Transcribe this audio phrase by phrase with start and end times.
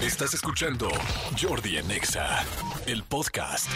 [0.00, 0.90] Estás escuchando
[1.40, 2.44] Jordi en Exa,
[2.86, 3.66] el podcast.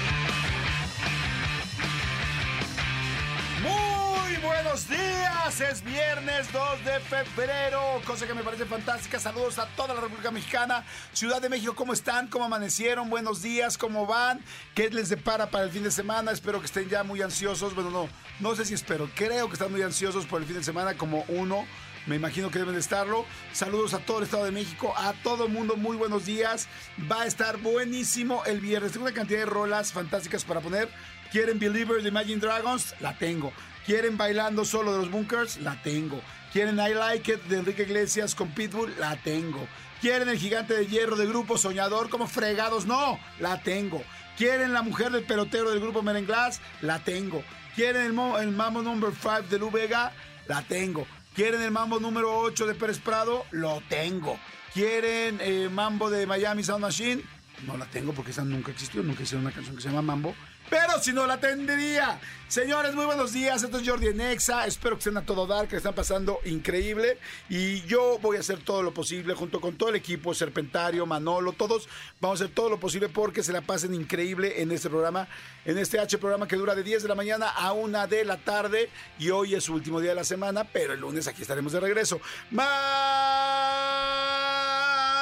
[3.62, 9.18] Muy buenos días, es viernes 2 de febrero, cosa que me parece fantástica.
[9.18, 12.28] Saludos a toda la República Mexicana, Ciudad de México, ¿cómo están?
[12.28, 13.08] ¿Cómo amanecieron?
[13.08, 14.44] Buenos días, ¿cómo van?
[14.74, 16.32] ¿Qué les depara para el fin de semana?
[16.32, 17.74] Espero que estén ya muy ansiosos.
[17.74, 18.08] Bueno, no,
[18.40, 21.24] no sé si espero, creo que están muy ansiosos por el fin de semana como
[21.28, 21.64] uno.
[22.06, 23.26] Me imagino que deben de estarlo.
[23.52, 26.68] Saludos a todo el Estado de México, a todo el mundo, muy buenos días.
[27.10, 28.92] Va a estar buenísimo el viernes.
[28.92, 30.88] Tengo una cantidad de rolas fantásticas para poner.
[31.30, 32.94] ¿Quieren Believer de Imagine Dragons?
[33.00, 33.52] La tengo.
[33.86, 35.58] ¿Quieren Bailando Solo de los Bunkers?
[35.58, 36.20] La tengo.
[36.52, 38.94] ¿Quieren I Like It de Enrique Iglesias con Pitbull?
[38.98, 39.66] La tengo.
[40.00, 42.86] ¿Quieren el gigante de hierro de Grupo Soñador como fregados?
[42.86, 44.02] No, la tengo.
[44.36, 46.60] ¿Quieren la mujer del pelotero del Grupo Merenglass?
[46.80, 47.44] La tengo.
[47.74, 50.12] ¿Quieren el, el Mambo Number 5 de Lu Vega?
[50.48, 51.06] La tengo.
[51.34, 53.44] ¿Quieren el Mambo número 8 de Pérez Prado?
[53.52, 54.38] Lo tengo.
[54.74, 57.22] ¿Quieren eh, Mambo de Miami Sound Machine?
[57.66, 60.34] No la tengo porque esa nunca existió, nunca hicieron una canción que se llama Mambo.
[60.70, 62.20] Pero si no la tendría.
[62.46, 63.62] Señores, muy buenos días.
[63.62, 64.66] Esto es Jordi en Exa.
[64.66, 67.18] Espero que estén a todo dar, que la están pasando increíble.
[67.48, 71.52] Y yo voy a hacer todo lo posible junto con todo el equipo, Serpentario, Manolo,
[71.52, 71.88] todos.
[72.20, 75.28] Vamos a hacer todo lo posible porque se la pasen increíble en este programa,
[75.64, 78.36] en este H programa que dura de 10 de la mañana a 1 de la
[78.36, 78.90] tarde.
[79.18, 81.80] Y hoy es su último día de la semana, pero el lunes aquí estaremos de
[81.80, 82.20] regreso.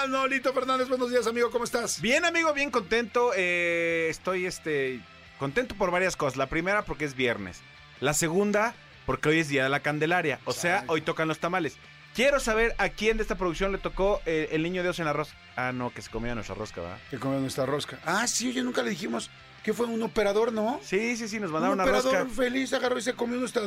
[0.08, 1.50] Manolito Fernández, buenos días, amigo.
[1.50, 2.00] ¿Cómo estás?
[2.00, 3.32] Bien, amigo, bien contento.
[3.36, 5.02] eh, estoy este
[5.38, 6.36] contento por varias cosas.
[6.36, 7.60] La primera, porque es viernes.
[8.00, 8.74] La segunda,
[9.06, 10.40] porque hoy es día de la Candelaria.
[10.44, 10.92] O sea, Exacto.
[10.92, 11.76] hoy tocan los tamales.
[12.14, 15.12] Quiero saber a quién de esta producción le tocó eh, el niño Dios en la
[15.12, 15.36] rosca.
[15.56, 16.98] Ah, no, que se comía nuestra rosca, ¿verdad?
[17.10, 17.98] Que comió nuestra rosca.
[18.04, 19.30] Ah, sí, oye, nunca le dijimos
[19.62, 20.80] que fue un operador, ¿no?
[20.82, 22.34] Sí, sí, sí, nos Un mandaron una operador rosca.
[22.34, 23.62] feliz agarró y se comió nuestra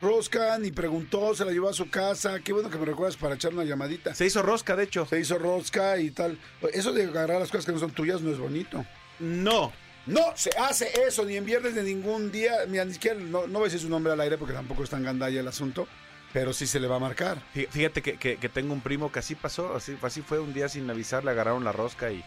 [0.00, 2.38] rosca, ni preguntó, se la llevó a su casa.
[2.40, 4.14] Qué bueno que me recuerdas para echar una llamadita.
[4.14, 5.04] Se hizo rosca, de hecho.
[5.06, 6.38] Se hizo rosca y tal.
[6.72, 8.84] Eso de agarrar las cosas que no son tuyas no es bonito.
[9.18, 9.72] No.
[10.06, 12.52] No se hace eso ni en viernes de ningún día.
[12.68, 14.90] Mira, ni siquiera, no, no voy a decir su nombre al aire porque tampoco es
[14.90, 15.86] tan gandalla el asunto.
[16.32, 17.38] Pero sí se le va a marcar.
[17.54, 20.54] Fí- Fíjate que, que- que tengo un primo que así pasó, así, así fue un
[20.54, 22.22] día sin avisar, le agarraron la rosca y,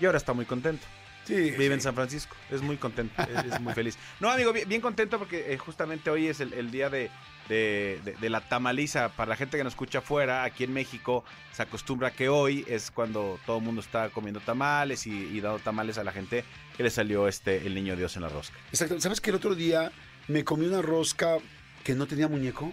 [0.00, 0.86] y ahora está muy contento.
[1.24, 1.34] Sí.
[1.52, 3.96] Vive en San Francisco, es muy contento, es, es muy feliz.
[4.20, 7.10] No, amigo, bien, bien contento porque eh, justamente hoy es el, el día de,
[7.50, 9.10] de- de- de la tamaliza.
[9.10, 12.90] Para la gente que nos escucha afuera, aquí en México, se acostumbra que hoy es
[12.90, 16.42] cuando todo el mundo está comiendo tamales y, y dando tamales a la gente
[16.76, 18.56] que le salió este el niño Dios en la rosca.
[18.70, 19.00] Exacto.
[19.00, 19.92] ¿Sabes que el otro día
[20.28, 21.36] me comí una rosca
[21.84, 22.72] que no tenía muñeco?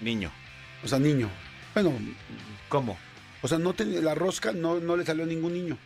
[0.00, 0.30] Niño.
[0.84, 1.28] O sea, niño.
[1.74, 1.92] Bueno,
[2.68, 2.98] ¿Cómo?
[3.42, 5.78] O sea, no tenía, la rosca no, no le salió a ningún niño.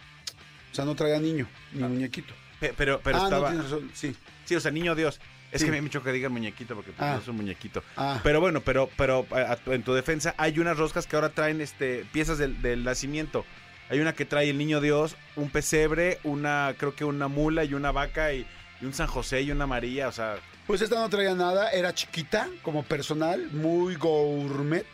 [0.71, 2.33] O sea, no traía niño, ni muñequito.
[2.61, 3.53] Pe- Pero, pero ah, estaba.
[3.53, 4.15] no, razón, sí.
[4.45, 5.21] sí, o sea, niño Dios.
[5.51, 5.67] Es Sí.
[5.67, 7.15] que me ha dicho que diga muñequito porque pues, Ah.
[7.17, 7.85] no es un muñequito.
[7.97, 11.29] Ah, Pero bueno, pero, pero a- a- en tu defensa hay unas roscas que ahora
[11.29, 13.45] traen este piezas del, del nacimiento.
[13.93, 17.75] Hay una que trae el niño Dios, un pesebre, una, creo que una mula y
[17.75, 18.47] una vaca y,
[18.81, 20.37] y un San José y una María, o sea,
[20.67, 24.87] pues esta no traía nada, era chiquita, como personal, muy gourmet.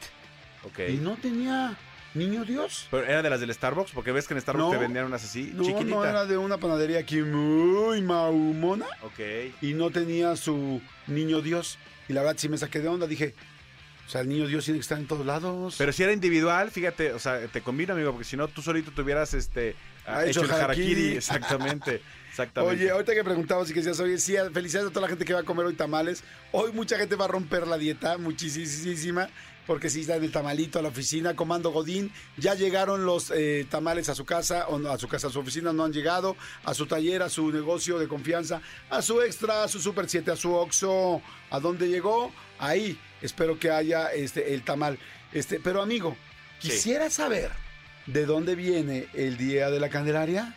[0.64, 0.80] ok.
[0.88, 1.76] Y no tenía
[2.14, 2.88] niño Dios.
[2.90, 4.72] Pero era de las del Starbucks, porque ves que en Starbucks No.
[4.72, 5.90] te vendían unas así, No, chiquitita.
[5.94, 8.86] no era de una panadería aquí muy maumona.
[9.04, 9.20] Ok.
[9.62, 11.78] Y no tenía su niño Dios.
[12.08, 13.34] Y la verdad sí me saqué de onda, dije,
[14.08, 15.74] o sea, el niño Dios tiene que estar en todos lados.
[15.76, 18.90] Pero si era individual, fíjate, o sea, te convino, amigo, porque si no, tú solito
[18.90, 19.76] tuvieras este,
[20.06, 21.08] Ha hecho, el harakiri.
[21.16, 22.84] Exactamente, exactamente.
[22.84, 25.34] Oye, ahorita que preguntabas y que decías, oye, sí, felicidades a toda la gente que
[25.34, 26.24] va a comer hoy tamales.
[26.52, 29.28] Hoy mucha gente va a romper la dieta, muchísima,
[29.66, 32.10] porque sí está en el tamalito a la oficina, comando Godín.
[32.38, 35.40] Ya llegaron los eh, tamales a su casa, o no, a su casa, a su
[35.40, 39.64] oficina no han llegado, a su taller, a su negocio de confianza, a su extra,
[39.64, 41.20] a su Super 7, a su Oxxo.
[41.50, 42.32] ¿A dónde llegó?
[42.58, 44.98] Ahí espero que haya este, el tamal.
[45.32, 46.16] Este, pero amigo,
[46.60, 46.70] Sí.
[46.70, 47.50] quisiera saber
[48.06, 50.54] de dónde viene el Día de la Candelaria.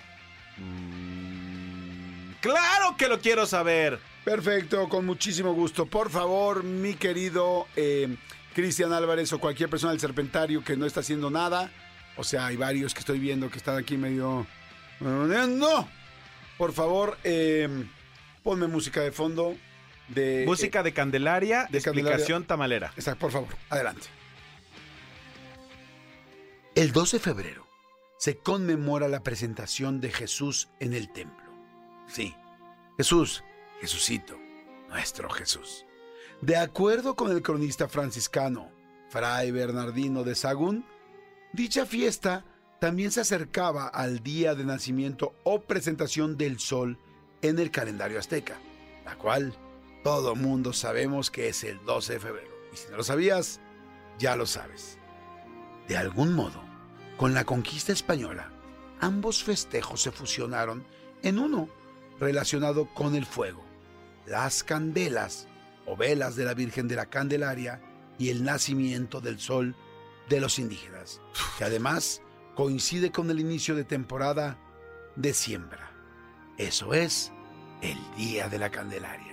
[0.57, 4.00] Mm, claro que lo quiero saber.
[4.23, 5.85] Perfecto, con muchísimo gusto.
[5.85, 8.16] Por favor, mi querido eh,
[8.53, 11.71] Cristian Álvarez o cualquier persona del Serpentario que no está haciendo nada.
[12.17, 14.45] O sea, hay varios que estoy viendo que están aquí medio...
[15.00, 15.89] ¡No!
[16.57, 17.68] Por favor, eh,
[18.44, 19.56] ponme música de fondo.
[20.13, 22.94] De, Música de Candelaria, de explicación tamalera.
[22.96, 24.08] Exacto, por favor, adelante.
[26.75, 27.68] El 12 de febrero
[28.18, 31.46] se conmemora la presentación de Jesús en el templo.
[32.08, 32.36] Sí,
[32.98, 33.44] Jesús,
[33.81, 34.40] Jesucito,
[34.90, 35.86] nuestro Jesús.
[36.42, 38.72] De acuerdo con el cronista franciscano
[39.10, 40.86] Fray Bernardino de Sagún,
[41.52, 42.46] dicha fiesta
[42.80, 46.98] también se acercaba al día de nacimiento o presentación del sol
[47.42, 48.58] en el calendario azteca,
[49.06, 49.54] la cual
[50.03, 52.51] todo mundo sabemos que es el 12 de febrero.
[52.74, 53.59] Y si no lo sabías,
[54.18, 54.98] ya lo sabes.
[55.88, 56.63] De algún modo,
[57.18, 58.51] con la conquista española,
[59.00, 60.86] ambos festejos se fusionaron
[61.21, 61.69] en uno
[62.19, 63.63] relacionado con el fuego,
[64.25, 65.48] las candelas
[65.86, 67.81] o velas de la Virgen de la Candelaria
[68.18, 69.75] y el nacimiento del sol
[70.30, 71.19] de los indígenas,
[71.57, 72.21] que además
[72.56, 74.57] coincide con el inicio de temporada
[75.15, 75.92] de siembra.
[76.57, 77.31] Eso es
[77.81, 79.31] el Día de la Candelaria.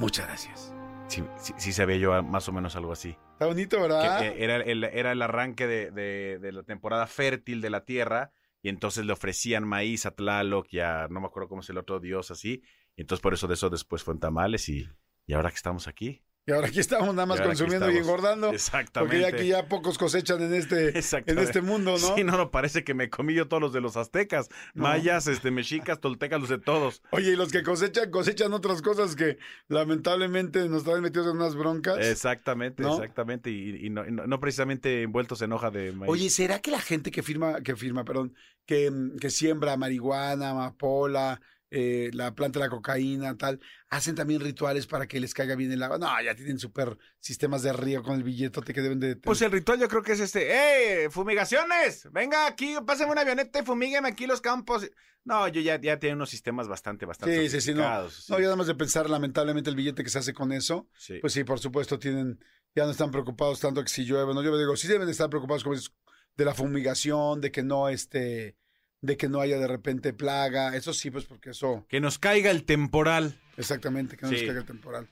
[0.00, 0.74] Muchas gracias.
[1.08, 3.18] Sí, sí, sí sabía yo más o menos algo así.
[3.32, 4.24] Está bonito, ¿verdad?
[4.24, 8.32] eh, era, el, era el arranque de, de- de la temporada fértil de la tierra
[8.62, 11.76] y entonces le ofrecían maíz a Tlaloc y a, no me acuerdo cómo es el
[11.76, 12.62] otro dios así,
[12.96, 14.88] y entonces por eso de eso después fue en tamales y,
[15.26, 16.22] y ahora que estamos aquí.
[16.46, 18.50] Y ahora aquí estamos nada más y consumiendo y engordando.
[18.50, 19.14] Exactamente.
[19.16, 22.16] Porque ya aquí ya pocos cosechan en este, en este mundo, ¿no?
[22.16, 24.84] Sí, no, no, parece que me comí yo todos los de los aztecas, No.
[24.84, 27.02] mayas, este, mexicas, toltecas, los de todos.
[27.10, 29.38] Oye, y los que cosechan, cosechan otras cosas que
[29.68, 31.98] lamentablemente nos traen metidos en unas broncas.
[32.00, 32.94] Exactamente, ¿No?
[32.94, 36.10] exactamente, y, y no, y no- no precisamente envueltos en hoja de maíz.
[36.10, 38.34] Oye, ¿será que la gente que firma, que firma, perdón,
[38.66, 38.90] que,
[39.20, 45.06] que siembra marihuana, amapola, eh, la planta de la cocaína, tal, hacen también rituales para
[45.06, 45.98] que les caiga bien el agua?
[45.98, 49.16] No, ya tienen súper sistemas de río con el billetote que deben de...
[49.16, 51.10] Pues el ritual yo creo que es este, ¡eh!
[51.10, 52.08] ¡Fumigaciones!
[52.12, 54.90] Venga aquí, pásenme una avioneta y fumígueme aquí los campos.
[55.24, 57.82] No, yo ya, ya tiene unos sistemas bastante, bastante Sí, sí, sí, no.
[57.82, 60.88] sofisticados, No, ya nada más de pensar lamentablemente el billete que se hace con eso,
[60.96, 61.18] sí.
[61.20, 62.42] pues sí, por supuesto tienen,
[62.74, 65.28] ya no están preocupados tanto que si llueve, no llueve, digo, sí deben de estar
[65.28, 65.92] preocupados dices,
[66.36, 68.56] de la fumigación, de que no este,
[69.02, 72.50] de que no haya de repente plaga, eso sí, pues porque eso, Que nos caiga
[72.50, 73.38] el temporal.
[73.56, 75.08] exactamente, que no nos caiga el temporal.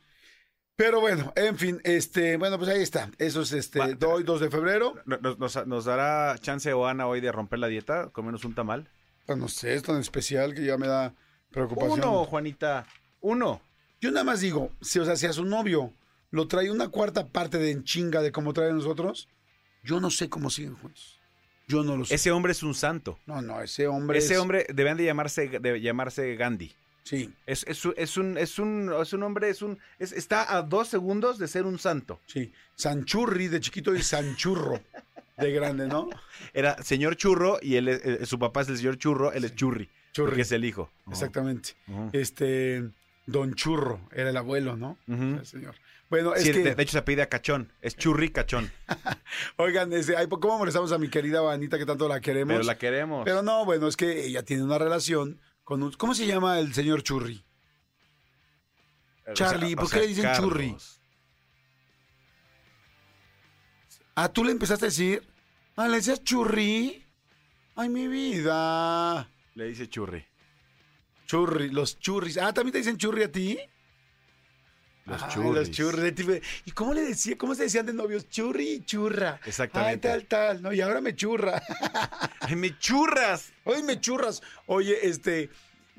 [0.76, 3.10] Pero bueno, en fin, este, bueno, pues ahí está.
[3.18, 4.94] Eso es este, Va- hoy 2 de febrero.
[5.06, 8.10] ¿Nos, nos- nos dará chance Oana hoy de romper la dieta?
[8.10, 8.88] Comernos un tamal.
[9.26, 11.14] Pues no sé, es tan especial que ya me da
[11.50, 11.98] preocupación.
[11.98, 12.86] Uno, Juanita.
[13.20, 13.60] Uno.
[14.00, 15.92] Yo nada más digo, si, o sea, si a su novio
[16.30, 19.28] lo trae una cuarta parte de en chinga de como trae a nosotros,
[19.82, 21.17] yo no sé cómo siguen juntos.
[21.68, 22.14] Yo no lo sé.
[22.14, 23.18] Ese hombre es un santo.
[23.26, 24.18] No, no, ese hombre.
[24.18, 26.72] Ese es- hombre deben de llamarse, de llamarse Gandhi.
[27.04, 30.54] Sí, Es, es, un- es un, es un, es un hombre, es un, es- está
[30.56, 32.20] a dos segundos de ser un santo.
[32.26, 32.52] sí.
[32.74, 34.80] Sanchurri de chiquito y Sanchurro
[35.36, 36.08] de grande, ¿no?
[36.54, 39.54] Era señor Churro y él es- eh, su papá es el señor Churro, él es
[39.54, 39.88] Churri.
[40.12, 40.30] Churri.
[40.30, 40.90] Porque es el hijo.
[41.10, 41.70] Exactamente.
[42.12, 42.88] Este,
[43.26, 44.96] Don Churro era el abuelo, ¿no?
[45.06, 45.22] Ujú.
[45.40, 45.74] El señor.
[46.10, 47.72] Bueno, es Sí, que, de, de hecho se pide a Cachón.
[47.82, 48.70] Es Churri Cachón.
[49.56, 52.54] oigan, este, ay, ¿cómo molestamos a mi querida Vanita que tanto la queremos?
[52.54, 53.24] Pero la queremos.
[53.24, 55.92] Pero no, bueno, es que ella tiene una relación con un...
[55.92, 57.44] ¿Cómo se llama el señor Churri?
[59.22, 60.50] O sea, Charlie, o ¿por qué le dicen Carlos.
[60.50, 60.76] Churri?
[64.14, 65.22] Ah, tú le empezaste a decir.
[65.76, 67.04] Ah, le decías Churri.
[67.76, 69.30] Ay, mi vida.
[69.54, 70.24] Le dice Churri.
[71.28, 72.38] Churri, los churris.
[72.38, 73.58] Ah, ¿también te dicen churri a ti?
[75.08, 75.54] Los Ay, churris.
[75.54, 76.42] Los churris.
[76.64, 78.28] ¿Y cómo le decía, cómo se decían de novios?
[78.28, 79.40] Churri y churra.
[79.46, 80.08] Exactamente.
[80.08, 80.62] Ay, tal, tal.
[80.62, 81.62] No, y ahora me churra.
[82.40, 83.52] ¡Ay, me churras!
[83.64, 84.42] Hoy me churras.
[84.66, 85.50] Oye, este,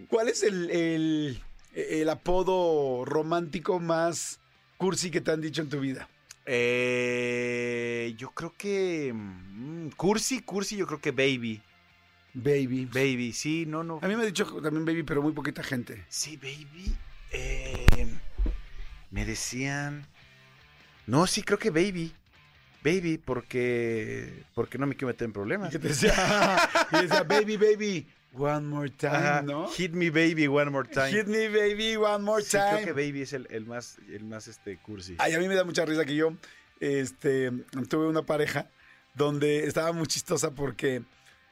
[0.08, 4.40] ¿cuál es el, el, el apodo romántico más
[4.78, 6.08] cursi que te han dicho en tu vida?
[6.46, 9.12] Eh, yo creo que.
[9.14, 11.62] mm, cursi, cursi, yo creo que baby.
[12.34, 12.86] Baby.
[12.86, 14.00] Baby, sí, no, no.
[14.02, 16.06] A mí me ha dicho también baby, pero muy poquita gente.
[16.10, 16.96] Sí, baby.
[17.32, 17.86] Eh,
[19.12, 20.08] me decían.
[21.08, 22.14] No, sí, creo que baby.
[22.84, 24.44] Baby, porque.
[24.54, 25.72] Porque no me quiero meter en Y problemas.
[25.72, 26.14] te decía,
[26.94, 29.68] y decía, baby, baby, one more time, Ajá, ¿no?
[29.70, 31.10] Hit me baby one more time.
[31.12, 32.84] Hit me, baby, one more Sí, time.
[32.84, 35.16] creo que baby es el, el más, el más este cursi.
[35.18, 36.34] Ay, a mí me da mucha risa que yo
[36.80, 37.52] este,
[37.90, 38.70] tuve una pareja
[39.14, 41.02] donde estaba muy chistosa porque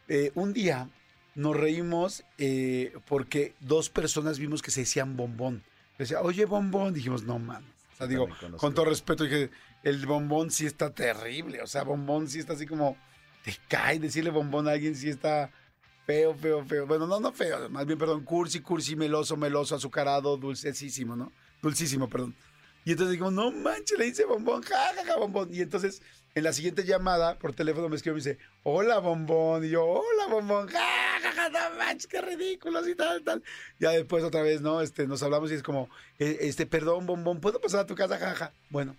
[0.08, 0.88] eh, un día
[1.36, 5.62] nos reímos eh, porque dos personas vimos que se decían bombón.
[5.98, 6.94] Decía, oye, bombón.
[6.94, 7.64] Dijimos, no, man.
[7.94, 8.28] O sea, digo,
[8.58, 9.50] con todo respeto, dije,
[9.84, 11.62] el bombón sí está terrible.
[11.62, 12.98] O sea, bombón sí está así como,
[13.44, 15.52] te cae decirle bombón a alguien sí está
[16.06, 16.86] feo, feo, feo.
[16.86, 21.32] Bueno, no, no feo, más bien, perdón, cursi, cursi, meloso, meloso, azucarado, dulcísimo, ¿no?
[21.62, 22.36] Dulcísimo, perdón.
[22.86, 25.50] Y entonces digo, no manches, le dice bombón, ja, ja, ja, bombón.
[25.52, 26.02] Y entonces,
[26.38, 29.66] en la siguiente llamada, por teléfono me escribe y me dice, hola, bombón.
[29.66, 30.86] Y yo, hola, bombón, ja,
[31.20, 33.42] ja, ja, no manches, qué ridículos y tal, tal.
[33.80, 34.82] Ya después otra vez, ¿no?
[34.82, 35.90] Este, nos hablamos y es como,
[36.20, 38.54] eh, este, perdón, bombón, ¿puedo pasar a tu casa, ja, ja?
[38.70, 38.96] Bueno,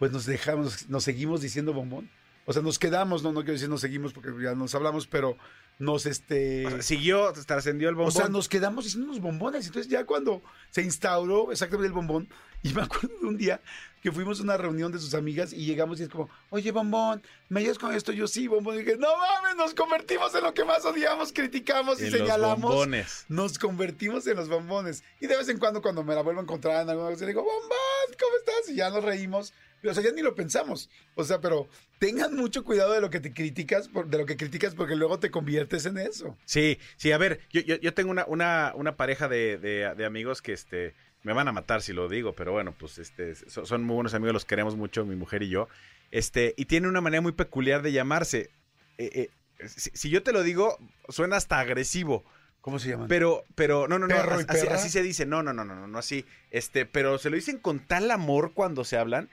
[0.00, 2.10] pues nos dejamos, nos seguimos diciendo bombón.
[2.44, 5.36] O sea, nos quedamos, no, no quiero decir nos seguimos porque ya nos hablamos, pero
[5.78, 6.66] nos, este...
[6.66, 8.08] O sea, siguió, trascendió el bombón.
[8.08, 9.66] O sea, nos quedamos diciendo unos bombones.
[9.66, 12.28] Entonces, ya cuando se instauró exactamente el bombón,
[12.64, 13.60] y me acuerdo de un día
[14.04, 17.22] que fuimos a una reunión de sus amigas y llegamos y es como, oye, bombón,
[17.48, 18.12] ¿me ayudas con esto?
[18.12, 18.74] Yo sí, bombón.
[18.74, 22.20] Y dije, no mames, nos convertimos en lo que más odiamos, criticamos y En los
[22.20, 22.60] señalamos.
[22.60, 23.24] bombones.
[23.30, 25.02] Nos convertimos en los bombones.
[25.22, 27.28] Y de vez en cuando, cuando me la vuelvo a encontrar en alguna cosa, le
[27.28, 28.68] digo, bombón, ¿cómo estás?
[28.70, 29.54] Y ya nos reímos.
[29.82, 30.90] O sea, ya ni lo pensamos.
[31.14, 31.66] O sea, pero
[31.98, 35.18] tengan mucho cuidado de lo que te criticas, por- de lo que criticas, porque luego
[35.18, 36.36] te conviertes en eso.
[36.44, 40.04] Sí, sí, a ver, yo, yo, yo tengo una, una, una pareja de, de- de
[40.04, 40.94] amigos que este
[41.24, 44.14] me van a matar si lo digo, pero bueno, pues este so- son muy buenos
[44.14, 45.68] amigos, los queremos mucho, mi mujer y yo.
[46.12, 48.50] Este, y tienen una manera muy peculiar de llamarse.
[48.98, 49.28] Eh,
[49.58, 50.78] eh, si, si yo te lo digo,
[51.08, 52.24] suena hasta agresivo.
[52.60, 53.08] ¿Cómo se llaman?
[53.08, 55.74] Pero, pero, no, no, no, ¿Perro y así, así se dice, no, no, no, no,
[55.74, 59.28] no, no así, este, pero se lo dicen con tal amor cuando se hablan.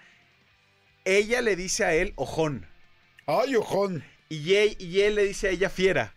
[1.06, 2.68] Ella le dice a él ojón
[3.26, 4.04] ¡Ay, ojón!
[4.30, 6.14] y él, y él le dice a ella fiera.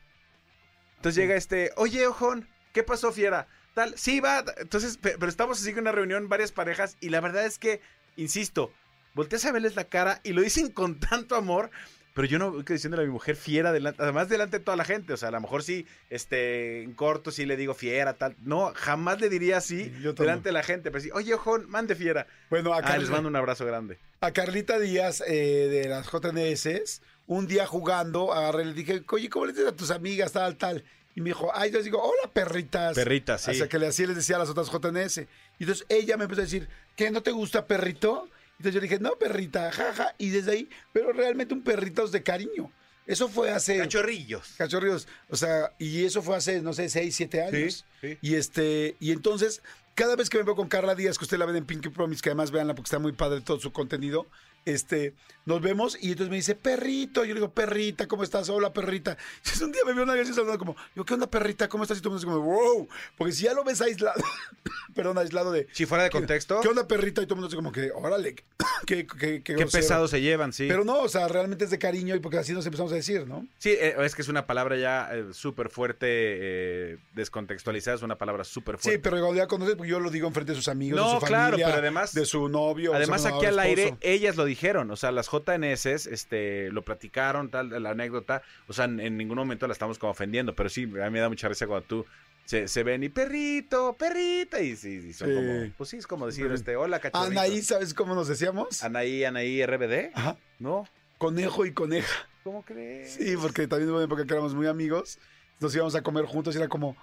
[0.97, 3.47] Entonces llega este, oye ojón, ¿qué pasó fiera?
[3.75, 7.21] Tal, sí va, entonces, pe- pero estamos así en una reunión, varias parejas y la
[7.21, 7.81] verdad es que,
[8.17, 8.73] insisto,
[9.15, 11.71] volteas a verles la cara y lo dicen con tanto amor.
[12.15, 14.85] Pero yo no voy diciéndole a mi mujer fiera, delante, además delante de toda la
[14.85, 15.13] gente.
[15.13, 18.37] O sea, a lo mejor sí, este, en corto sí le digo fiera, tal.
[18.45, 20.93] No, jamás le diría así delante de la gente.
[20.93, 22.29] Pero sí, oye, ojón, mande fiera.
[22.51, 23.99] Bueno, a, Ah, les mando un abrazo grande.
[24.21, 29.29] a Carlita Díaz eh, de las JNS, un día jugando, agarré y le dije, oye,
[29.29, 30.85] ¿cómo le dices a tus amigas, tal, tal?
[31.15, 32.95] Y me dijo, ay, yo les digo, hola, perritas.
[32.95, 33.53] Perritas, sí.
[33.53, 35.19] Hasta que le así les decía a las otras JNS.
[35.19, 35.27] Y
[35.61, 38.29] entonces ella me empezó a decir, ¿qué, no te gusta perrito?
[38.59, 40.15] Entonces yo le dije, no, perrita, jaja.
[40.19, 42.73] Y desde ahí, pero realmente un perrito es de cariño.
[43.07, 43.79] Eso fue hace...
[43.79, 44.55] Cachorrillos.
[44.57, 45.07] Cachorrillos.
[45.29, 47.85] O sea, y eso fue hace, no sé, seis, siete años.
[48.01, 48.19] sí.
[48.23, 49.63] Y este, y entonces,
[49.95, 52.23] cada vez que me veo con Carla Díaz, que usted la ven en Pinky Promise,
[52.23, 54.27] que además veanla porque está muy padre todo su contenido,
[54.65, 58.49] este, nos vemos y entonces me dice, perrito, yo le digo, perrita, ¿cómo estás?
[58.49, 59.17] Hola, perrita.
[59.63, 61.69] Un día me veo una vez saludando como, yo, ¿qué onda, perrita?
[61.69, 61.99] ¿Cómo estás?
[61.99, 64.23] Y todo el mundo como, wow, porque si ya lo ves aislado,
[64.95, 65.67] perdón, aislado de...
[65.73, 67.21] Si fuera de contexto, ¿Qué onda, perrita?
[67.23, 68.35] Y todo el mundo como que, órale,
[68.87, 69.71] qué, qué, qué, qué grosero".
[69.83, 70.67] pesados se llevan, sí.
[70.69, 73.27] Pero no, o sea, realmente es de cariño y porque así nos empezamos a decir,
[73.27, 73.47] ¿no?
[73.59, 78.17] Sí, eh, es que es una palabra ya eh, súper fuerte, eh, descontextualizada, es una
[78.17, 78.99] palabra súper Sí, fuerte.
[79.01, 81.27] pero igual ya conoces, porque yo lo digo enfrente de sus amigos, No, de su
[81.27, 82.93] claro, familia, pero además- de su novio.
[82.93, 86.83] o Además, sea, aquí al aire, ellas lo dijeron, o sea, las JNS este, lo
[86.83, 90.69] platicaron, tal, la anécdota, o sea, en, en ningún momento la estamos como ofendiendo, pero
[90.69, 92.07] sí, a mí me da mucha risa cuando tú
[92.45, 95.35] se, se ven y perrito, perrita, y, sí, y son Sí.
[95.35, 97.31] como, pues sí, es como decir, este, hola, cachorrito.
[97.41, 98.83] Anaí, ¿sabes cómo nos decíamos?
[98.83, 100.37] Anaí, Anaí, RBD, Ajá.
[100.59, 100.87] ¿no?
[101.19, 102.29] Conejo y coneja.
[102.43, 103.15] ¿Cómo crees?
[103.15, 105.19] Sí, porque también hubo una época que éramos muy amigos.
[105.61, 106.97] Nos íbamos a comer juntos y era como.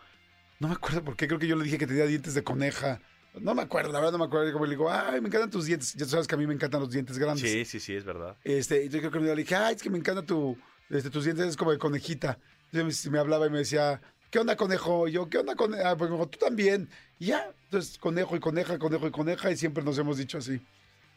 [0.59, 3.01] No me acuerdo por qué, creo que yo le dije que tenía dientes de coneja.
[3.39, 4.51] No me acuerdo, la verdad no me acuerdo.
[4.51, 5.93] Como le digo, ay, me encantan tus dientes.
[5.93, 7.49] Ya tú sabes que a mí me encantan los dientes grandes.
[7.49, 8.35] Sí, sí, sí, es verdad.
[8.43, 10.57] Este, y yo creo que le dije, ay, es que me encanta tu,
[10.89, 12.37] este, tus dientes, es como de conejita.
[12.71, 15.07] Entonces me, me hablaba y me decía, ¿qué onda, conejo?
[15.07, 15.81] Y yo, ¿qué onda, conejo?
[15.85, 16.89] Ah, pues me dijo, tú también.
[17.19, 20.61] Y ya, entonces, conejo y coneja, conejo y coneja, y siempre nos hemos dicho así.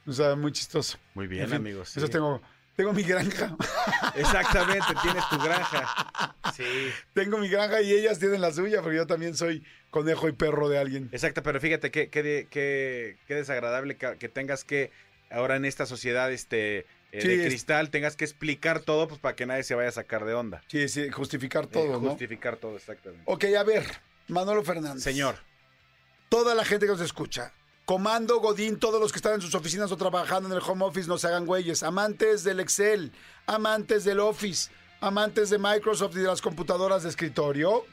[0.06, 0.98] O sea, muy chistoso.
[1.14, 1.88] Muy bien, En fin, amigos.
[1.88, 1.98] sí.
[1.98, 2.40] Eso tengo,
[2.76, 3.54] tengo mi granja.
[4.14, 6.34] Exactamente, tienes tu granja.
[6.54, 6.64] Sí.
[7.14, 10.68] tengo mi granja y ellas tienen la suya, porque yo también soy conejo y perro
[10.68, 11.08] de alguien.
[11.12, 14.90] Exacto, pero fíjate qué, qué, de- qué- qué desagradable que, que tengas que,
[15.30, 16.78] ahora en esta sociedad este,
[17.12, 19.88] eh, Sí, de es- cristal, tengas que explicar todo pues, para que nadie se vaya
[19.88, 20.62] a sacar de onda.
[20.68, 22.10] Sí, sí, justificar Eh, todo, ¿no?
[22.10, 23.22] Justificar todo, exactamente.
[23.26, 23.84] Ok, a ver,
[24.28, 25.02] Manolo Fernández.
[25.02, 25.36] Señor,
[26.28, 27.52] toda la gente que nos escucha.
[27.84, 31.06] Comando Godín, todos los que están en sus oficinas o trabajando en el home office,
[31.06, 31.82] no se hagan güeyes.
[31.82, 33.12] Amantes del Excel,
[33.46, 37.84] amantes del Office, amantes de Microsoft y de las computadoras de escritorio.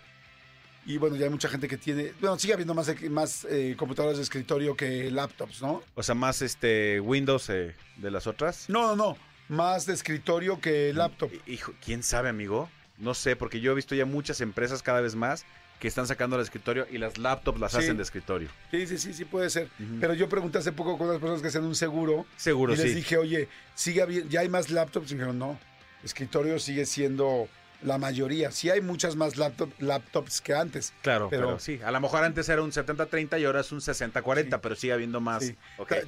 [0.85, 2.13] Y bueno, ya hay mucha gente que tiene.
[2.21, 5.83] Bueno, sigue habiendo más, más eh, computadoras de escritorio que laptops, ¿no?
[5.93, 8.69] o sea, más este Windows eh, de las otras.
[8.69, 9.17] No, no, no.
[9.49, 11.31] Más de escritorio que laptop.
[11.45, 12.69] Hijo, ¿quién sabe, amigo?
[12.97, 15.45] No sé, porque yo he visto ya muchas empresas cada vez más
[15.81, 17.79] que están sacando el escritorio y las laptops las Sí.
[17.79, 18.47] hacen de escritorio.
[18.69, 19.67] Sí, sí, sí, sí puede ser.
[19.99, 22.27] Pero yo pregunté hace poco con unas personas que hacen un seguro.
[22.37, 22.93] Seguro, y les sí.
[22.93, 25.11] dije, oye, sigue ya hay más laptops.
[25.11, 25.59] Y me dijeron, no,
[26.03, 27.49] escritorio sigue siendo
[27.81, 28.51] la mayoría.
[28.51, 30.93] Sí hay muchas más laptop- laptops que antes.
[31.01, 31.79] Claro, pero, pero- sí.
[31.83, 35.19] A lo mejor antes era un 70-30 y ahora es un 60-40, pero sigue habiendo
[35.19, 35.43] más.
[35.43, 35.55] Sí.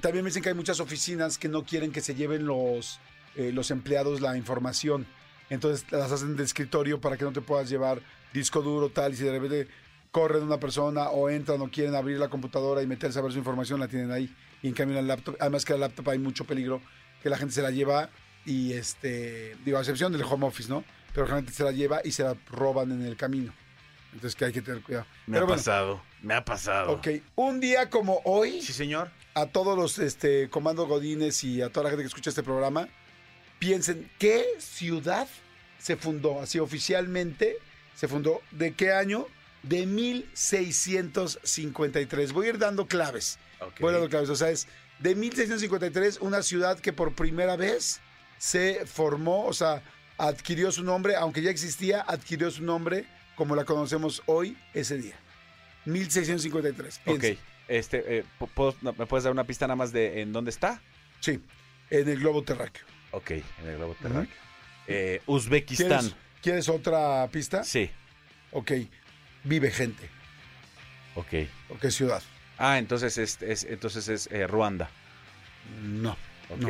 [0.01, 2.99] También me dicen que hay muchas oficinas que no quieren que se lleven los,
[3.35, 5.07] eh, los empleados la información.
[5.53, 8.01] Entonces las hacen de escritorio para que no te puedas llevar
[8.33, 9.13] disco duro, tal.
[9.13, 9.67] Y si de repente
[10.11, 13.37] corren una persona o entran o quieren abrir la computadora y meterse a ver su
[13.39, 14.33] información, la tienen ahí.
[14.61, 16.81] Y en cambio en el laptop, además que el laptop hay mucho peligro,
[17.21, 18.09] que la gente se la lleva
[18.45, 20.83] y este, digo, a excepción del home office, ¿no?
[21.13, 23.53] Pero la gente se la lleva y se la roban en el camino.
[24.13, 25.05] Entonces que hay que tener cuidado.
[25.25, 26.91] Me Pero ha bueno, pasado, me ha pasado.
[26.91, 29.09] ok, un día como hoy Sí, señor.
[29.33, 32.87] a todos los este, comandos godines y a toda la gente que escucha este programa,
[33.59, 35.27] piensen qué ciudad
[35.83, 37.57] se fundó, así oficialmente
[37.93, 39.27] se fundó, ¿de qué año?
[39.63, 42.33] De 1653.
[42.33, 43.37] Voy a ir dando claves.
[43.79, 44.29] Voy dando claves.
[44.29, 44.67] O sea, es
[44.99, 48.01] de 1653, una ciudad que por primera vez
[48.37, 49.81] se formó, o sea,
[50.17, 55.15] adquirió su nombre, aunque ya existía, adquirió su nombre como la conocemos hoy ese día.
[55.85, 56.99] 1653.
[57.03, 57.27] piensa.
[57.27, 57.37] Ok.
[57.67, 60.51] Este, eh, ¿pu- puedo- no, ¿Me puedes dar una pista nada más de en dónde
[60.51, 60.81] está?
[61.21, 61.39] Sí,
[61.89, 62.83] en el globo terráqueo.
[63.11, 64.35] Ok, en el globo terráqueo.
[64.87, 65.87] Eh, Uzbekistán.
[65.89, 67.63] ¿Quieres, quieres otra pista?
[67.63, 67.89] Sí,
[68.51, 68.71] Ok.
[69.45, 70.09] Vive gente.
[71.15, 71.33] ok.
[71.69, 72.21] ¿O qué ciudad?
[72.57, 74.89] Ah, entonces es, es- entonces es eh, Ruanda.
[75.81, 76.11] No.
[76.49, 76.59] Ok.
[76.61, 76.69] No.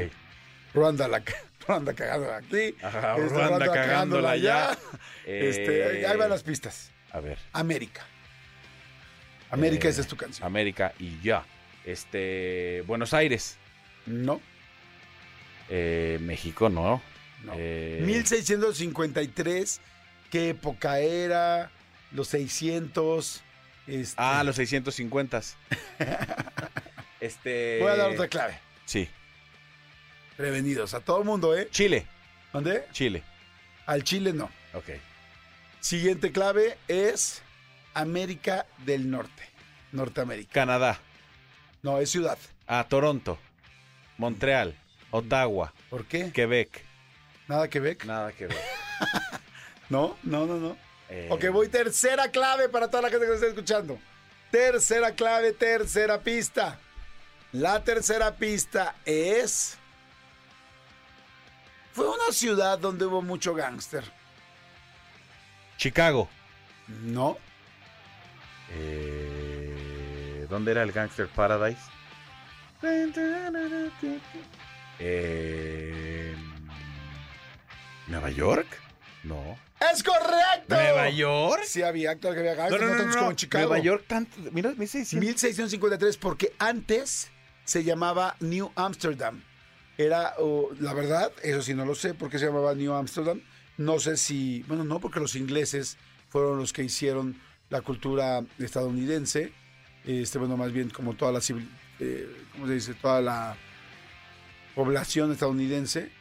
[0.73, 1.21] Ruanda, la,
[1.67, 2.75] Ruanda cagándola aquí.
[2.81, 4.77] Ajá, este, Ruanda cagándola allá.
[5.25, 6.91] Este, Eh, ahí van las pistas.
[7.11, 7.37] A ver.
[7.53, 8.05] América.
[9.51, 10.45] América, Eh, esa es tu canción.
[10.47, 11.45] América y ya.
[11.85, 13.57] Este, Buenos Aires.
[14.05, 14.41] No,
[15.69, 17.01] Eh, México, no.
[17.43, 17.53] No.
[17.55, 19.81] Eh, 1653,
[20.31, 21.71] ¿qué época era?
[22.11, 23.41] Los 600.
[23.87, 25.41] este, Ah, los 650.
[27.19, 27.79] este.
[27.81, 28.59] Voy a dar otra clave.
[28.85, 29.07] Sí.
[30.37, 31.67] Prevenidos a todo el mundo, ¿eh?
[31.71, 32.05] Chile.
[32.51, 32.85] ¿Dónde?
[32.91, 33.23] Chile.
[33.85, 34.49] Al Chile no.
[34.73, 34.89] Ok.
[35.79, 37.41] Siguiente clave es
[37.93, 39.43] América del Norte.
[39.91, 40.51] Norteamérica.
[40.53, 40.99] Canadá.
[41.81, 42.37] No, es ciudad.
[42.67, 43.37] Ah, Toronto.
[44.17, 44.75] Montreal.
[45.11, 45.73] Ottawa.
[45.89, 46.31] ¿Por qué?
[46.31, 46.83] Quebec.
[47.47, 48.05] Nada que ver.
[48.05, 48.57] Nada que ver.
[49.89, 50.77] No, no, no, no.
[51.09, 53.99] Eh, Ok, voy tercera clave para toda la gente que nos está escuchando.
[54.49, 56.79] Tercera clave, tercera pista.
[57.51, 59.77] La tercera pista es...
[61.91, 64.03] Fue una ciudad donde hubo mucho gángster.
[65.77, 66.27] Chicago.
[66.87, 67.37] No,
[68.71, 71.81] Eh, ¿Dónde era el Gangster Paradise?
[74.99, 76.22] Eh,
[78.07, 78.67] ¿Nueva York?
[79.23, 79.57] No.
[79.91, 80.75] ¡es correcto!
[80.75, 81.63] ¿Nueva York?
[81.65, 83.67] Sí había, claro que había No, no, no, como Chicago.
[83.67, 84.37] Nueva York, tanto.
[84.51, 85.19] Mira, 1600.
[85.19, 87.31] 1653, porque antes
[87.65, 89.41] se llamaba New Amsterdam.
[89.97, 93.41] Era, oh, la verdad, eso sí no lo sé, por qué se llamaba New Amsterdam.
[93.77, 95.97] No sé si, bueno, no, porque los ingleses
[96.29, 99.51] fueron los que hicieron la cultura estadounidense.
[100.05, 101.69] Este, bueno, más bien como toda la civil,
[101.99, 102.93] eh, ¿cómo se dice?
[102.95, 103.55] Toda la
[104.75, 106.11] población estadounidense.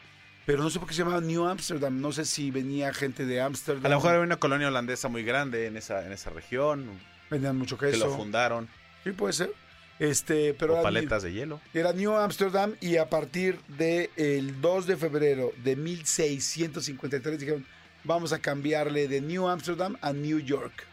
[0.44, 2.00] Pero no sé por qué se llamaba New Amsterdam.
[2.00, 3.86] No sé si venía gente de Amsterdam.
[3.86, 6.86] A lo mejor había una colonia holandesa muy grande en esa, en esa región.
[7.30, 8.06] vendían mucho Que queso.
[8.06, 8.68] lo fundaron.
[9.04, 9.52] Sí, puede ser.
[9.98, 11.60] Este, pero o paletas de hielo.
[11.72, 17.64] Era New Amsterdam y a partir del 2 de febrero de 1653 dijeron,
[18.02, 20.86] vamos a cambiarle de New Amsterdam a New York.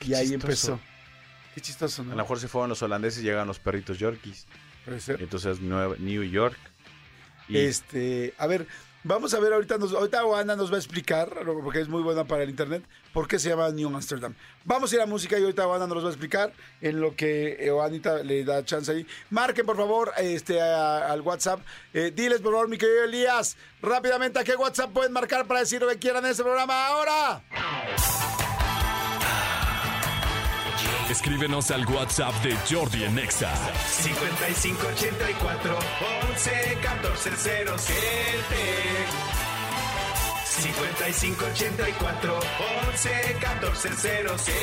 [0.00, 0.42] Qué y ahí chistoso.
[0.72, 0.80] empezó.
[1.54, 2.10] Qué chistoso, A ¿no?
[2.10, 4.46] lo mejor se fueron los holandeses y llegan los perritos Yorkies.
[4.84, 5.22] Puede ser.
[5.22, 6.58] Entonces New York.
[7.52, 8.66] Este, a ver,
[9.02, 11.30] vamos a ver ahorita, nos, ahorita Ana nos va a explicar,
[11.62, 12.82] porque es muy buena para el internet,
[13.12, 14.34] por qué se llama New Amsterdam.
[14.64, 17.56] Vamos a ir a música y ahorita Ana nos va a explicar en lo que
[17.60, 19.06] eh, Anita le da chance ahí.
[19.30, 21.60] Marquen, por favor, este, al WhatsApp.
[21.94, 25.80] Eh, diles, por favor, mi querido Elías, rápidamente a qué WhatsApp pueden marcar para decir
[25.80, 27.42] lo que quieran en este programa ahora.
[31.10, 33.52] Escríbenos al WhatsApp de Jordi en Exa.
[33.86, 35.78] 5584
[36.30, 38.00] 11 14 07
[40.60, 42.40] 5584
[42.88, 44.54] 11 14 07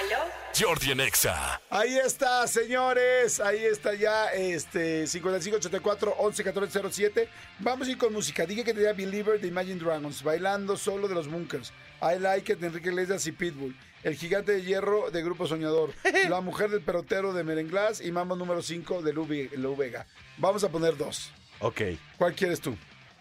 [0.00, 0.18] ¿Aló?
[0.58, 1.60] Jordi en Exa.
[1.70, 3.40] Ahí está, señores.
[3.40, 7.28] Ahí está ya este 5584 111407.
[7.58, 8.46] Vamos a ir con música.
[8.46, 11.72] Dije que tenía Believer de Imagine Dragons, bailando solo de los Bunkers.
[12.14, 13.76] I Like It de Enrique Iglesias y Pitbull.
[14.02, 15.92] El gigante de hierro de Grupo Soñador.
[16.28, 20.06] La mujer del perotero de Merenglás y Mambo número 5 de Lu Ve- Lu Vega.
[20.38, 21.32] Vamos a poner dos.
[21.60, 21.80] Ok.
[22.18, 22.76] ¿Cuál quieres tú?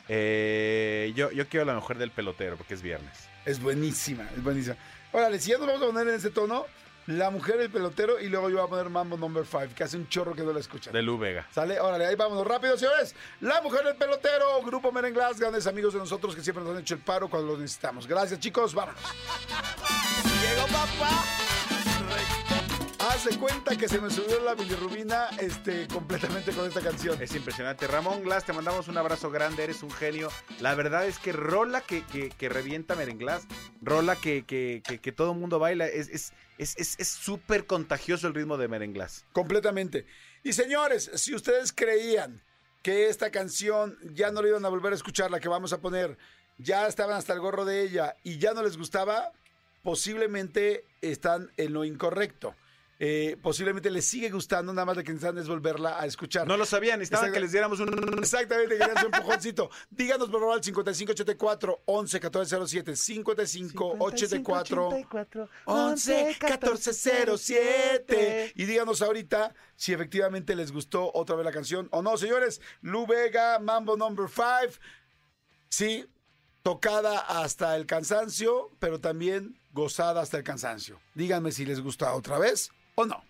[0.07, 3.27] Eh, yo, yo quiero la mujer del pelotero porque es viernes.
[3.45, 4.75] Es buenísima, es buenísima.
[5.11, 6.65] Órale, si ya nos vamos a poner en ese tono,
[7.07, 9.95] La mujer del pelotero y luego yo voy a poner Mambo Number 5, que hace
[9.95, 10.91] un chorro que no la escuchan.
[10.91, 11.47] De Lu Vega.
[11.51, 13.15] Sale, órale, ahí vámonos rápido, señores.
[13.41, 16.95] La mujer del pelotero, Grupo Merenglás, grandes amigos de nosotros que siempre nos han hecho
[16.95, 18.07] el paro cuando los necesitamos.
[18.07, 18.95] Gracias, chicos, vamos.
[20.41, 21.23] Llegó papá.
[23.11, 27.21] Hace cuenta que se me subió la bilirrubina este, completamente con esta canción.
[27.21, 27.85] Es impresionante.
[27.85, 30.29] Ramón Glass, te mandamos un abrazo grande, eres un genio.
[30.59, 33.45] La verdad es que rola que, que, que revienta Merenglás,
[33.81, 37.65] rola que, que, que, que todo el mundo baila, es es es es- es súper
[37.65, 39.25] contagioso el ritmo de Merenglás.
[39.33, 40.05] Completamente.
[40.43, 42.41] Y señores, si ustedes creían
[42.83, 45.81] que esta canción ya no la iban a volver a escuchar, la que vamos a
[45.81, 46.17] poner,
[46.57, 49.31] ya estaban hasta el gorro de ella y ya no les gustaba,
[49.83, 52.55] posiblemente están en lo incorrecto.
[52.97, 56.47] Eh, posiblemente les sigue gustando, nada más de que necesitan es volverla a escuchar.
[56.47, 58.19] No lo sabían, necesitaban que les diéramos un...
[58.19, 59.69] Exactamente, hacer un empujoncito.
[59.89, 64.89] Díganos por favor al 5584 11 1407 5584
[65.65, 72.15] 11 1407 y díganos ahorita si efectivamente les gustó otra vez la canción o no,
[72.17, 72.61] señores.
[72.81, 74.45] Lu Vega, Mambo Number 5.
[75.67, 76.05] Sí,
[76.63, 81.01] tocada hasta el cansancio, pero también gozada hasta el cansancio.
[81.13, 83.23] Díganme si les gusta otra vez o no.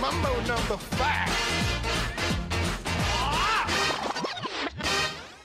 [0.00, 1.30] Mambo number five.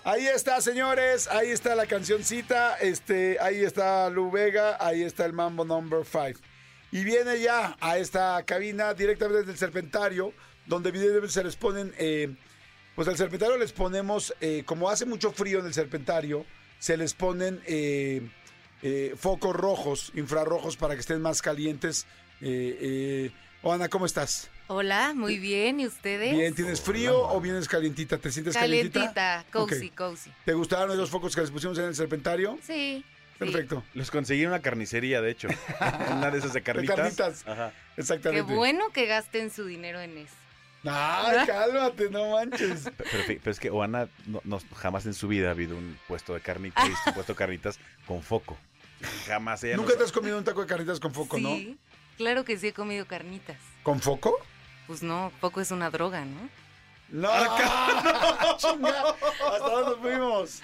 [0.04, 1.28] Ahí está, señores.
[1.28, 2.76] Ahí está la cancioncita.
[2.78, 4.78] Este, ahí está Lu Vega.
[4.80, 6.40] Ahí está el Mambo Number 5.
[6.92, 10.32] Y viene ya a esta cabina directamente desde el Serpentario,
[10.68, 11.92] donde evidentemente se les ponen.
[11.98, 12.36] eh,
[12.96, 16.46] pues al Serpentario les ponemos, eh, como hace mucho frío en el Serpentario,
[16.80, 18.30] se les ponen eh,
[18.88, 22.06] eh, focos rojos, infrarrojos para que estén más calientes.
[22.40, 23.32] Eh, eh,
[23.64, 24.52] Oana, ¿cómo estás?
[24.68, 25.80] Hola, muy bien.
[25.80, 26.32] ¿Y ustedes?
[26.36, 28.20] Bien, ¿tienes frío o vienes calientita?
[28.20, 29.12] ¿Te sientes calientita?
[29.12, 30.32] Calientita, cozy, cozy.
[30.46, 32.60] ¿Te gustaron esos focos que les pusimos en el serpentario?
[32.62, 33.04] Sí.
[33.04, 33.06] sí.
[33.40, 33.84] Perfecto.
[33.96, 35.48] Los conseguí en una carnicería, de hecho.
[36.12, 36.96] una de esas de carnitas.
[36.96, 37.48] carnitas.
[37.48, 37.74] Ajá.
[37.96, 38.54] Qué Exactamente.
[38.54, 40.36] bueno que gasten su dinero en eso.
[40.84, 42.92] Ay, cálmate, no manches.
[42.96, 46.42] Pero, es que Oana no, no- jamás en su vida ha habido un puesto de
[46.42, 48.60] carnitas, un puesto de carnitas con foco.
[49.28, 51.50] Jamás ella Nunca te has comido un taco de carnitas con foco, ¿no?
[51.50, 51.78] sí,
[52.18, 53.58] claro que sí he comido carnitas.
[53.84, 54.38] ¿Con foco?
[54.88, 56.50] Pues no, poco es una droga, ¿no?
[57.10, 57.30] No,
[58.58, 59.04] chinga.
[59.52, 60.62] ¿Hasta dónde fuimos?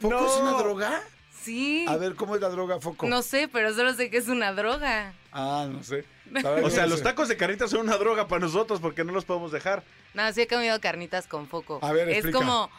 [0.00, 1.02] ¿Foco es una droga?
[1.42, 1.86] Sí.
[1.88, 3.06] A ver, ¿cómo es la droga foco?
[3.06, 5.12] No sé, pero solo sé que es una droga.
[5.32, 6.04] Ah, no sé.
[6.34, 7.04] O sea, no los sé.
[7.04, 9.84] tacos de carnitas son una droga para nosotros porque no los podemos dejar.
[10.14, 11.78] No, sí he comido carnitas con foco.
[11.82, 12.38] A ver, es explica.
[12.38, 12.70] como,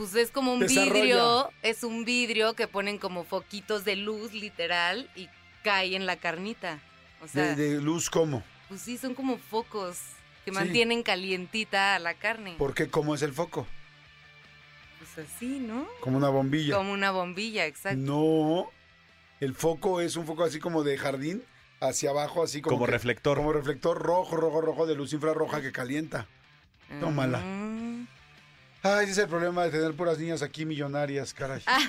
[0.00, 0.92] pues es como un Desarrolla.
[0.94, 5.28] vidrio, es un vidrio que ponen como foquitos de luz, literal, y
[5.62, 6.78] cae en la carnita.
[7.22, 8.42] O sea, ¿De, de luz cómo?
[8.68, 9.98] pues sí, son como focos
[10.46, 10.56] que Sí.
[10.56, 12.54] mantienen calientita a la carne.
[12.56, 12.88] ¿Por qué?
[12.88, 13.66] ¿Cómo es el foco?
[14.98, 15.86] Pues así, ¿no?
[16.00, 16.76] Como una bombilla.
[16.76, 17.98] Como una bombilla, exacto.
[18.00, 18.70] No.
[19.40, 21.42] El foco es un foco así como de jardín,
[21.80, 22.76] hacia abajo, así como.
[22.76, 23.36] Como que- reflector.
[23.36, 26.26] Como reflector rojo, rojo, rojo de luz infrarroja que calienta.
[27.00, 27.38] tómala.
[27.40, 27.89] Mm.
[28.82, 31.62] Ay, ese es el problema de tener puras niñas aquí millonarias, caray.
[31.66, 31.80] Ah.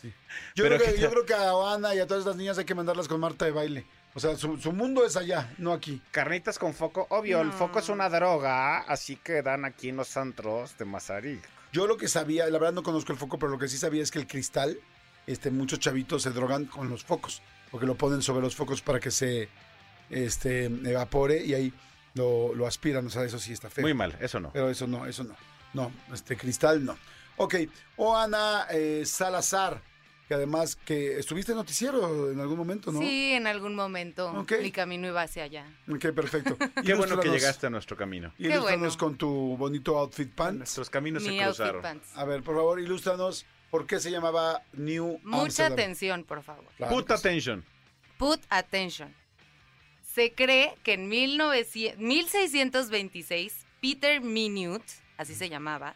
[0.00, 0.12] Sí.
[0.56, 1.10] Yo, creo que, ¿qué yo tal?
[1.10, 3.52] creo que a Ana y a todas estas niñas hay que mandarlas con Marta de
[3.52, 3.86] baile.
[4.14, 6.02] O sea, su, su mundo es allá, no aquí.
[6.10, 10.08] Carnitas con foco, obvio, el foco es una droga, así que dan aquí en los
[10.08, 11.48] centros de Mazarik.
[11.72, 14.02] Yo lo que sabía, la verdad no conozco el foco, pero lo que sí sabía
[14.02, 14.76] es que el cristal,
[15.26, 19.00] este, muchos chavitos se drogan con los focos, porque lo ponen sobre los focos para
[19.00, 19.48] que se
[20.10, 21.72] este, evapore y ahí
[22.14, 23.06] lo, lo aspiran.
[23.06, 23.82] O sea, eso sí está feo.
[23.82, 24.50] Muy mal, eso no.
[24.52, 25.34] Pero eso no, eso no.
[25.72, 26.96] No, este cristal no.
[27.36, 27.54] Ok,
[27.96, 29.80] o Ana eh, Salazar,
[30.28, 33.00] que además que estuviste en noticiero en algún momento, ¿no?
[33.00, 34.52] Sí, en algún momento Ok.
[34.60, 35.66] mi camino iba hacia allá.
[35.90, 36.56] Ok, perfecto.
[36.84, 38.32] Qué bueno que llegaste a nuestro camino.
[38.36, 38.98] Qué Ilústranos bueno.
[38.98, 40.58] con tu bonito outfit pants.
[40.58, 41.82] Nuestros caminos Mi se cruzaron.
[41.82, 42.16] pants.
[42.16, 45.72] A ver, por favor, ilústranos por qué se llamaba New Mucha Amsterdam.
[45.72, 46.66] atención, por favor.
[46.76, 47.64] Claro Put attention.
[48.18, 49.14] Put attention.
[50.14, 54.84] Se cree que en 1900 1626 Peter Minute,
[55.18, 55.94] así se llamaba,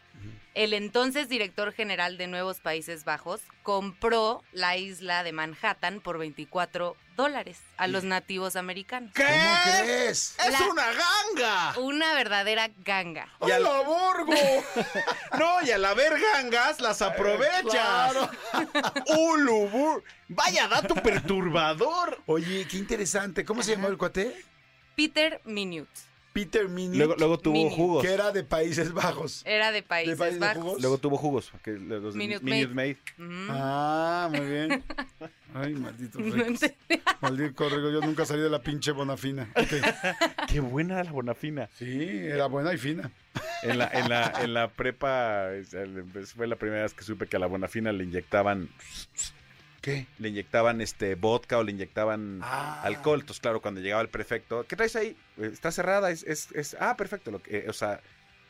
[0.53, 6.95] el entonces director general de Nuevos Países Bajos, compró la isla de Manhattan por 24
[7.15, 9.11] dólares a los nativos americanos.
[9.13, 9.23] ¿Qué?
[9.23, 10.35] ¿Cómo crees?
[10.39, 11.77] ¡Es La- una ganga!
[11.79, 13.27] Una verdadera ganga.
[13.45, 14.33] Y al- ¡Hola, Borgo!
[15.37, 17.63] No, y al haber gangas las aprovechas.
[17.69, 18.29] claro.
[19.17, 20.03] Ulubur.
[20.29, 22.21] Vaya dato perturbador.
[22.25, 23.45] Oye, qué interesante.
[23.45, 24.35] ¿Cómo se llamaba el cuate?
[24.95, 25.91] Peter Minute.
[26.37, 27.75] Peter Minute, Luego, luego tuvo Mini.
[27.75, 28.03] jugos.
[28.05, 29.41] que era de Países Bajos.
[29.45, 30.63] Era de Países Países Bajos.
[30.63, 30.81] Bajos?
[30.81, 31.51] Luego tuvo jugos.
[31.63, 32.97] Que los de Minute Minute Maid.
[33.49, 34.83] Ah, muy bien.
[35.55, 36.59] Ay, malditos No ricos.
[37.21, 39.49] Maldito corrego, yo nunca salí de la pinche Bonafina.
[40.47, 41.69] Qué buena la bonafina.
[41.77, 43.09] Sí, era buena y fina.
[43.63, 46.03] En la, en la, en la prepa es- el-
[46.35, 48.69] fue la primera vez que supe que a la bonafina le inyectaban,
[49.87, 50.05] ¿Qué?
[50.19, 52.81] le inyectaban este vodka o le inyectaban Ah.
[52.83, 53.21] alcohol.
[53.21, 55.15] Entonces, claro, cuando llegaba el prefecto, ¿qué traes ahí?
[55.37, 57.31] Eh, Está cerrada, es, es, es- ah, perfecto.
[57.31, 58.01] Lo que, eh, o sea,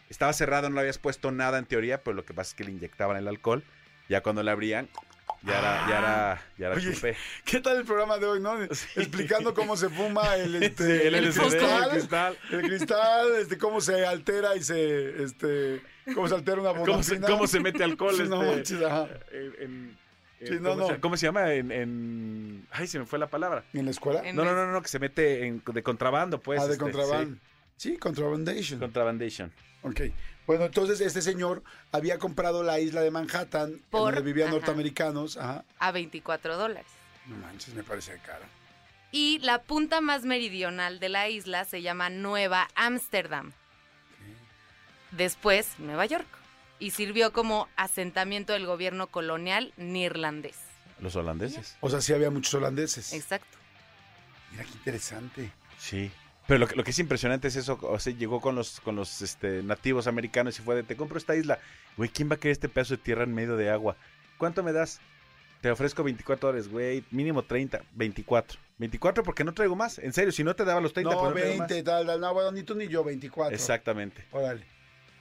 [0.10, 2.64] estaba cerrado, no le habías puesto nada en teoría, pero lo que pasa es que
[2.64, 3.64] le inyectaban el alcohol.
[4.10, 4.90] Ya cuando le abrían,
[5.44, 7.16] ya era, ya era, ya era Oye, chupé.
[7.46, 8.58] ¿Qué tal el programa de hoy, no?
[8.96, 12.38] Explicando cómo se fuma el, este, Sí, el cristal, el cristal.
[12.52, 15.82] el cristal, este, cómo se altera y se, este,
[16.16, 17.28] cómo se altera una ¿Cómo se, bonafina.
[17.28, 18.16] cómo se mete alcohol?
[18.30, 19.08] No este, manches, ajá.
[19.32, 20.07] en- en-
[20.44, 20.88] Sí, no, ¿cómo, no.
[20.88, 21.52] Se, cómo se llama?
[21.54, 23.64] En, en- Ay, se me fue la palabra.
[23.74, 24.22] ¿En la escuela?
[24.24, 26.60] En- No, no, no, no, que se mete en, de contrabando, pues.
[26.60, 27.40] ah, de este, contraband.
[27.78, 28.80] Sí, contrabandation.
[28.80, 29.52] sí, contrabandation.
[29.84, 30.02] Ok.
[30.46, 34.58] Bueno, entonces este señor había comprado la isla de Manhattan, Por- donde vivían ajá.
[34.58, 35.38] norteamericanos.
[35.38, 35.66] Ajá.
[35.80, 36.88] A 24 dólares.
[37.26, 38.46] No manches, me parece cara.
[39.12, 43.54] Y la punta más meridional de la isla se llama Nueva Ámsterdam.
[45.12, 46.28] Después, Nueva York.
[46.80, 50.58] Y sirvió como asentamiento del gobierno colonial neerlandés.
[51.00, 51.78] Los holandeses.
[51.82, 53.14] O sea, sí había muchos holandeses.
[53.14, 53.58] Exacto.
[54.52, 55.52] Mira qué interesante.
[55.80, 56.12] Sí.
[56.48, 58.96] Pero lo que, lo que es impresionante es eso, o sea, llegó con los, con
[58.96, 61.60] los este, nativos americanos y fue de, te compro esta isla.
[61.98, 63.98] Güey, ¿quién va a querer este pedazo de tierra en medio de agua?
[64.38, 65.02] ¿Cuánto me das?
[65.62, 68.60] Te ofrezco 24 dólares, güey, mínimo 30, 24.
[68.78, 71.34] 24 porque no traigo más, en serio, si no te daba los 30, No, pero
[71.34, 71.84] traigo 20, más.
[71.84, 72.22] tal, tal.
[72.22, 73.54] No, bueno, ni tú ni yo, 24.
[73.54, 74.24] Exactamente.
[74.32, 74.66] Órale.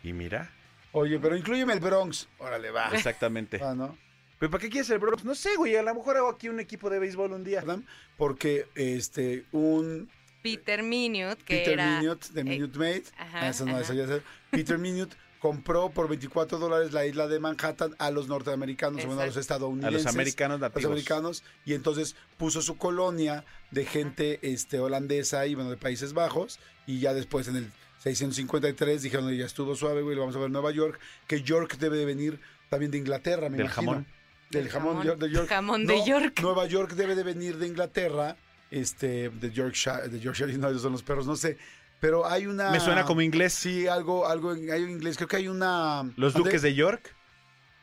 [0.05, 0.53] Y mira,
[0.97, 2.27] Oye, pero incluyeme el Bronx.
[2.39, 2.89] Órale, va.
[2.95, 3.61] exactamente.
[3.63, 3.99] Ah, ¿no?
[4.39, 5.25] ¿Pero para qué quieres el Bronx?
[5.27, 7.61] No sé, güey, a lo mejor hago aquí un equipo de béisbol un día.
[7.61, 7.81] ¿Verdad?
[8.17, 10.09] Porque este, un
[10.43, 12.01] Peter Minute, que Peter era...
[12.01, 13.83] Minute de Minute Maid, ajá, eso no, ajá.
[13.83, 14.23] eso ya sé.
[14.51, 19.21] Peter Minute compró por 24 dólares la isla de Manhattan a los norteamericanos, o bueno,
[19.21, 19.55] a los Exacto.
[19.55, 20.05] a estadounidenses.
[20.05, 20.93] los americanos los nativos.
[20.93, 26.59] americanos y entonces puso su colonia de gente este holandesa y bueno de Países Bajos
[26.87, 27.71] y ya después en el
[28.15, 32.05] 653 dijeron ya estuvo suave güey vamos a ver Nueva York que York debe de
[32.05, 32.41] venir
[32.71, 33.91] también de Inglaterra me Del imagino.
[33.93, 34.07] jamón.
[34.51, 35.07] del jamón, jamón.
[35.07, 36.41] York- de York Jamón de No, York.
[36.41, 38.37] Nueva York debe de venir de Inglaterra
[38.71, 41.59] este de Yorkshire de Yorkshire no esos son los perros no sé
[41.99, 43.55] pero hay una Me suena como inglés.
[43.55, 47.13] sí algo algo en- hay en inglés creo que hay una Los duques de York.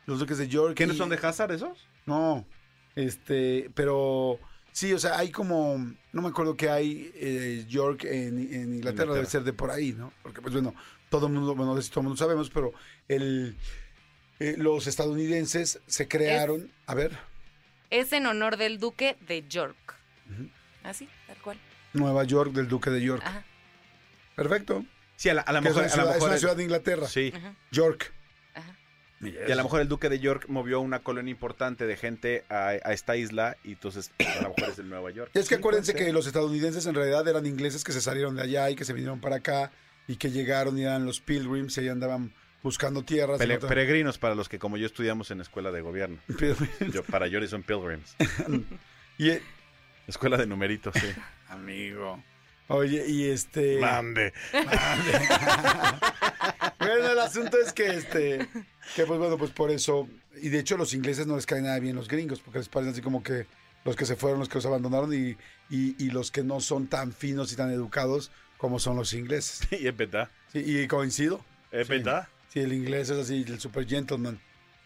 [0.05, 1.87] los duques de York ¿Quiénes y- son de Hazard esos?
[2.05, 2.45] no,
[2.95, 4.39] este, pero
[4.73, 5.77] sí, o sea, hay como,
[6.11, 9.13] no me acuerdo que hay eh, York en, en Inglaterra, Inglaterra.
[9.13, 10.11] debe ser de por ahí, ¿no?
[10.21, 10.75] Porque pues bueno,
[11.09, 12.73] todo el mundo, bueno, no sé si todo el mundo sabemos, pero
[13.07, 13.55] el,
[14.39, 17.17] eh, los estadounidenses se crearon, a ver,
[17.89, 19.77] Es en honor del duque de York.
[20.83, 21.57] Así, tal cual.
[21.93, 23.21] Nueva York del Duque de York.
[23.23, 23.45] Ajá.
[24.35, 24.83] Perfecto.
[25.15, 25.83] Sí, a, la- a es mejor.
[25.83, 27.07] a lo ciudad, es mejor una ciudad de Inglaterra.
[27.07, 27.31] Sí.
[27.35, 27.53] Ajá.
[27.71, 28.11] York.
[29.25, 32.67] Y a lo mejor el duque de York movió una colonia importante de gente a,
[32.69, 35.31] a esta isla y entonces a lo mejor es de Nueva York.
[35.33, 38.41] Es que Sí, acuérdense que los estadounidenses en realidad eran ingleses que se salieron de
[38.43, 39.71] allá y que se vinieron para acá
[40.07, 43.39] y que llegaron y eran los pilgrims y ahí andaban buscando tierras.
[43.39, 46.17] Pele- en otra- peregrinos para los que como yo estudiamos en escuela de gobierno.
[46.27, 46.93] Pilgrims.
[46.93, 48.15] Yo, para Yori son pilgrims.
[49.17, 49.41] Y, eh,
[50.07, 51.07] Escuela de numeritos, sí.
[51.49, 52.21] amigo.
[52.67, 53.77] Oye, y este.
[53.79, 54.33] Mande.
[56.85, 58.47] Bueno, el asunto es que este.
[58.95, 60.07] Que pues bueno, pues por eso.
[60.41, 62.93] Y de hecho, los ingleses no les caen nada bien los gringos, porque les parecen
[62.93, 63.45] así como que
[63.85, 65.37] los que se fueron, los que los abandonaron y,
[65.69, 69.61] y, y los que no son tan finos y tan educados como son los ingleses.
[69.71, 70.29] Y es verdad.
[70.51, 71.43] Sí, y coincido.
[71.71, 71.93] Es Sí.
[71.93, 72.27] verdad.
[72.51, 74.39] Sí, el inglés es así, el super gentleman.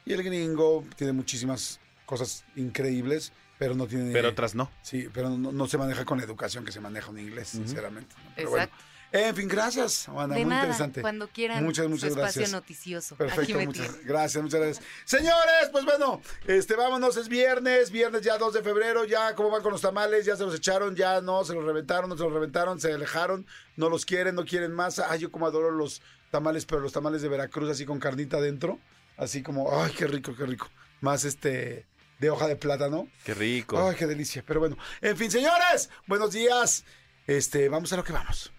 [0.06, 4.12] Y el gringo tiene muchísimas cosas increíbles, pero no tiene.
[4.14, 4.72] Pero otras no.
[4.82, 8.16] Sí, pero no, no se maneja con la educación que se maneja un inglés, sinceramente.
[8.24, 8.32] ¿no?
[8.36, 8.72] Pero bueno.
[9.18, 11.02] En fin, gracias, Ana, de muy nada, interesante.
[11.02, 11.64] cuando quieran.
[11.64, 12.52] Muchas, muchas su espacio gracias.
[12.52, 13.16] noticioso.
[13.16, 14.08] Perfecto, muchas tienen.
[14.08, 14.86] gracias, muchas gracias.
[15.06, 19.62] Señores, pues bueno, este vámonos, es viernes, viernes ya 2 de febrero, ya cómo van
[19.64, 22.34] con los tamales, ya se los echaron, ya no, se los reventaron, no se los
[22.34, 25.00] reventaron, se alejaron, no los quieren, no quieren más.
[25.00, 26.02] Ay, yo como adoro los
[26.32, 28.80] tamales, pero los tamales de Veracruz así con carnita adentro,
[29.18, 30.70] así como, ay, qué rico, qué rico.
[31.02, 31.86] Más este
[32.20, 33.08] de hoja de plátano.
[33.24, 33.78] Qué rico.
[33.80, 34.44] Ay, qué delicia.
[34.46, 36.84] Pero bueno, en fin, señores, buenos días.
[37.28, 38.52] Este, vamos a lo que vamos.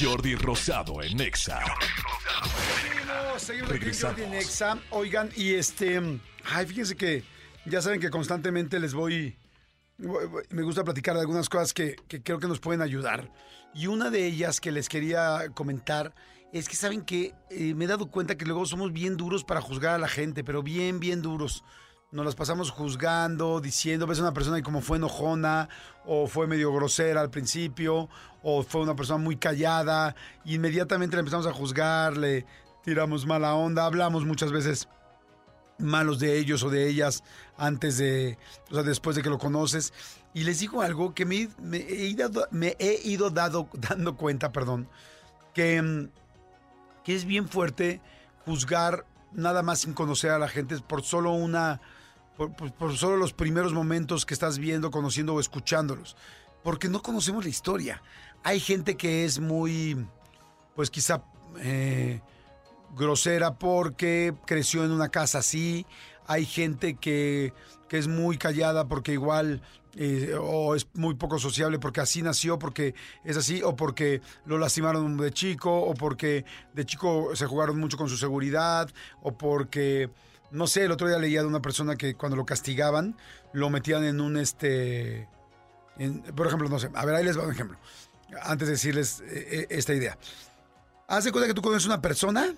[0.00, 1.60] Jordi Rosado en Exa.
[2.82, 4.16] Seguimos, seguimos aquí en Regresamos.
[4.16, 4.78] Jordi en Exa.
[4.90, 6.00] Oigan, y este.
[6.44, 7.24] Ay, fíjense que
[7.64, 9.36] ya saben que constantemente les voy.
[10.50, 13.32] Me gusta platicar de algunas cosas que, que creo que nos pueden ayudar.
[13.74, 16.14] Y una de ellas que les quería comentar
[16.52, 19.60] es que saben que eh, me he dado cuenta que luego somos bien duros para
[19.60, 21.64] juzgar a la gente, pero bien, bien duros.
[22.10, 25.68] Nos las pasamos juzgando, diciendo, ves a una persona y como fue enojona,
[26.06, 28.08] o fue medio grosera al principio,
[28.42, 30.16] o fue una persona muy callada,
[30.46, 32.46] inmediatamente le empezamos a juzgar, le
[32.82, 34.88] tiramos mala onda, hablamos muchas veces
[35.76, 37.22] malos de ellos o de ellas
[37.58, 38.38] antes de,
[38.70, 39.92] o sea, después de que lo conoces.
[40.32, 44.50] Y les digo algo que me, me he ido, me he ido dado, dando cuenta,
[44.50, 44.88] perdón,
[45.52, 46.08] que, mm,
[47.04, 48.00] que es bien fuerte
[48.46, 51.82] juzgar nada más sin conocer a la gente por solo una,
[52.38, 56.16] por, por- por solo los primeros momentos que estás viendo, conociendo o escuchándolos.
[56.62, 58.02] Porque no conocemos la historia.
[58.44, 60.06] Hay gente que es muy,
[60.74, 61.22] pues quizá
[61.60, 62.20] eh,
[62.96, 65.84] grosera porque creció en una casa así.
[66.26, 67.52] Hay gente que,
[67.88, 69.62] que es muy callada porque igual
[69.96, 74.58] eh, o es muy poco sociable porque así nació, porque es así, o porque lo
[74.58, 78.90] lastimaron de chico, o porque de chico se jugaron mucho con su seguridad,
[79.22, 80.10] o porque,
[80.50, 83.16] no sé, el otro día leía de una persona que cuando lo castigaban,
[83.52, 85.28] lo metían en un, este,
[85.98, 87.78] en- por ejemplo, no sé, a ver, ahí les va un ejemplo,
[88.42, 90.18] antes de decirles eh, eh, esta idea.
[91.06, 92.54] Haz de cuenta que tú conoces una persona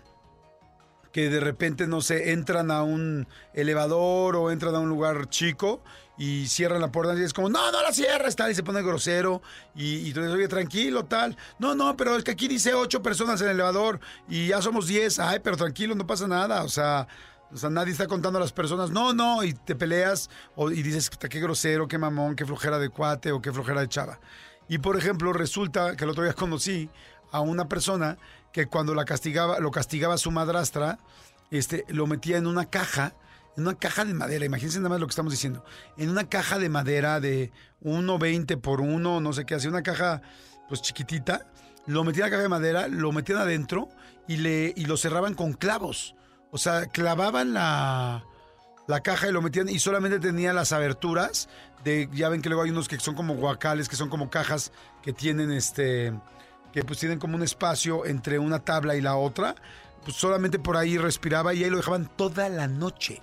[1.12, 5.82] que de repente, no sé, entran a un elevador o entran a un lugar chico
[6.16, 8.82] y cierran la puerta y es como, no, no la cierres, tal, y se pone
[8.82, 9.42] grosero
[9.74, 11.36] y, y tú dices, oye, tranquilo, tal.
[11.58, 13.98] No, no, pero es que aquí dice ocho personas en el elevador
[14.28, 15.18] y ya somos diez.
[15.18, 17.08] Ay, pero tranquilo, no pasa nada, o sea...
[17.52, 20.82] O sea, nadie está contando a las personas, no, no, y te peleas o, y
[20.82, 24.20] dices, "Puta, qué grosero, qué mamón, qué flojera de cuate o qué flojera de chava.
[24.68, 26.88] Y por ejemplo, resulta que el otro día conocí
[27.32, 28.18] a una persona
[28.52, 30.98] que cuando la castigaba, lo castigaba su madrastra,
[31.50, 33.14] este, lo metía en una caja,
[33.56, 35.64] en una caja de madera, imagínense nada más lo que estamos diciendo,
[35.96, 40.22] en una caja de madera de 1,20 por 1, no sé qué, hacía una caja
[40.68, 41.46] pues chiquitita,
[41.86, 43.88] lo metían en la caja de madera, lo metían adentro
[44.28, 46.14] y, le, y lo cerraban con clavos.
[46.52, 48.24] O sea, clavaban la,
[48.86, 51.48] la caja y lo metían y solamente tenía las aberturas
[51.84, 54.72] de, ya ven que luego hay unos que son como guacales, que son como cajas
[55.02, 56.12] que tienen este,
[56.72, 59.54] que pues tienen como un espacio entre una tabla y la otra,
[60.04, 63.22] pues solamente por ahí respiraba y ahí lo dejaban toda la noche.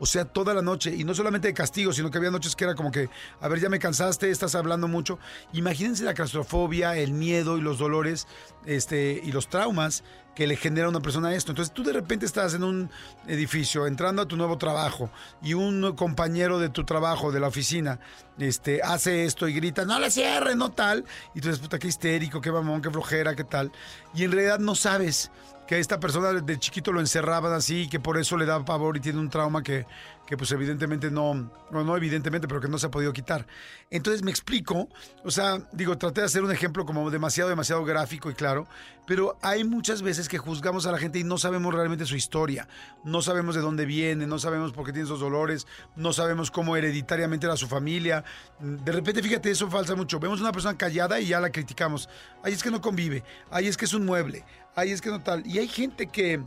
[0.00, 0.94] O sea, toda la noche.
[0.94, 3.10] Y no solamente de castigo, sino que había noches que era como que,
[3.40, 5.18] a ver, ya me cansaste, estás hablando mucho.
[5.52, 8.28] Imagínense la claustrofobia, el miedo y los dolores
[8.64, 10.04] este, y los traumas
[10.38, 11.50] que le genera a una persona esto.
[11.50, 12.88] Entonces tú de repente estás en un
[13.26, 15.10] edificio, entrando a tu nuevo trabajo,
[15.42, 17.98] y un compañero de tu trabajo, de la oficina,
[18.38, 21.04] este, hace esto y grita, no le cierres, no tal.
[21.34, 23.72] Y tú dices, puta, qué histérico, qué mamón, qué flojera, qué tal.
[24.14, 25.32] Y en realidad no sabes
[25.66, 28.64] que a esta persona de chiquito lo encerraban así y que por eso le da
[28.64, 29.86] pavor y tiene un trauma que,
[30.28, 33.46] que pues evidentemente no, no, no evidentemente, pero que no se ha podido quitar.
[33.88, 34.86] Entonces me explico,
[35.24, 38.68] o sea, digo, traté de hacer un ejemplo como demasiado, demasiado gráfico y claro,
[39.06, 42.68] pero hay muchas veces que juzgamos a la gente y no sabemos realmente su historia,
[43.04, 46.76] no sabemos de dónde viene, no sabemos por qué tiene esos dolores, no sabemos cómo
[46.76, 48.22] hereditariamente era su familia.
[48.60, 50.20] De repente, fíjate, eso falsa mucho.
[50.20, 52.06] Vemos una persona callada y ya la criticamos.
[52.42, 54.44] Ahí es que no convive, ahí es que es un mueble,
[54.76, 55.46] ahí es que no tal.
[55.46, 56.42] Y hay gente que,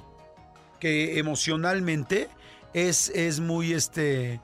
[0.80, 2.30] que emocionalmente
[2.74, 4.40] es, es muy este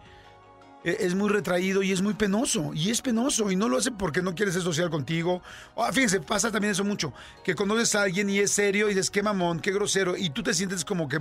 [0.87, 2.71] e, es muy retraído y es muy penoso.
[2.73, 3.51] Y es penoso.
[3.51, 5.41] Y no lo hace porque no quiere ser social contigo.
[5.75, 7.13] Ah, fíjense, pasa también eso mucho.
[7.43, 10.15] Que conoces a alguien y es serio y dices, qué mamón, qué grosero.
[10.15, 11.19] Y tú te sientes como que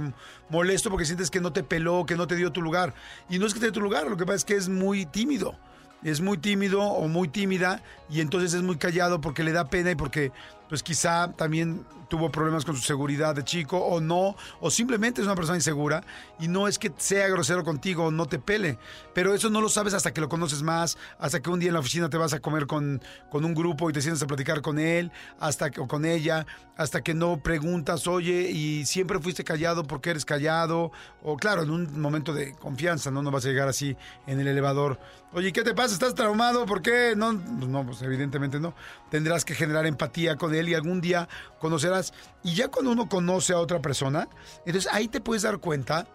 [0.49, 2.95] molesto porque sientes que no te peló, que no te dio tu lugar.
[3.29, 5.05] Y no es que te dé tu lugar, lo que pasa es que es muy
[5.05, 5.59] tímido.
[6.07, 9.91] Es muy tímido o muy tímida y entonces es muy callado porque le da pena
[9.91, 10.31] y porque
[10.69, 15.27] pues quizá también tuvo problemas con su seguridad de chico o no, o simplemente es
[15.27, 16.05] una persona insegura
[16.39, 18.79] y no es que sea grosero contigo o no te pele,
[19.13, 21.75] pero eso no lo sabes hasta que lo conoces más, hasta que un día en
[21.75, 24.63] la oficina te vas a comer con, con un grupo y te sientes a platicar
[24.63, 29.43] con él, hasta que, o con ella, hasta que no preguntas, oye, y siempre fuiste
[29.43, 30.93] callado porque eres callado,
[31.23, 33.23] o claro, en un momento de confianza, ¿no?
[33.23, 35.01] No vas a llegar así en el elevador.
[35.37, 35.93] Oye, ¿qué te pasa?
[35.93, 36.65] ¿Estás traumado?
[36.65, 37.13] ¿Por qué?
[37.15, 38.73] No, pues no, pues evidentemente no.
[39.11, 42.15] Tendrás que generar empatía con él y algún día conocerás.
[42.43, 44.31] Y ya cuando uno conoce a otra persona,
[44.65, 46.07] entonces ahí te puedes dar cuenta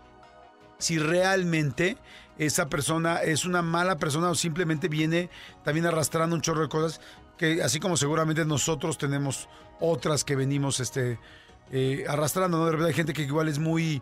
[0.80, 2.00] si realmente
[2.40, 5.30] esa persona es una mala persona o simplemente viene
[5.64, 7.00] también arrastrando un chorro de cosas
[7.38, 11.20] que así como seguramente nosotros tenemos otras que venimos este
[11.72, 12.66] eh, arrastrando, ¿no?
[12.66, 14.02] De repente hay gente que igual es muy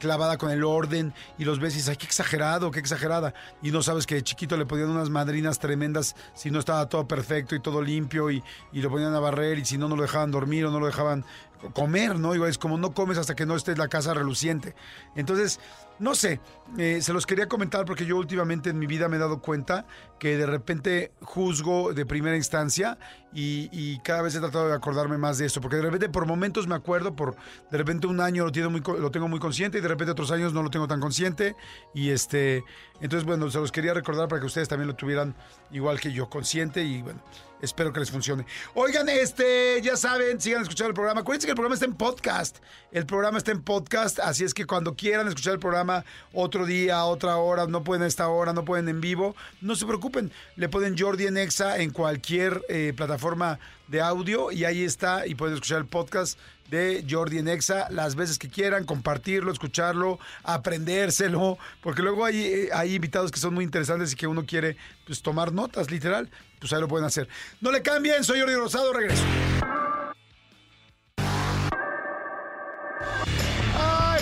[0.00, 3.32] clavada con el orden y los ves y dices, ay, qué exagerado, qué exagerada.
[3.62, 7.06] Y no sabes que de chiquito le ponían unas madrinas tremendas si no estaba todo
[7.06, 10.02] perfecto y todo limpio y, y lo ponían a barrer y si no, no lo
[10.02, 11.24] dejaban dormir o no lo dejaban
[11.72, 12.34] comer, ¿no?
[12.34, 14.74] Igual es como no comes hasta que no esté la casa reluciente.
[15.14, 15.60] Entonces,
[15.98, 16.40] no sé,
[16.78, 19.86] eh, se los quería comentar porque yo últimamente en mi vida me he dado cuenta
[20.20, 22.98] que de repente juzgo de primera instancia
[23.32, 26.66] y, cada vez he tratado de acordarme más de eso, porque de repente por momentos
[26.66, 27.36] me acuerdo, por
[27.70, 30.30] de repente un año lo, tengo muy, lo tengo muy consciente y de repente otros
[30.30, 31.56] años no lo tengo tan consciente
[31.94, 32.62] y este,
[33.00, 35.34] entonces bueno, se los quería recordar para que ustedes también lo tuvieran
[35.70, 37.22] igual que yo, consciente y bueno,
[37.62, 38.46] espero que les funcione.
[38.74, 41.20] Oigan, este, ya saben, sigan escuchando el programa.
[41.20, 42.58] Acuérdense que el programa está en podcast.
[42.92, 47.04] El programa está en podcast, así es que cuando quieran escuchar el programa otro día,
[47.04, 50.09] otra hora, no pueden a esta hora, no pueden en vivo, no se preocupen.
[50.56, 55.34] Le ponen Jordi en Exa en cualquier eh, plataforma de audio y ahí está y
[55.34, 56.38] pueden escuchar el podcast
[56.70, 62.68] de Jordi en Exa las veces que quieran, compartirlo, escucharlo, aprendérselo, porque luego hay, eh,
[62.72, 66.72] hay invitados que son muy interesantes y que uno quiere pues, tomar notas, literal, pues
[66.72, 67.28] ahí lo pueden hacer.
[67.60, 69.24] No le cambien, soy Jordi Rosado, regreso.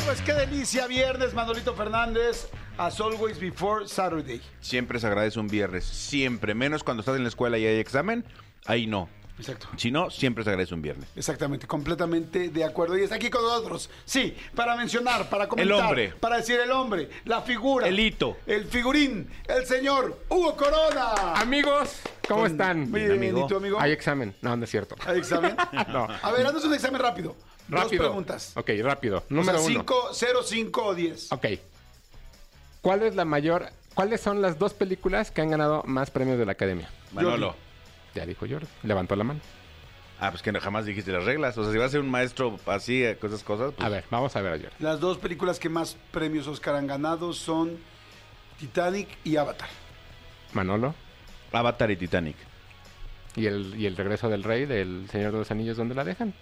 [0.09, 4.41] Pues qué delicia, viernes, Manolito Fernández, as always before Saturday.
[4.59, 8.25] Siempre se agradece un viernes, siempre, menos cuando estás en la escuela y hay examen,
[8.65, 9.11] ahí no.
[9.39, 9.69] Exacto.
[9.77, 11.11] Si no, siempre se agradece un viernes.
[11.15, 12.97] Exactamente, completamente de acuerdo.
[12.97, 13.91] Y está aquí con nosotros.
[14.07, 15.79] Sí, para mencionar, para comentar.
[15.79, 16.15] hombre.
[16.19, 17.87] Para decir el hombre, la figura.
[17.87, 18.39] El hito.
[18.47, 21.35] El figurín, el señor Hugo Corona.
[21.35, 22.91] Amigos, ¿cómo están?
[22.91, 23.45] Muy bien, amigo.
[23.45, 23.79] ¿y tu amigo?
[23.79, 24.35] Hay examen.
[24.41, 24.97] No, no es cierto.
[25.07, 25.55] ¿Hay examen?
[25.89, 26.09] No.
[26.23, 27.37] A ver, haznos un examen rápido.
[27.69, 28.05] Rápido.
[28.05, 28.53] preguntas.
[28.57, 29.19] Ok, rápido.
[29.19, 29.81] O Número sea, uno.
[29.81, 31.33] 5, 0, 5 o 10.
[31.33, 31.47] Ok.
[32.81, 33.71] ¿Cuál es la mayor...
[33.95, 36.89] ¿Cuáles son las dos películas que han ganado más premios de la Academia?
[37.13, 37.55] Manolo.
[38.15, 38.67] Ya dijo Jordi.
[38.85, 39.41] Levantó la mano.
[40.21, 41.59] Ah, pues que no, jamás dijiste las reglas.
[41.59, 43.73] O sea, si vas a ser un maestro así, eh, cosas, cosas.
[43.75, 44.75] Pues, A ver, vamos a ver a Jordi.
[44.79, 47.77] Las dos películas que más premios Oscar han ganado son
[48.59, 49.69] Titanic y Avatar.
[50.53, 50.95] Manolo.
[51.53, 52.37] Avatar y Titanic.
[53.37, 56.35] ¿Y el, ¿Y el regreso del rey del Señor de los Anillos dónde la dejan?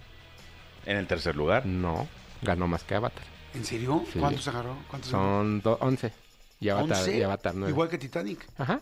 [0.87, 1.67] En el tercer lugar.
[1.67, 2.07] No,
[2.43, 3.25] ganó más que Avatar.
[3.55, 4.05] ¿En serio?
[4.13, 4.19] Sí.
[4.19, 4.77] ¿Cuántos agarró?
[4.89, 5.29] ¿Cuántos agarró?
[5.29, 6.13] Son do- 11.
[6.61, 7.71] Y Avatar, 11, y Avatar 9.
[7.71, 8.47] Igual que Titanic.
[8.59, 8.81] Ajá.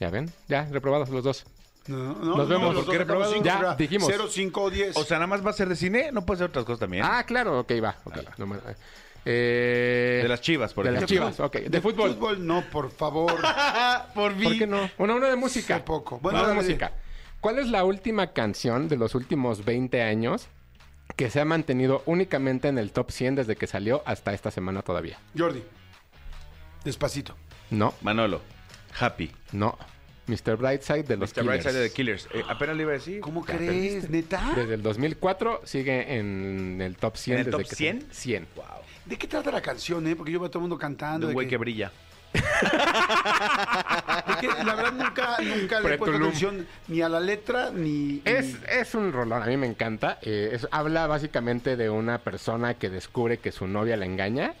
[0.00, 1.44] Ya ven, ya, reprobados los dos.
[1.86, 2.74] No, no, Nos vemos.
[2.74, 3.32] los ¿Por qué reprobados?
[3.32, 4.08] cinco, Ya, dijimos.
[4.10, 4.96] 0, 5 o 10.
[4.96, 7.02] O sea, nada más va a ser de cine, no puede ser otras cosas también.
[7.06, 7.96] Ah, claro, ok, va.
[8.04, 8.16] ok.
[8.38, 8.62] Número-
[9.24, 11.30] eh, de las chivas, por de las ejemplo.
[11.30, 11.56] chivas, ok.
[11.68, 12.46] De, fútbol.
[12.46, 13.34] no, por favor.
[14.14, 14.88] por ¿Por qué no?
[14.98, 15.76] Una, una de música.
[15.76, 16.18] Sé poco.
[16.20, 16.92] Bueno, de música.
[17.40, 20.48] ¿Cuál es la última canción de los últimos 20 años
[21.16, 24.82] que se ha mantenido únicamente en el top 100 desde que salió hasta esta semana
[24.82, 25.18] todavía?
[25.36, 25.62] Jordi.
[26.84, 27.34] Despacito.
[27.70, 28.40] No, Manolo.
[28.98, 29.30] Happy.
[29.52, 29.76] no.
[30.28, 30.56] Mr.
[30.56, 31.40] Brightside de los Mr.
[31.40, 31.46] Killers.
[31.46, 32.28] Brightside de The Killers.
[32.34, 33.20] Eh, apenas le iba a decir.
[33.22, 34.10] ¿Cómo crees?
[34.10, 34.52] ¿Neta?
[34.54, 37.32] Desde el 2004 sigue en el top 100.
[37.34, 38.00] ¿En el desde top que 100?
[38.00, 38.14] salió.
[38.14, 38.46] 100.
[39.06, 40.14] ¿De qué trata la canción, eh?
[40.14, 41.26] Porque yo veo a todo el mundo cantando.
[41.26, 41.92] De un güey que- que brilla.
[44.26, 48.20] Porque la verdad nunca, nunca le he puesto atención ni a la letra ni...
[48.24, 50.18] Es, ni- es un rolón, a mí me encanta.
[50.22, 54.54] Eh, es- habla básicamente de una persona que descubre que su novia la engaña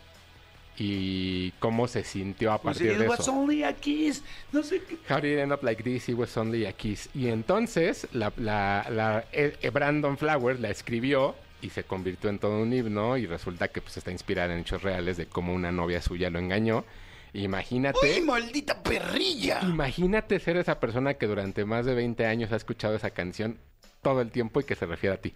[0.80, 3.32] y cómo se sintió a Pues, partir it de was eso.
[3.32, 4.22] only a kiss.
[4.52, 4.96] No sé qué.
[5.12, 6.08] How did it end up like this?
[6.08, 7.08] It was only a kiss.
[7.14, 12.38] Y entonces la, la- la- eh, eh, Brandon Flowers la escribió y se convirtió en
[12.38, 15.72] todo un himno y resulta que pues está inspirada en hechos reales de cómo una
[15.72, 16.84] novia suya lo engañó.
[17.32, 17.98] Imagínate.
[18.02, 19.60] ¡Uy, maldita perrilla!
[19.62, 23.58] Imagínate ser esa persona que durante más de 20 años ha escuchado esa canción
[24.02, 25.34] todo el tiempo y que se refiere a ti.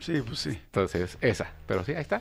[0.00, 0.50] Sí, pues sí.
[0.50, 1.50] Entonces, esa.
[1.66, 2.20] Pero sí, ahí está.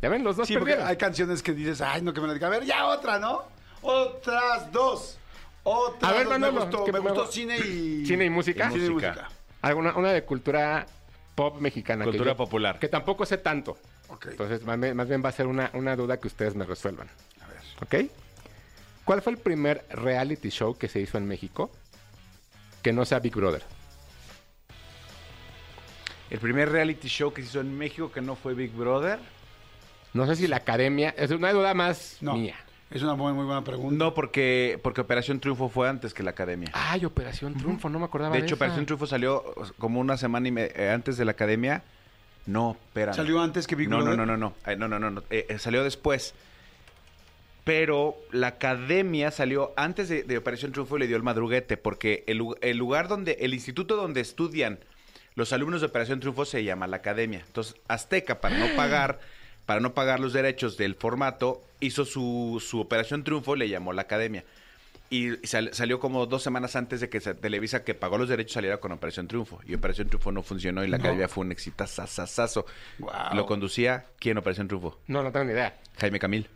[0.00, 0.88] Ya ven, los dos Sí, porque perdieron.
[0.88, 2.46] hay canciones que dices, ay, no, que me la diga.
[2.46, 3.42] A ver, ya otra, ¿no?
[3.82, 5.18] Otras dos.
[5.62, 6.32] Otras A ver, dos.
[6.34, 8.04] me Manolo, gustó, me me- gustó cine y...
[8.06, 8.70] ¿Cine y música?
[8.70, 9.28] Cine y Música.
[9.62, 10.86] Alguna, una de cultura
[11.34, 12.04] pop mexicana.
[12.04, 12.78] que Cultura yo- popular.
[12.78, 13.76] Que tampoco sé tanto.
[14.08, 14.26] Ok.
[14.30, 17.08] Entonces, más bien, más bien va a ser una, una duda que ustedes me resuelvan.
[17.40, 18.04] A ver.
[18.06, 18.10] ¿Ok?
[19.04, 21.70] ¿Cuál fue el primer reality show que se hizo en México
[22.82, 23.62] que no sea Big Brother?
[26.30, 29.18] El primer reality show que se hizo en México que no fue Big Brother.
[30.14, 31.14] No sé si la academia...
[31.18, 32.34] Es una duda más No.
[32.34, 32.56] mía.
[32.90, 33.96] Es una muy, muy buena pregunta.
[34.04, 36.70] No, porque, porque Operación Triunfo fue antes que la Academia.
[36.74, 38.64] Ay, Operación Triunfo, no me acordaba de de hecho, esa.
[38.64, 39.42] Operación Triunfo salió
[39.78, 41.82] como una semana y me- eh, antes de la Academia.
[42.46, 43.12] No, espera.
[43.14, 44.16] ¿Salió antes que Big no, Brother?
[44.18, 44.70] No, no, no, no.
[44.70, 45.22] Eh, no, no, no, no.
[45.30, 46.34] Eh, eh, salió después.
[47.64, 52.22] Pero la academia salió antes de, de Operación Triunfo y le dio el madruguete, porque
[52.26, 54.78] el, lu- el lugar donde, el instituto donde estudian
[55.34, 57.42] los alumnos de Operación Triunfo se llama la academia.
[57.46, 59.18] Entonces, Azteca, para no pagar,
[59.66, 64.02] para no pagar los derechos del formato, hizo su, su Operación Triunfo, le llamó la
[64.02, 64.44] academia.
[65.10, 68.52] Y sal- salió como dos semanas antes de que se- Televisa, que pagó los derechos,
[68.52, 69.60] saliera con Operación Triunfo.
[69.66, 71.04] Y Operación Triunfo no funcionó y la No.
[71.04, 72.66] academia fue un exitazazazazo.
[73.32, 74.98] Lo conducía, ¿quién Operación Triunfo?
[75.06, 75.78] No, no tengo ni idea.
[75.98, 76.46] Jaime Camil.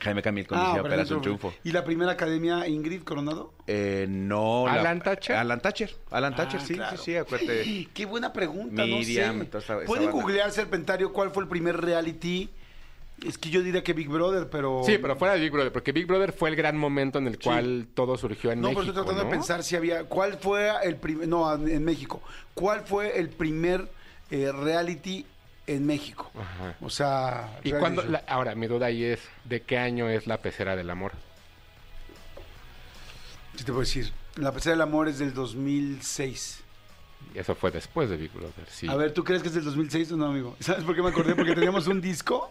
[0.00, 1.54] Jaime Camil Ah, conducía Operación Triunfo.
[1.62, 3.52] ¿Y la primera academia, Ingrid Coronado?
[3.66, 4.64] Eh, no.
[4.66, 5.36] la- ¿Alan Thatcher?
[5.36, 5.94] Alan Thatcher.
[6.10, 6.96] Alan Thatcher, Ah, sí, claro.
[6.96, 7.88] sí, sí, acuérdate.
[7.94, 9.48] Qué buena pregunta, Miriam, no sé.
[9.58, 10.20] esa- esa ¿Pueden banda.
[10.20, 12.50] googlear, Serpentario, cuál fue el primer reality?
[13.24, 14.82] Es que yo diría que Big Brother, pero...
[14.84, 17.34] Sí, pero fuera de Big Brother, porque Big Brother fue el gran momento en el
[17.34, 17.44] Sí.
[17.44, 19.30] cual todo surgió en No, México, pero estoy tratando ¿no?
[19.30, 20.04] de pensar si había...
[20.04, 21.28] ¿Cuál fue el primer...
[21.28, 22.20] No, en México.
[22.54, 23.88] ¿Cuál fue el primer
[24.32, 25.24] eh, reality
[25.66, 26.30] en México?
[26.38, 26.76] Ajá.
[26.80, 27.58] O sea...
[27.64, 31.12] ¿Y la- ahora, mi duda ahí es, ¿de qué año es La Pecera del Amor?
[33.56, 34.12] Sí te puedo decir.
[34.36, 36.60] La pecera del amor es del 2006.
[37.34, 38.88] Y Eso fue después de Big Brother, sí.
[38.88, 40.56] A ver, ¿tú crees que es del 2006 o no, amigo?
[40.60, 41.34] ¿Sabes por qué me acordé?
[41.36, 42.50] Porque teníamos un disco,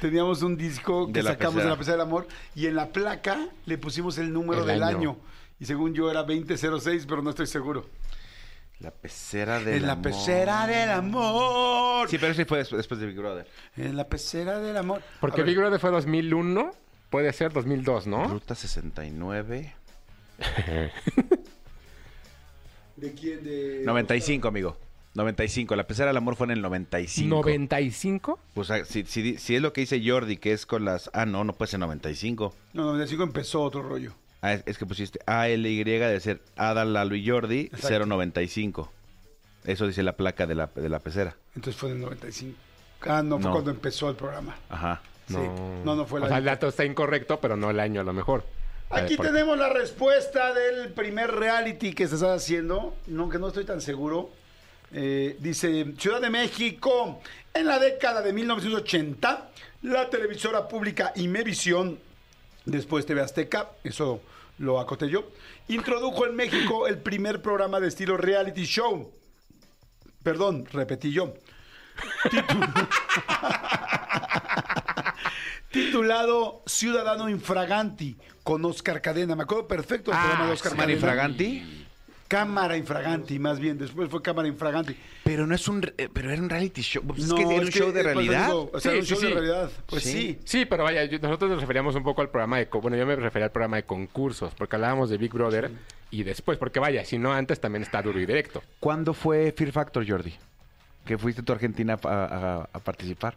[0.00, 1.64] teníamos un disco que De sacamos pecera.
[1.64, 4.82] de la pecera del amor y en la placa le pusimos el número El del
[4.82, 4.96] año.
[4.98, 5.16] año.
[5.60, 7.86] Y según yo era 2006, pero no estoy seguro.
[8.80, 10.04] La pecera del en la amor.
[10.04, 12.08] pecera del amor.
[12.08, 13.46] Sí, pero sí fue des- después de Big Brother.
[13.76, 15.02] En la pecera del amor.
[15.20, 16.70] Porque Big Brother fue 2001,
[17.10, 18.28] puede ser 2002, ¿no?
[18.28, 19.74] Ruta 69.
[22.96, 23.42] ¿De quién?
[23.44, 23.82] De...
[23.84, 24.76] 95, amigo.
[25.14, 25.74] 95.
[25.74, 27.42] La pecera del amor fue en el 95.
[27.42, 28.38] ¿95?
[28.54, 31.10] Pues ah, si, si, si es lo que dice Jordi, que es con las...
[31.12, 32.54] Ah, no, no puede ser 95.
[32.74, 34.14] No, 95 empezó otro rollo.
[34.40, 38.06] Ah, es, es que pusiste ALY, debe ser Adal, Lalo y Jordi, Exacto.
[38.06, 38.92] 095.
[39.64, 41.36] Eso dice la placa de la, de la pecera.
[41.56, 42.56] Entonces fue en el 95.
[43.02, 43.52] Ah, no, fue No.
[43.52, 44.56] cuando empezó el programa.
[44.68, 45.02] Ajá.
[45.26, 45.34] Sí.
[45.84, 46.28] No, no fue O la...
[46.28, 48.44] sea, el dato está incorrecto, pero no el año a lo mejor.
[48.90, 53.38] Aquí ver, por- tenemos la respuesta del primer reality que se está haciendo, no que
[53.38, 54.30] no estoy tan seguro.
[54.92, 57.20] Eh, dice, Ciudad de México,
[57.52, 59.50] en la década de 1980,
[59.82, 61.98] la televisora pública Imevisión,
[62.70, 64.20] después TV Azteca, eso
[64.58, 65.28] lo acoté yo,
[65.68, 69.10] introdujo en México el primer programa de estilo reality show.
[70.22, 71.34] Perdón, repetí yo.
[72.24, 72.88] Titu-
[75.70, 79.36] Titulado Ciudadano Infraganti con Oscar Cadena.
[79.36, 80.92] Me acuerdo perfecto del programa de Oscar Cadena.
[80.92, 81.86] Infraganti.
[82.28, 83.78] Cámara Infraganti, más bien.
[83.78, 84.94] Después fue Cámara Infraganti.
[85.24, 87.02] Pero no es un, eh, pero era un reality show.
[87.02, 88.54] Pues es No, que era un show de eh, pues, realidad.
[88.54, 89.32] o sea, Sí, un sí, show de sí.
[89.32, 89.70] realidad.
[89.86, 90.12] Pues Sí.
[90.12, 90.38] sí.
[90.44, 92.68] Sí, pero vaya, yo- nosotros nos referíamos un poco al programa de...
[92.68, 95.70] co- Bueno, yo me refería al programa de concursos, porque hablábamos de Big Brother
[96.10, 98.62] y después, porque vaya, si no antes también está duro y directo.
[98.78, 100.34] ¿Cuándo fue Fear Factor, Jordi?
[101.06, 103.36] Que fuiste tú a Argentina a, a- a participar.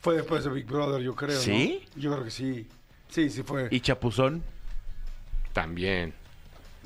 [0.00, 1.34] Fue después de Big Brother, yo creo.
[1.36, 1.40] ¿no?
[1.40, 1.84] ¿Sí?
[1.94, 2.66] Yo creo que sí.
[3.08, 3.68] Sí, sí fue.
[3.70, 4.42] ¿Y Chapuzón?
[5.52, 6.12] También.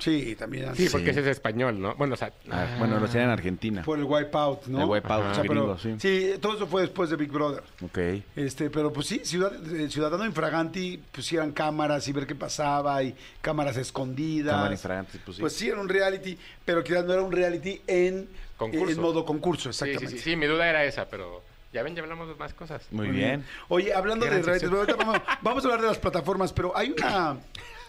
[0.01, 0.64] Sí, también.
[0.64, 0.92] Sí, antes.
[0.92, 1.94] porque ese es español, ¿no?
[1.94, 2.32] Bueno, o sea...
[2.51, 3.82] Ah, Bueno, lo hacían en Argentina.
[3.82, 4.80] Por el Wipeout, ¿no?
[4.82, 5.94] El Wipeout, O sea, pero- gringo, sí.
[5.98, 7.62] sí, todo eso fue después de Big Brother.
[7.84, 7.98] Ok.
[8.36, 13.14] Este, pero pues sí, ciudad, eh, Ciudadano Infraganti pusieran cámaras y ver qué pasaba y
[13.40, 14.55] cámaras escondidas.
[14.57, 15.40] Cámara Infraganti, pues sí.
[15.40, 18.90] Pues sí, era un reality, pero quizás no era un reality en, Concurso.
[18.92, 20.22] en modo concurso, Sí, sí, exactamente.
[20.22, 21.42] sí, sí, mi duda era esa, pero
[21.72, 22.82] ya ven, ya hablamos de más cosas.
[22.90, 23.44] Muy bien.
[23.68, 24.68] Oye, hablando de redes,
[24.98, 27.38] vamos, vamos a hablar de las plataformas, pero hay una,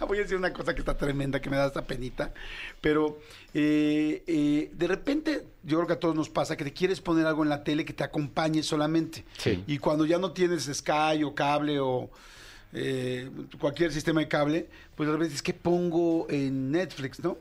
[0.07, 2.31] voy a decir una cosa que está tremenda, que me da esta penita,
[2.79, 3.19] pero
[3.53, 7.25] eh, eh, de repente yo creo que a todos nos pasa que te quieres poner
[7.25, 9.25] algo en la tele que te acompañe solamente.
[9.37, 9.63] Sí.
[9.65, 12.11] Y cuando ya no tienes Sky o cable o
[12.73, 17.37] eh, cualquier sistema de cable, pues de repente dices, ¿qué pongo en Netflix, no?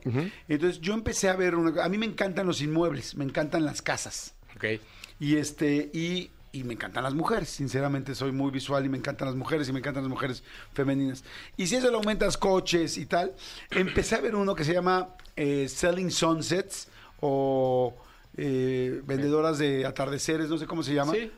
[0.48, 3.82] Entonces yo empecé a ver, una, a mí me encantan los inmuebles, me encantan las
[3.82, 4.34] casas.
[4.56, 4.80] Ok.
[5.20, 7.48] Y este, y, y me encantan las mujeres.
[7.50, 10.42] Sinceramente, soy muy visual y me encantan las mujeres y me encantan las mujeres
[10.72, 11.22] femeninas.
[11.56, 13.34] Y si eso le aumentas coches y tal,
[13.70, 16.88] empecé a ver uno que se llama eh, Selling Sunsets
[17.20, 17.94] o
[18.36, 21.12] eh, Vendedoras de Atardeceres, no sé cómo se llama.
[21.12, 21.30] Sí.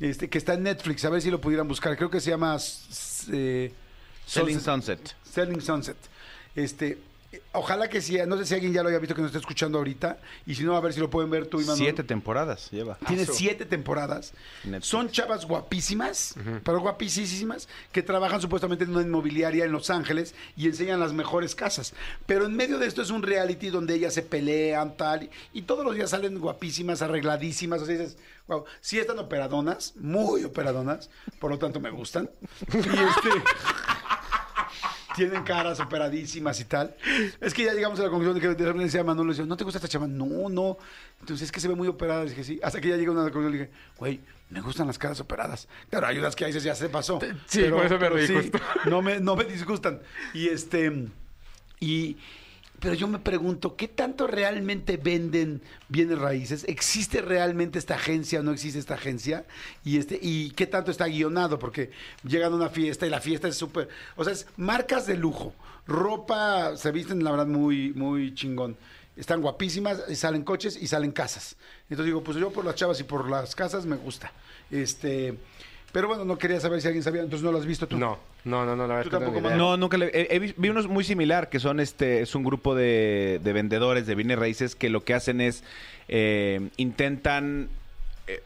[0.00, 1.96] Este, que está en Netflix, a ver si lo pudieran buscar.
[1.96, 2.56] Creo que se llama
[3.32, 3.72] eh,
[4.26, 5.14] Selling Sunset-.
[5.22, 5.96] Selling Sunset.
[6.54, 6.98] Este,
[7.52, 9.78] ojalá que sí, no sé si alguien ya lo haya visto que nos está escuchando
[9.78, 11.78] ahorita, y si no, a ver si lo pueden ver tú y Manuel.
[11.78, 12.98] Siete temporadas lleva.
[13.06, 14.32] Tiene siete temporadas.
[14.64, 14.86] Netflix.
[14.86, 20.66] Son chavas guapísimas, pero guapísimas, que trabajan supuestamente en una inmobiliaria en Los Ángeles y
[20.66, 21.94] enseñan las mejores casas.
[22.26, 25.62] Pero en medio de esto es un reality donde ellas se pelean, tal, y, y
[25.62, 27.82] todos los días salen guapísimas, arregladísimas.
[27.82, 28.16] O sea, dices,
[28.46, 32.30] wow, sí están operadonas, muy operadonas, por lo tanto me gustan.
[32.72, 33.30] Y este.
[35.16, 36.94] Tienen caras operadísimas y tal.
[37.40, 39.56] Es que ya llegamos a la conclusión de que de repente decía Manolo, decía, ¿no
[39.56, 40.06] te gusta esta chava?
[40.06, 40.78] No, no.
[41.20, 42.24] Entonces es que se ve muy operada.
[42.24, 42.60] Dije, sí.
[42.62, 45.68] Hasta que ya llega una conclusión y dije, güey, me gustan las caras operadas.
[45.90, 47.18] Claro, hay unas que dices, ya se pasó.
[47.46, 48.58] Sí, por eso me reí justo.
[48.84, 50.00] no me, no me disgustan.
[50.34, 51.08] Y este,
[51.80, 52.16] y,
[52.86, 56.62] pero yo me pregunto, ¿qué tanto realmente venden bienes raíces?
[56.68, 59.44] ¿Existe realmente esta agencia o no existe esta agencia?
[59.84, 61.90] Y este, y qué tanto está guionado, porque
[62.22, 65.52] llegan a una fiesta y la fiesta es súper, o sea, es marcas de lujo,
[65.88, 68.76] ropa, se visten la verdad muy, muy chingón.
[69.16, 71.56] Están guapísimas, y salen coches y salen casas.
[71.90, 74.30] Entonces digo, pues yo por las chavas y por las casas me gusta.
[74.70, 75.36] Este,
[75.96, 77.96] pero bueno, no quería saber si alguien sabía, entonces no lo has visto tú.
[77.96, 79.56] No, no, no, no, la verdad Tú es que no tampoco, idea.
[79.56, 82.44] No, nunca le, he- he vi- vi unos muy similar que son este es un
[82.44, 85.64] grupo de, de vendedores de bienes raíces que lo que hacen es
[86.08, 87.70] eh, intentan
[88.26, 88.42] eh,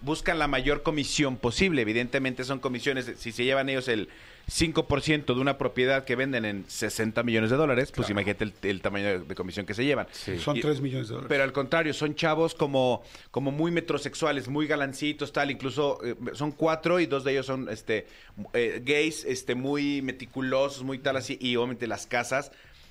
[0.00, 1.82] buscan la mayor comisión posible.
[1.82, 4.08] Evidentemente son comisiones, si se llevan ellos el
[4.48, 8.80] 5% de una propiedad que venden en 60 millones de dólares, pues imagínate el, el
[8.80, 10.06] tamaño de, de comisión que se llevan.
[10.42, 11.28] Son Y- 3 millones de dólares.
[11.28, 15.50] Pero al contrario, son chavos como, como muy metrosexuales, muy galancitos, tal.
[15.50, 18.06] Incluso eh, son cuatro y dos de ellos son este
[18.54, 21.36] eh, gays, este muy meticulosos, muy tal así.
[21.40, 22.50] Y obviamente las casas.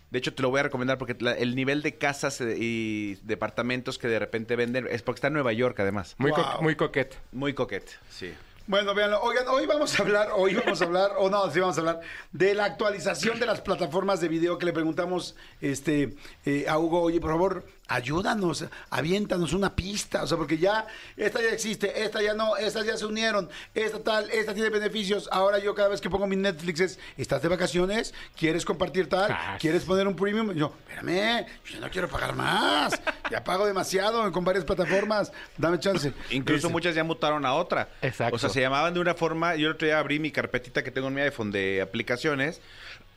[0.09, 3.15] De hecho, te lo voy a recomendar porque la- el nivel de casas eh, y
[3.23, 6.15] departamentos que de repente venden es porque está en Nueva York, además.
[6.17, 6.61] Muy, co- Wow.
[6.61, 7.17] muy coquete.
[7.33, 8.31] Muy coquete, sí.
[8.67, 9.21] Bueno, véanlo.
[9.21, 12.01] Oigan, hoy vamos a hablar, hoy vamos a hablar, o no, sí vamos a hablar
[12.33, 17.01] de la actualización de las plataformas de video que le preguntamos este, eh, a Hugo,
[17.01, 22.21] oye, por favor, ayúdanos, aviéntanos una pista, o sea, porque ya, esta ya existe, esta
[22.21, 26.01] ya no, estas ya se unieron, esta tal, esta tiene beneficios, ahora yo cada vez
[26.01, 28.13] que pongo mi Netflix es, ¿estás de vacaciones?
[28.35, 29.31] ¿Quieres compartir tal?
[29.31, 30.53] Ah, ¿Quieres poner un premium?
[30.53, 32.99] Yo, espérame, yo no quiero pagar más,
[33.31, 36.13] ya pago demasiado con varias plataformas, dame chance.
[36.29, 36.73] Incluso Ese.
[36.73, 37.89] muchas ya mutaron a otra.
[38.01, 38.35] Exacto.
[38.35, 39.55] O sea, se llamaban de una forma.
[39.55, 42.61] Yo el otro día abrí mi carpetita que tengo en mi iPhone de aplicaciones.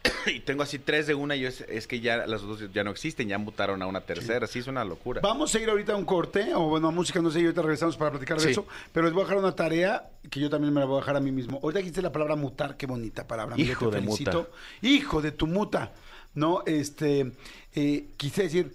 [0.26, 2.90] Y tengo así tres de una y es, es que ya las dos ya no
[2.90, 4.46] existen, ya mutaron a una tercera.
[4.46, 5.20] Sí, es una locura.
[5.22, 7.62] Vamos a ir ahorita a un corte, o bueno, a música, no sé, y ahorita
[7.62, 8.50] regresamos para platicar de Sí.
[8.50, 11.00] eso, pero les voy a dejar una tarea que yo también me la voy a
[11.00, 11.58] dejar a mí mismo.
[11.62, 13.58] Ahorita dijiste la palabra mutar, qué bonita palabra.
[13.58, 14.38] Hijo te de felicito.
[14.38, 14.50] muta.
[14.82, 15.92] Hijo de tu muta,
[16.34, 16.62] ¿no?
[16.66, 17.32] Este,
[17.74, 18.74] eh, quise decir,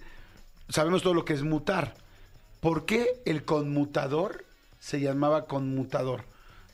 [0.68, 1.94] sabemos todo lo que es mutar.
[2.60, 4.44] ¿Por qué el conmutador
[4.80, 6.24] se llamaba conmutador?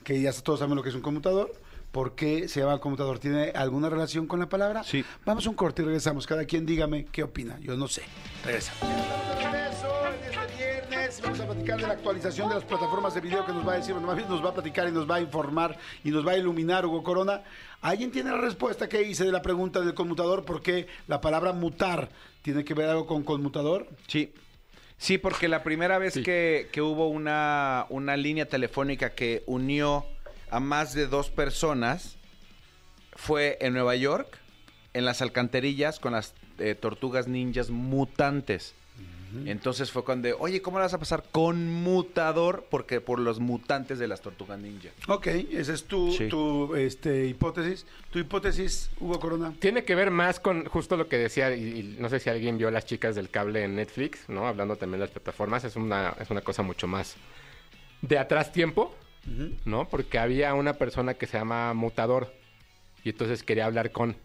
[0.03, 1.53] Que ya todos saben lo que es un conmutador.
[1.93, 3.19] ¿Por qué se llama conmutador?
[3.19, 4.83] ¿Tiene alguna relación con la palabra?
[4.83, 5.05] Sí.
[5.25, 6.25] Vamos a un corte y regresamos.
[6.25, 7.59] Cada quien dígame qué opina.
[7.61, 8.01] Yo no sé.
[8.43, 8.81] Regresamos.
[9.37, 11.21] Regreso en este viernes.
[11.21, 13.75] Vamos a platicar de la actualización de las plataformas de video que nos va a
[13.75, 16.25] decir, bueno, más bien nos va a platicar y nos va a informar y nos
[16.25, 17.43] va a iluminar Hugo Corona.
[17.81, 20.45] ¿Alguien tiene la respuesta que hice de la pregunta del conmutador?
[20.45, 22.09] ¿Por qué la palabra mutar
[22.41, 23.87] tiene que ver algo con conmutador?
[24.07, 24.33] Sí.
[24.97, 26.23] Sí, porque la primera vez Sí.
[26.23, 30.07] que, que hubo una, una línea telefónica que unió
[30.53, 32.17] a más de dos personas
[33.15, 34.37] fue en Nueva York,
[34.93, 38.75] en las alcantarillas con las eh, tortugas ninjas mutantes.
[39.47, 42.67] Entonces fue cuando, oye, ¿cómo la vas a pasar con mutador?
[42.69, 44.89] Porque por los mutantes de las tortugas ninja.
[45.07, 46.27] Ok, esa es tu, Sí.
[46.27, 47.87] tu este, hipótesis.
[48.11, 49.51] Tu hipótesis, Hugo Corona.
[49.57, 52.59] Tiene que ver más con justo lo que decía, y, y no sé si alguien
[52.59, 54.47] vio las chicas del cable en Netflix, ¿no?
[54.47, 57.15] Hablando también de las plataformas, es una, es una cosa mucho más
[58.03, 58.95] de atrás tiempo,
[59.65, 59.87] ¿no?
[59.89, 62.33] Porque había una persona que se llama Mutador
[63.03, 64.15] y entonces quería hablar con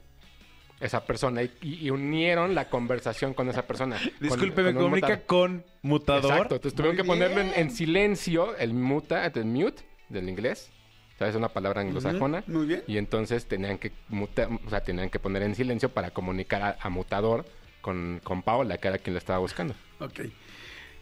[0.80, 3.96] esa persona y, unieron la conversación con esa persona.
[4.20, 6.32] Disculpe, me comunica con mutador.
[6.32, 7.61] Exacto, entonces tuvieron Muy que ponerlo en, bien.
[7.61, 10.70] en silencio, el muta, el mute del inglés.
[11.18, 11.34] ¿Sabes?
[11.34, 12.44] Una palabra anglosajona.
[12.46, 12.84] muy bien.
[12.86, 16.76] Y entonces tenían que muta- o sea, tenían que poner en silencio para comunicar a,
[16.80, 17.44] a mutador
[17.80, 19.74] con, con Paola, que era quien la estaba buscando.
[19.99, 20.20] Ok.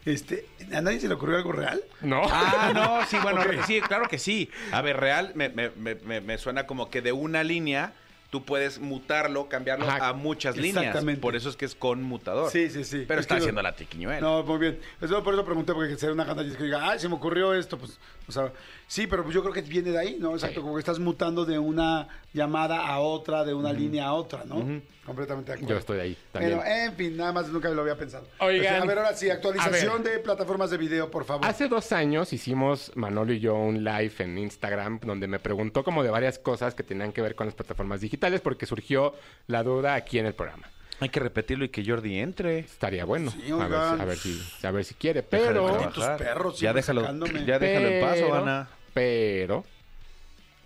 [0.06, 1.82] Este, ¿A nadie se le ocurrió algo real?
[2.00, 2.22] No.
[2.30, 4.48] Ah, no, sí, bueno, sí, claro que sí.
[4.72, 7.92] A ver, real me, me- me- me- me suena como que de una línea
[8.30, 10.08] tú puedes mutarlo, cambiarlo Ajá.
[10.08, 10.78] a muchas líneas.
[10.84, 11.20] Exactamente.
[11.20, 12.50] Por eso es que es conmutador.
[12.50, 13.04] Sí, sí, sí.
[13.06, 14.20] Pero Es está que- haciendo la tiquiñuela.
[14.20, 14.80] No, muy bien.
[15.00, 17.78] Eso, por eso pregunté, porque sería una gana que diga, ay, se me ocurrió esto,
[17.78, 17.98] pues,
[18.28, 18.52] o sea,
[18.86, 20.32] sí, pero pues yo creo que viene de ahí, ¿no?
[20.32, 20.60] Exacto, Sí.
[20.62, 24.56] como que estás mutando de una llamada a otra, de una línea a otra, ¿no?
[25.04, 25.74] Completamente de acuerdo.
[25.74, 26.58] Yo estoy ahí también.
[26.58, 28.26] Pero, en fin, nada más nunca lo había pensado.
[28.40, 28.64] Oigan.
[28.74, 31.46] Este, a ver, ahora sí, actualización de plataformas de video, por favor.
[31.46, 36.02] Hace dos años hicimos Manolo y yo un live en Instagram donde me preguntó como
[36.02, 39.14] de varias cosas que tenían que ver con las plataformas digitales porque surgió
[39.46, 40.68] la duda aquí en el programa.
[40.98, 42.60] Hay que repetirlo y que Jordi entre.
[42.60, 43.30] Estaría bueno.
[43.30, 45.20] Sí, a, ver, a ver si, a ver si quiere.
[45.20, 47.02] Deja de Pero, tus perros ya déjalo,
[47.44, 48.68] ya déjalo en paso, pero- Ana.
[48.96, 49.62] Pero,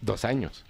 [0.00, 0.64] dos años.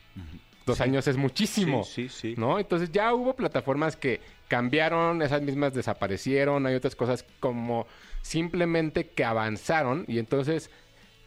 [0.65, 1.85] Dos años es muchísimo.
[1.85, 2.35] Sí, sí, sí.
[2.39, 2.59] ¿No?
[2.59, 7.87] Entonces ya hubo plataformas que cambiaron, esas mismas desaparecieron, hay otras cosas como
[8.23, 10.07] simplemente que avanzaron.
[10.09, 10.71] Y entonces,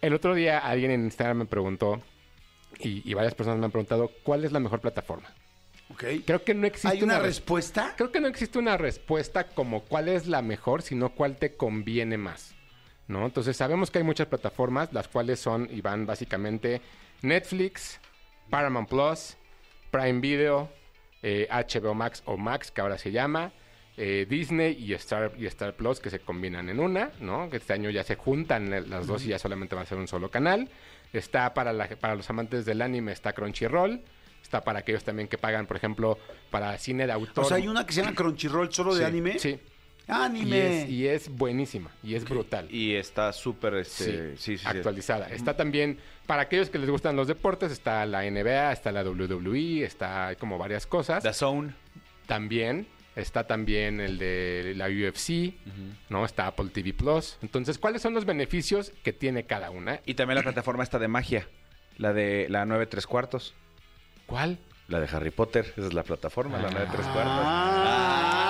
[0.01, 2.01] el otro día alguien en Instagram me preguntó,
[2.79, 5.29] y, y varias personas me han preguntado, ¿cuál es la mejor plataforma?
[5.91, 6.03] Ok.
[6.25, 7.93] Creo que no existe ¿Hay una res- respuesta?
[7.95, 12.17] Creo que no existe una respuesta como cuál es la mejor, sino cuál te conviene
[12.17, 12.55] más.
[13.13, 13.25] ¿No?
[13.27, 16.81] Entonces sabemos que hay muchas plataformas, las cuales son y van básicamente
[17.21, 17.99] Netflix,
[18.49, 19.37] Paramount Plus,
[19.91, 20.69] Prime Video,
[21.21, 23.51] eh, HBO Max o Max, que ahora se llama,
[23.97, 27.49] eh, Disney y Star, y Star Plus, que se combinan en una, ¿no?
[27.49, 29.99] Que este año ya se juntan eh, las dos y ya solamente va a ser
[29.99, 30.69] un solo canal.
[31.13, 34.01] Está para, la- para los amantes del anime, está Crunchyroll.
[34.41, 36.17] Está para aquellos también que pagan, por ejemplo,
[36.51, 37.45] para cine de autor.
[37.45, 39.39] O sea, hay una que se llama Crunchyroll solo de Sí, anime.
[39.39, 39.59] Sí.
[40.07, 40.83] Y ¡Anime!
[40.83, 41.91] es, y es buenísima.
[42.03, 42.67] Y es brutal.
[42.69, 44.35] Y está súper, este...
[44.35, 44.67] Sí, sí, sí.
[44.67, 45.27] actualizada.
[45.29, 49.83] Está también, para aquellos que les gustan los deportes, está la NBA, está la WWE,
[49.83, 51.23] está como varias cosas.
[51.23, 51.73] The Zone.
[52.27, 55.53] También está también el de la UFC,
[56.09, 56.25] ¿no?
[56.25, 57.37] Está Apple TV Plus.
[57.41, 60.01] Entonces, ¿cuáles son los beneficios que tiene cada una?
[60.05, 61.47] Y también la plataforma está de magia.
[61.97, 63.53] La de la 9 3 cuartos.
[64.25, 64.59] ¿Cuál?
[64.87, 65.73] La de Harry Potter.
[65.77, 67.43] Esa es la plataforma, la 9 3 cuartos.
[67.45, 68.42] Ah.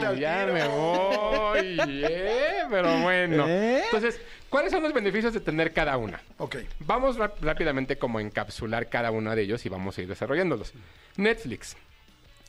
[0.00, 0.52] Ya tiro.
[0.54, 2.62] me voy, ¿eh?
[2.70, 3.46] Pero bueno.
[3.48, 6.20] Entonces, ¿cuáles son los beneficios de tener cada una?
[6.38, 6.56] Ok.
[6.80, 10.72] Vamos rápidamente como encapsular cada uno de ellos y vamos a ir desarrollándolos.
[11.16, 11.76] Netflix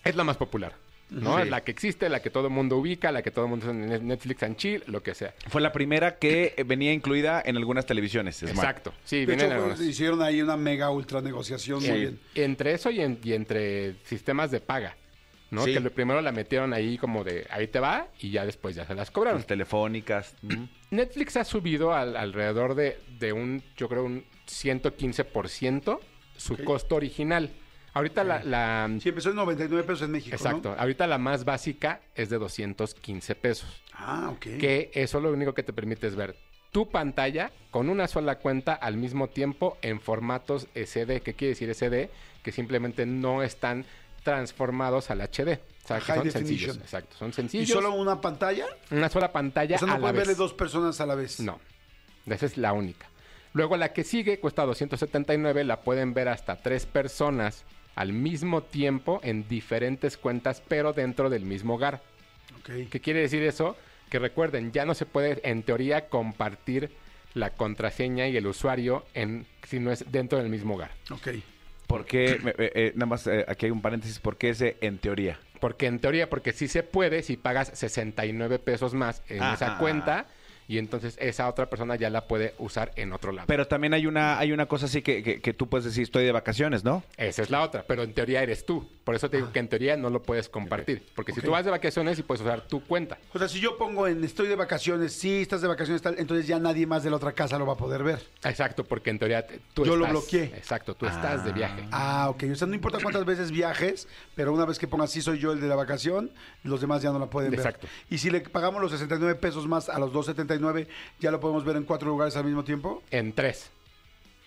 [0.04, 0.74] es la más popular.
[1.08, 1.36] ¿no?
[1.36, 1.44] Sí.
[1.44, 3.70] Es la que existe, la que todo el mundo ubica, la que todo el mundo
[3.70, 5.36] en Netflix and chill, lo que sea.
[5.50, 8.38] Fue la primera que eh, venía incluida en algunas televisiones.
[8.38, 8.56] Smart.
[8.56, 8.92] Exacto.
[9.04, 9.80] Sí, De vienen hecho, algunas.
[9.82, 11.78] hicieron ahí una mega ultra negociación.
[11.82, 11.94] Muy Sí.
[11.96, 12.20] bien.
[12.34, 14.96] Entre eso y, en- y entre sistemas de paga.
[15.52, 15.64] ¿No?
[15.64, 15.74] Sí.
[15.74, 18.86] Que lo primero la metieron ahí como de ahí te va y ya después ya
[18.86, 19.40] se las cobraron.
[19.40, 20.36] Las telefónicas.
[20.92, 26.00] Netflix ha subido al- alrededor de, de un, yo creo, un 115%
[26.38, 27.52] su costo original.
[27.94, 30.72] Ahorita la, la- Sí, empezó en 99 pesos en México, Exacto.
[30.76, 30.82] ¿no?
[30.82, 33.82] Ahorita la más básica es de 215 pesos.
[33.94, 34.42] Ah, ok.
[34.60, 36.36] Que eso lo único que te permite es ver
[36.72, 41.22] tu pantalla con una sola cuenta al mismo tiempo en formatos SD.
[41.22, 42.10] ¿Qué quiere decir SD?
[42.44, 43.86] Que simplemente no están
[44.26, 45.60] transformados al HD.
[45.84, 46.34] O sea, que High son definition.
[46.34, 46.78] sencillos.
[46.78, 47.16] Exacto.
[47.18, 47.70] Son ¿Y sencillos.
[47.70, 48.66] solo una pantalla?
[48.92, 50.18] Una sola pantalla O sea, no a la vez.
[50.18, 51.40] verle dos personas a la vez.
[51.40, 51.60] No.
[52.26, 53.08] Esa es la única.
[53.54, 57.64] Luego la que sigue cuesta 279, la pueden ver hasta tres personas
[57.96, 62.02] al mismo tiempo en diferentes cuentas, pero dentro del mismo hogar.
[62.66, 63.78] ¿Qué quiere decir eso?
[64.10, 66.92] Que recuerden, ya no se puede en teoría compartir
[67.36, 70.92] la contraseña y el usuario en si no es dentro del mismo hogar.
[71.86, 71.96] Ok.
[71.96, 75.40] Porque, eh, eh, nada más, eh, aquí hay un paréntesis, ¿por qué ese en teoría?
[75.60, 80.28] Porque en teoría, porque sí se puede si pagas 69 pesos más en esa cuenta
[80.68, 83.48] y entonces esa otra persona ya la puede usar en otro lado.
[83.48, 86.26] Pero también hay una, hay una cosa así que, que, que tú puedes decir, estoy
[86.26, 87.04] de vacaciones, ¿no?
[87.18, 88.88] Esa es la otra, pero en teoría eres tú.
[89.06, 91.06] Por eso te digo que en teoría no lo puedes compartir.
[91.16, 93.20] Porque si tú vas de vacaciones y puedes usar tu cuenta.
[93.34, 96.48] O sea, si yo pongo en estoy de vacaciones, sí, estás de vacaciones, tal, entonces
[96.48, 98.20] ya nadie más de la otra casa lo va a poder ver.
[98.44, 100.44] Exacto, porque en teoría te- tú Yo lo estás- bloqueé.
[100.58, 101.88] Exacto, tú estás de viaje.
[101.92, 102.44] Ah, ok.
[102.52, 105.52] O sea, no importa cuántas veces viajes, pero una vez que pongas sí soy yo
[105.52, 106.32] el de la vacación,
[106.64, 107.60] los demás ya no la pueden ver.
[107.60, 107.88] Exacto.
[108.10, 110.88] Y si le pagamos los 69 pesos más a los 2.79,
[111.20, 113.04] ¿ya lo podemos ver en cuatro lugares al mismo tiempo?
[113.12, 113.70] En tres.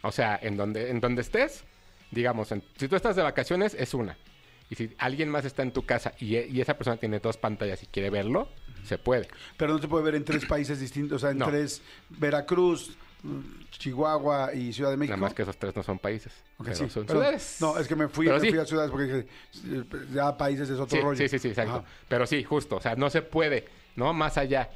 [0.03, 1.63] O sea, en donde, en donde estés,
[2.11, 4.17] digamos, en- si tú estás de vacaciones, es una.
[4.71, 7.37] Y si alguien más está en tu casa y, e- y esa persona tiene dos
[7.37, 8.49] pantallas y quiere verlo,
[8.85, 9.29] se puede.
[9.57, 11.47] Pero no se puede ver en tres países distintos, o sea, en No.
[11.47, 12.97] tres, Veracruz,
[13.71, 15.17] Chihuahua y Ciudad de México.
[15.17, 16.33] Nada más que esos tres no son países.
[16.59, 17.57] Ok, pero sí, son ciudades.
[17.61, 18.51] No, es que me fui, Pero me sí.
[18.51, 19.27] fui a ciudades porque dije,
[20.13, 21.17] ya países es otro Sí, rollo.
[21.19, 21.77] sí, sí, sí, exacto.
[21.79, 21.85] Ajá.
[22.09, 22.77] Pero sí, justo.
[22.77, 23.67] O sea, no se puede,
[23.97, 24.13] ¿no?
[24.13, 24.71] Más allá.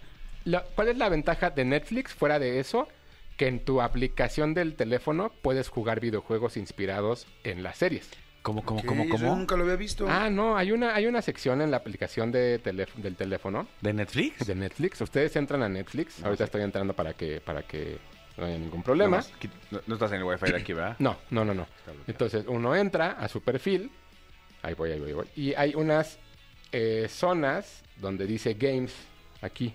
[0.45, 2.89] La- ¿Cuál es la ventaja de Netflix fuera de eso?
[3.37, 8.09] Que en tu aplicación del teléfono puedes jugar videojuegos inspirados en las series.
[8.43, 10.07] ¿Cómo, cómo, cómo, nunca lo había visto.
[10.09, 13.93] Ah, no, hay una, hay una sección en la aplicación de telé- del teléfono ¿De
[13.93, 14.45] Netflix?
[14.47, 15.01] de Netflix.
[15.01, 16.23] Ustedes entran a Netflix.
[16.25, 17.99] Ahorita estoy entrando para que, para que
[18.37, 19.19] no haya ningún problema.
[19.19, 20.97] más, qui- No, no estás en el wifi de aquí, ¿verdad?
[20.99, 21.67] No, no, no, no.
[22.09, 23.91] Entonces uno entra a su perfil.
[24.63, 25.27] Ahí voy, ahí voy, ahí voy.
[25.37, 26.19] Y hay unas
[26.73, 28.93] eh, zonas donde dice games
[29.41, 29.73] aquí.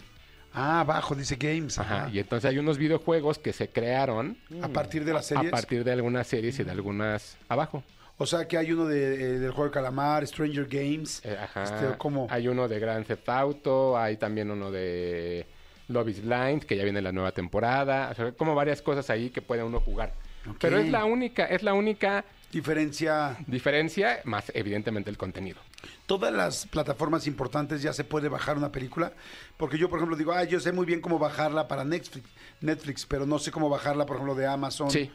[0.53, 1.77] Ah, abajo dice Games.
[1.77, 2.03] Ajá.
[2.05, 2.09] ajá.
[2.09, 5.49] Y entonces hay unos videojuegos que se crearon A partir de las series.
[5.49, 7.83] a partir de algunas series y de algunas abajo.
[8.19, 11.21] O sea, que hay uno de, eh, del juego de calamar, Stranger Games.
[11.23, 11.63] Eh, ajá.
[11.63, 12.27] Este, ¿cómo?
[12.29, 15.45] Hay uno de Grand Theft Auto, hay también uno de
[15.87, 18.09] Love is Blind, que ya viene la nueva temporada.
[18.11, 20.13] O sea, como varias cosas ahí que puede uno jugar.
[20.59, 23.37] Pero es la única, es la única Diferencia.
[23.45, 25.59] diferencia, más evidentemente el contenido.
[26.05, 29.11] Todas las plataformas importantes ya se puede bajar una película.
[29.57, 32.25] Porque yo, por ejemplo, digo, ah, yo sé muy bien cómo bajarla para Netflix,
[32.61, 34.89] Netflix pero no sé cómo bajarla, por ejemplo, de Amazon.
[34.89, 35.11] Sí.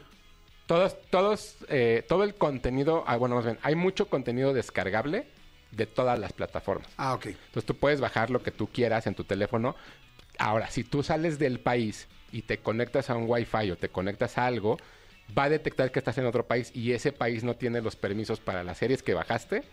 [0.65, 5.27] Todos, todos, eh, todo el contenido, ah, bueno, más bien, hay mucho contenido descargable
[5.71, 6.89] de todas las plataformas.
[6.97, 7.27] Ah, ok.
[7.27, 9.75] Entonces tú puedes bajar lo que tú quieras en tu teléfono.
[10.37, 14.37] Ahora, si tú sales del país y te conectas a un Wi-Fi o te conectas
[14.37, 14.77] a algo,
[15.37, 18.39] va a detectar que estás en otro país y ese país no tiene los permisos
[18.39, 19.63] para las series que bajaste,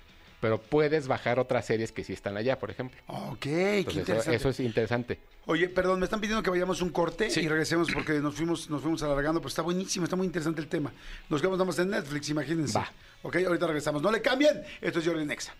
[0.40, 3.00] pero puedes bajar otras series que sí están allá, por ejemplo.
[3.06, 4.36] Ok, qué Entonces, interesante.
[4.36, 5.18] eso es interesante.
[5.46, 7.40] Oye, perdón, me están pidiendo que vayamos un corte Sí.
[7.40, 10.68] y regresemos porque nos fuimos, nos fuimos alargando, pero está buenísimo, está muy interesante el
[10.68, 10.92] tema.
[11.28, 12.78] Nos quedamos nada más en Netflix, imagínense.
[12.78, 12.90] Va.
[13.22, 14.00] Ok, ahorita regresamos.
[14.02, 14.62] No le cambien.
[14.80, 15.54] Esto es Jordi Nexa.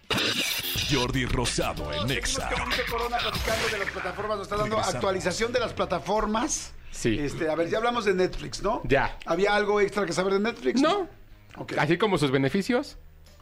[0.90, 2.48] Jordi Rosado en Exa.
[2.48, 4.36] Qué bonito Corona platicando de las plataformas.
[4.38, 4.94] Nos está dando Regresamos.
[4.94, 6.72] actualización de las plataformas.
[6.90, 7.18] Sí.
[7.18, 8.82] Este, a ver, ya hablamos de Netflix, ¿no?
[8.84, 9.16] Ya.
[9.26, 10.80] ¿Había algo extra que saber de Netflix?
[10.80, 11.08] No.
[11.56, 11.74] Ok.
[11.78, 12.96] Así como sus beneficios,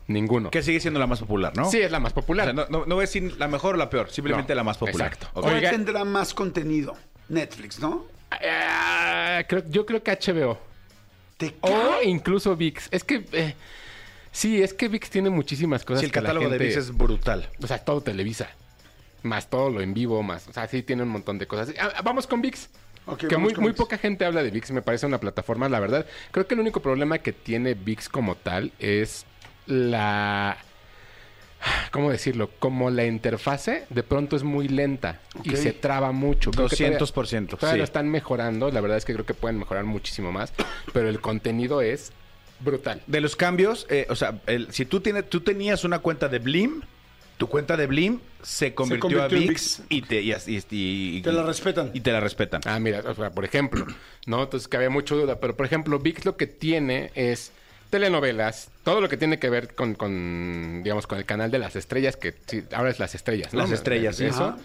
[0.08, 0.50] ninguno.
[0.50, 1.70] Que sigue siendo la más popular, ¿no?
[1.70, 2.46] Sí, es la más O popular.
[2.46, 4.64] sea, no, no, no voy a decir la mejor o la peor, simplemente No, la
[4.64, 5.06] más popular.
[5.12, 5.40] exacto.
[5.40, 6.96] ¿Cuál tendrá más contenido?
[7.28, 8.06] Netflix, ¿no?
[8.30, 10.58] Ah, creo- yo creo que HBO.
[11.36, 12.88] Te O incluso VIX.
[12.90, 13.24] Es que...
[13.32, 13.54] eh,
[14.32, 16.76] sí, es que VIX tiene muchísimas cosas Sí, el que la catálogo de gente- VIX
[16.78, 17.48] es brutal.
[17.62, 18.48] O sea, todo Televisa.
[19.22, 20.48] Más todo lo en vivo, más...
[20.48, 21.72] O sea, sí tiene un montón de cosas.
[21.80, 22.68] Ah, vamos con VIX.
[23.06, 23.76] Ok, que muy, muy ViX.
[23.76, 24.70] poca gente habla de VIX.
[24.72, 26.06] Me parece una plataforma, la verdad.
[26.30, 29.24] Creo que el único problema que tiene VIX como tal es
[29.68, 30.58] la...
[31.90, 32.50] ¿Cómo decirlo?
[32.60, 36.52] Como la interfase de pronto es muy lenta y se traba mucho.
[36.52, 37.48] Creo que todavía- 200%.
[37.48, 37.78] Todavía sí.
[37.78, 38.70] lo están mejorando.
[38.70, 40.52] La verdad es que creo que pueden mejorar muchísimo más.
[40.92, 42.12] Pero el contenido es
[42.60, 43.02] brutal.
[43.08, 46.38] De los cambios, eh, o sea, el- si tú, tienes, tú tenías una cuenta de
[46.38, 46.80] Blim,
[47.38, 51.22] tu cuenta de Blim se convirtió, convirtió a en VIX, y te, y, y- y-
[51.22, 51.90] Te la respetan.
[51.92, 52.60] Y te la respetan.
[52.66, 53.84] Ah, mira, o sea, por ejemplo,
[54.26, 54.44] ¿no?
[54.44, 57.50] Entonces que había mucha duda, pero por ejemplo, VIX lo que tiene es
[57.90, 61.76] telenovelas, todo lo que tiene que ver con, con, digamos, con el canal de las
[61.76, 63.60] estrellas, que sí, ahora es las estrellas, ¿no?
[63.60, 64.24] Las estrellas, sí.
[64.26, 64.44] Eso.
[64.48, 64.56] Ajá.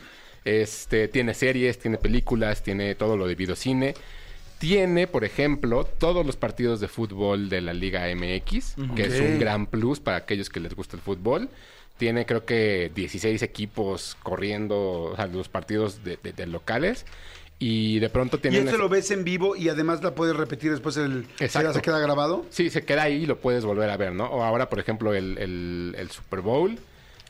[0.45, 3.93] Este, tiene series, tiene películas, tiene todo lo de videocine.
[4.59, 9.39] Tiene, por ejemplo, todos los partidos de fútbol de la Liga MX, que es un
[9.39, 11.49] gran plus para aquellos que les gusta el fútbol.
[11.97, 17.05] Tiene, creo que, 16 equipos corriendo, o sea, los partidos de, de- de locales.
[17.65, 18.57] Y de pronto Y tiene...
[18.59, 21.71] este lo ves en vivo y además la puedes repetir después el Exacto.
[21.73, 22.45] se queda grabado.
[22.49, 24.25] Sí, se queda ahí y lo puedes volver a ver, ¿no?
[24.25, 26.77] O ahora, por ejemplo, el, el- el Super Bowl.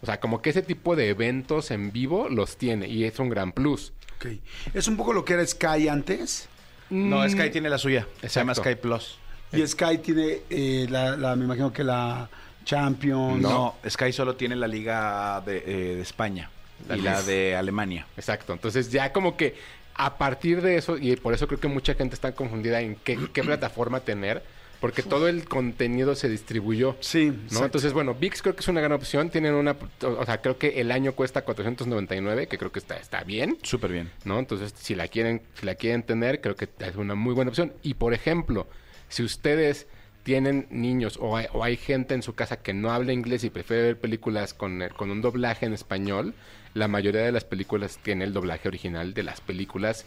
[0.02, 3.30] O sea, como que ese tipo de eventos en vivo los tiene y es un
[3.30, 3.94] gran plus.
[4.18, 4.28] Ok.
[4.74, 6.50] Es un poco lo que era Sky antes.
[6.90, 8.08] No, Sky tiene la suya.
[8.22, 8.72] Se llama Exacto.
[8.72, 9.18] Sky Plus.
[9.54, 12.28] Y Sky tiene eh, la, la- me imagino que la
[12.66, 13.40] Champions.
[13.42, 16.50] No, Sky solo tiene la liga de, eh, de España.
[16.94, 18.06] y la de Alemania.
[18.18, 18.52] Exacto.
[18.54, 19.56] Entonces ya como que
[19.96, 23.18] a partir de eso, y por eso creo que mucha gente está confundida en qué,
[23.32, 24.44] qué plataforma tener,
[24.84, 26.98] porque todo el contenido se distribuyó.
[27.00, 27.34] Sí, ¿no?
[27.36, 27.66] exacto.
[27.68, 29.30] Entonces, bueno, VIX creo que es una gran opción.
[29.30, 33.24] Tienen una, o sea, creo que el año cuesta 499, que creo que está, está
[33.24, 33.58] bien.
[33.64, 34.12] Súper bien.
[34.26, 34.40] ¿no?
[34.40, 37.72] Entonces, si la quieren, si la quieren tener, creo que es una muy buena opción.
[37.82, 38.68] Y por ejemplo,
[39.08, 39.88] si ustedes
[40.24, 43.50] tienen niños o hay, o hay gente en su casa que no habla inglés y
[43.50, 46.34] prefiere ver películas con, con un doblaje en español,
[46.74, 50.06] la mayoría de las películas tiene el doblaje original de las películas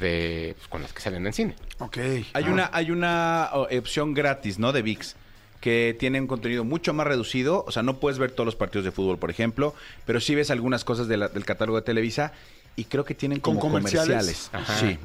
[0.00, 1.54] de pues, con las que salen en cine.
[1.78, 1.98] Ok.
[2.32, 2.50] Hay Ah.
[2.50, 4.72] una, hay una opción gratis, ¿no?
[4.72, 5.14] De VIX.
[5.60, 7.64] Que tiene un contenido mucho más reducido.
[7.66, 9.74] O sea, no puedes ver todos los partidos de fútbol, por ejemplo.
[10.04, 12.32] Pero sí ves algunas cosas de la- del catálogo de Televisa.
[12.76, 14.08] Y creo que tienen ¿Con como comerciales?
[14.08, 14.50] comerciales.
[14.52, 14.78] Ajá.
[14.78, 14.98] Sí.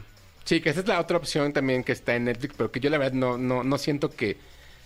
[0.44, 2.90] Sí, que esa es la otra opción también que está en Netflix, pero que yo
[2.90, 4.38] la verdad no, no, no siento que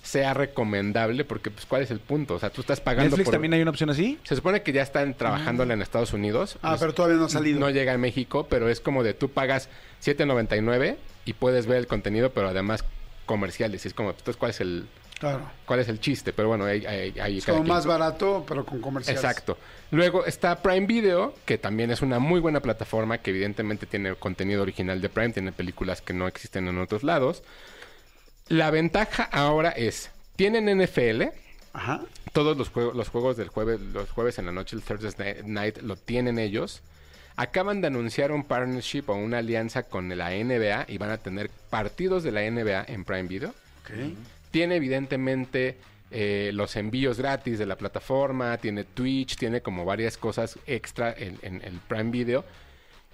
[0.06, 3.34] sea recomendable, porque pues cuál es el punto, o sea, tú estás pagando ¿Netflix por...
[3.34, 4.20] también hay una opción así?
[4.24, 6.58] Se supone que ya están trabajándola en Estados Unidos.
[6.62, 7.60] Ah, Pues, pero todavía no ha salido.
[7.60, 9.68] No llega a México, pero es como de tú pagas
[10.03, 10.95] 7.99
[11.26, 12.86] y puedes ver el contenido, pero además
[13.26, 13.84] comerciales.
[13.86, 14.86] Y es como, entonces, ¿cuál es el,
[15.20, 15.49] Claro.
[15.66, 16.34] cuál es el chiste?
[16.34, 17.68] Pero bueno, ahí, ahí, Es como quien.
[17.70, 19.24] más barato, pero con comerciales.
[19.24, 19.58] Exacto.
[19.91, 24.62] Luego está Prime Video, que también es una muy buena plataforma, que evidentemente tiene contenido
[24.62, 27.41] original de Prime, tiene películas que no existen en otros lados.
[28.48, 31.24] La ventaja ahora es, tienen NFL,
[31.74, 32.02] Ajá.
[32.32, 35.80] todos los juegos, los juegos del jueves, los jueves en la noche, el Thursday Night,
[35.80, 36.84] lo tienen ellos.
[37.38, 41.50] Acaban de anunciar un partnership o una alianza con la NBA y van a tener
[41.72, 43.52] partidos de la NBA en Prime Video.
[44.52, 45.78] Tiene evidentemente
[46.12, 51.39] eh, los envíos gratis de la plataforma, tiene Twitch, tiene como varias cosas extra en,
[51.41, 52.46] en el Prime Video.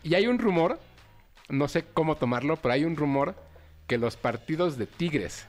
[0.03, 0.77] Y hay un rumor,
[1.47, 3.33] no sé cómo tomarlo, pero hay un rumor
[3.91, 5.47] que los partidos de Tigres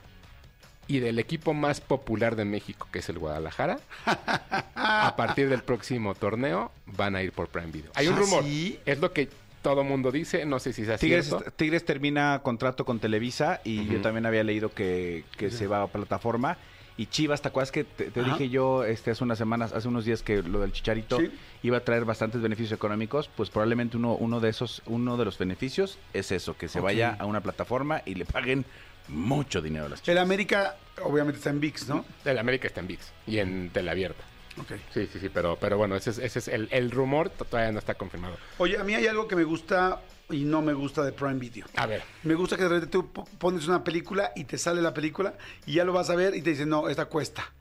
[0.89, 3.79] y del equipo más popular de México, que es el Guadalajara,
[4.75, 7.93] a partir del próximo torneo van a ir por Prime Video.
[7.95, 8.43] Hay un ¿Ah, rumor.
[8.43, 8.81] sí?
[8.85, 9.29] Es lo que
[9.61, 11.51] todo mundo dice, no sé si es Tigres, cierto.
[11.51, 15.87] Tigres termina contrato con Televisa y yo también había leído que, que se va a
[15.87, 16.57] plataforma.
[16.95, 20.21] Y Chivas, ¿te acuerdas que te, dije yo este, hace unas semanas, hace unos días
[20.21, 21.31] que lo del Chicharito Sí.
[21.63, 23.29] iba a traer bastantes beneficios económicos?
[23.35, 27.15] Pues probablemente uno, uno de esos, uno de los beneficios es eso, que se vaya
[27.17, 28.65] a una plataforma y le paguen
[29.07, 30.21] mucho dinero a las El Chivas.
[30.21, 32.05] América, obviamente, está en VIX, ¿no?
[32.25, 34.23] El América está en VIX y en Teleabierta.
[34.59, 34.73] Ok.
[34.93, 37.79] Sí, sí, sí, pero, pero bueno, ese es, ese es el, el rumor, todavía no
[37.79, 38.37] está confirmado.
[38.59, 41.65] Oye, a mí hay algo que me gusta y no me gusta de Prime Video.
[41.75, 44.81] A ver, Me gusta que de repente tú po- pones una película y te sale
[44.81, 45.33] la película
[45.65, 47.51] y ya lo vas a ver y te dicen, no, esta cuesta.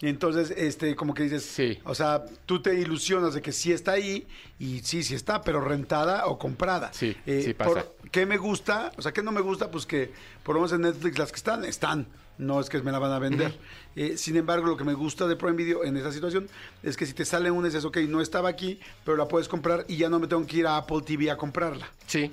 [0.00, 1.78] Y entonces, este, como que dices, Sí.
[1.84, 4.26] o sea, tú te ilusionas de que sí está ahí
[4.58, 6.92] y sí, sí está, pero rentada o comprada.
[6.92, 7.70] Sí, Eh, sí pasa.
[7.70, 8.92] por- ¿Qué me gusta?
[8.98, 9.70] O sea, ¿qué no me gusta?
[9.70, 12.06] Pues que por lo menos en Netflix las que están, están.
[12.38, 13.54] No es que me la van a vender.
[13.96, 16.48] Eh, sin embargo, lo que me gusta de Prime Video en esa situación
[16.82, 19.84] es que si te sale una, dices, ok, no estaba aquí, pero la puedes comprar
[19.86, 21.88] y ya no me tengo que ir a Apple TV a comprarla.
[22.06, 22.32] sí,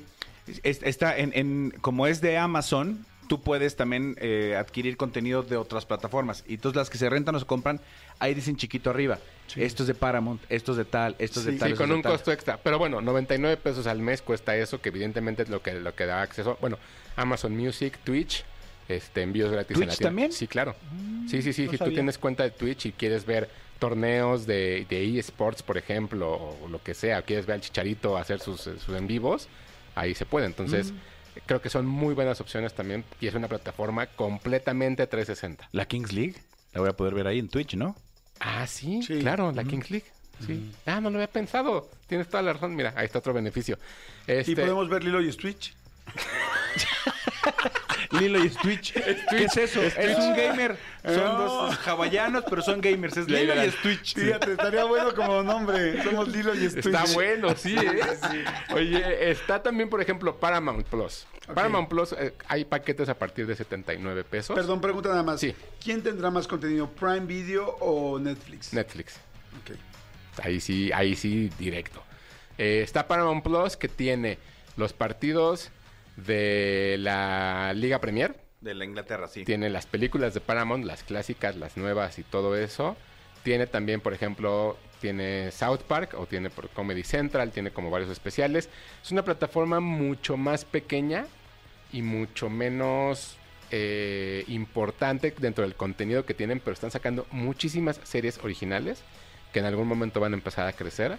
[0.64, 5.56] Es- Está en, en- como es de Amazon, tú puedes también eh, adquirir contenido de
[5.56, 6.44] otras plataformas.
[6.48, 7.80] Y todas las que se rentan o se compran,
[8.20, 9.20] ahí dicen chiquito arriba.
[9.56, 11.52] Esto es de Paramount, esto es de tal, esto es Sí.
[11.54, 11.70] de tal.
[11.72, 12.14] sí, con un tal.
[12.14, 12.58] costo extra.
[12.58, 16.06] Pero bueno, 99 pesos al mes cuesta eso, que evidentemente es lo que, lo que
[16.08, 16.58] da acceso.
[16.60, 16.78] Bueno,
[17.16, 18.44] Amazon Music, Twitch,
[18.96, 20.10] este, envíos gratis en la ¿Twitch tienda.
[20.10, 20.32] también?
[20.32, 20.76] Sí, claro.
[21.30, 21.66] sí, sí, sí.
[21.66, 21.96] no si tú sabía.
[21.96, 26.82] tienes cuenta de Twitch y quieres ver torneos de, de eSports, por ejemplo, o lo
[26.84, 29.48] que sea, o quieres ver al Chicharito hacer sus, sus en vivos,
[29.96, 30.46] ahí se puede.
[30.46, 30.94] Entonces,
[31.48, 35.70] creo que son muy buenas opciones también y es una plataforma completamente 360.
[35.72, 36.36] La Kings League,
[36.74, 37.96] la voy a poder ver ahí en Twitch, ¿no?
[38.40, 39.20] Ah, sí, Sí.
[39.20, 40.06] claro, la Kings League.
[40.46, 40.72] Sí.
[40.88, 41.90] Ah, no lo había pensado.
[42.08, 42.76] Tienes toda la razón.
[42.76, 43.78] Mira, ahí está otro beneficio.
[44.26, 45.76] Este, Y podemos ver Lilo y Stitch.
[48.12, 48.94] Lilo y Twitch.
[49.30, 49.82] ¿Qué es eso?
[49.82, 50.78] Es, un gamer.
[51.04, 53.18] Son dos hawaianos, pero son gamers.
[53.18, 54.16] Es Lilo y Twitch.
[54.16, 56.04] Fíjate, estaría bueno como nombre.
[56.04, 56.86] Somos Lilo y Stitch.
[56.88, 58.02] Está bueno, sí, ¿eh?
[58.74, 61.26] Oye, está también, por ejemplo, Paramount Plus.
[61.54, 64.56] Paramount Plus, eh, hay paquetes a partir de 79 pesos.
[64.56, 65.40] Perdón, pregunta nada más.
[65.40, 65.56] Sí.
[65.84, 68.74] ¿Quién tendrá más contenido, Prime Video o Netflix?
[68.74, 69.16] Netflix.
[69.62, 69.78] Ok.
[70.44, 72.04] Ahí sí, ahí sí, directo.
[72.58, 74.38] Eh, está Paramount Plus, que tiene
[74.78, 75.72] los partidos
[76.18, 78.36] de la Liga Premier.
[78.62, 79.44] De la Inglaterra, sí.
[79.44, 82.96] Tiene las películas de Paramount, las clásicas, las nuevas y todo eso.
[83.44, 88.12] Tiene también, por ejemplo, tiene South Park o tiene por Comedy Central, tiene como varios
[88.12, 88.70] especiales.
[89.04, 91.26] Es una plataforma mucho más pequeña
[91.92, 93.36] y mucho menos
[93.72, 99.02] eh, importante dentro del contenido que tienen, pero están sacando muchísimas series originales
[99.54, 101.18] que en algún momento van a empezar a crecer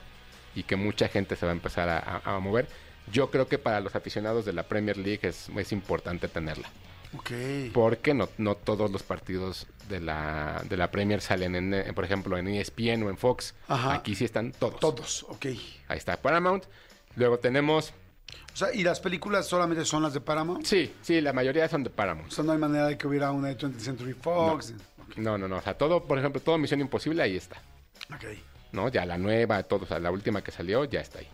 [0.54, 2.68] y que mucha gente se va a empezar a, a- a mover.
[3.10, 6.68] Yo creo que para los aficionados de la Premier League es, es importante tenerla.
[7.16, 7.30] Ok.
[7.74, 12.04] Porque no, no todos los partidos de la, de la Premier salen, en, eh, por
[12.04, 13.54] ejemplo, en ESPN o en Fox.
[13.68, 13.94] Ajá.
[13.94, 14.80] Aquí sí están todos.
[14.80, 15.46] Todos, ok.
[15.88, 16.64] Ahí está Paramount.
[17.16, 17.92] Luego tenemos...
[18.54, 20.64] O sea, ¿y las películas solamente son las de Paramount?
[20.64, 22.30] Sí, sí, la mayoría son de O Paramount.
[22.30, 24.72] sea, no hay manera de que hubiera una de 20th Century Fox.
[25.16, 25.56] No, no, no.
[25.58, 27.56] O sea, todo, por ejemplo, todo Misión Imposible ahí está.
[28.14, 28.24] Ok.
[28.72, 28.88] ¿no?
[28.88, 31.28] Ya la nueva, todo, o sea, la última que salió ya está ahí.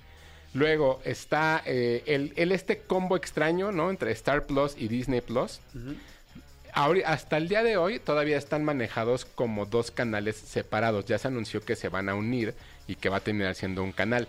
[0.55, 3.91] Luego está eh, el, el este combo extraño, ¿no?
[3.91, 5.61] Entre Star Plus y Disney Plus.
[7.05, 11.05] Hasta el día de hoy todavía están manejados como dos canales separados.
[11.07, 12.55] Ya se anunció que se van a unir
[12.87, 14.29] y que va a terminar siendo un canal.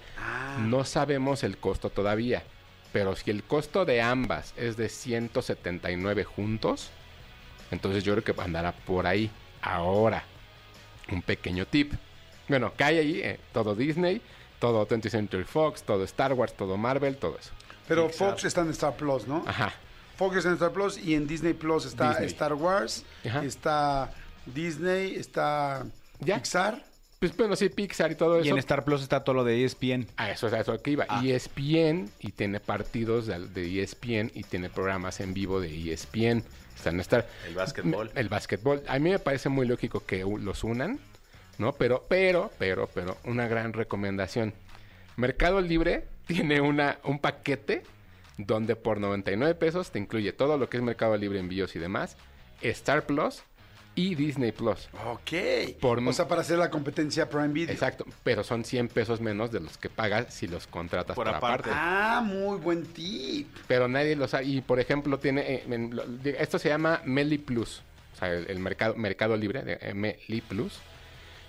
[0.62, 2.44] No sabemos el costo todavía.
[2.92, 6.90] Pero si el costo de ambas es de 179 juntos,
[7.70, 9.30] entonces yo creo que andará por ahí.
[9.62, 10.24] Ahora,
[11.12, 11.94] un pequeño tip.
[12.48, 14.22] Bueno, cae ahí eh, todo Disney,
[14.60, 17.52] todo 20th Century Fox, todo Star Wars, todo Marvel, todo eso.
[17.88, 19.44] Pero Fox está en Star Plus, ¿no?
[19.48, 19.74] Ajá.
[20.16, 22.28] Fox está en Star Plus y en Disney Plus está Disney.
[22.28, 23.44] Star Wars, Ajá.
[23.44, 24.12] está
[24.46, 25.86] Disney, está
[26.20, 26.36] Ya.
[26.36, 26.84] Pixar.
[27.20, 28.46] Pues bueno, sí, Pixar y todo eso.
[28.48, 30.08] Y en Star Plus está todo lo de ESPN.
[30.16, 31.06] A eso es a eso que iba.
[31.10, 31.22] Ah.
[31.26, 36.44] ESPN y tiene partidos de, de ESPN y tiene programas en vivo de ESPN.
[36.76, 37.28] Están en Star.
[37.46, 38.12] El básquetbol.
[38.16, 38.84] El básquetbol.
[38.88, 40.98] A mí me parece muy lógico que los unan,
[41.60, 41.74] ¿no?
[41.74, 44.54] Pero, pero, pero, pero, una gran recomendación.
[45.16, 47.84] Mercado Libre tiene una, un paquete
[48.38, 52.16] donde por 99 pesos te incluye todo lo que es Mercado Libre, envíos y demás,
[52.62, 53.44] Star Plus
[53.96, 54.88] y Disney Plus.
[55.08, 55.78] Ok.
[55.82, 57.74] Por- o sea, para hacer la competencia Prime Video.
[57.74, 61.36] Exacto, pero son 100 pesos menos de los que pagas si los contratas Por por,
[61.36, 61.70] aparte.
[61.70, 61.72] aparte.
[61.74, 63.50] Ah, muy buen tip.
[63.68, 64.46] Pero nadie lo sabe.
[64.46, 65.44] Y por ejemplo, tiene.
[65.68, 67.82] eh, esto se llama Meli Plus.
[68.14, 70.80] O sea, el, el mercado, mercado libre de eh, Meli Plus.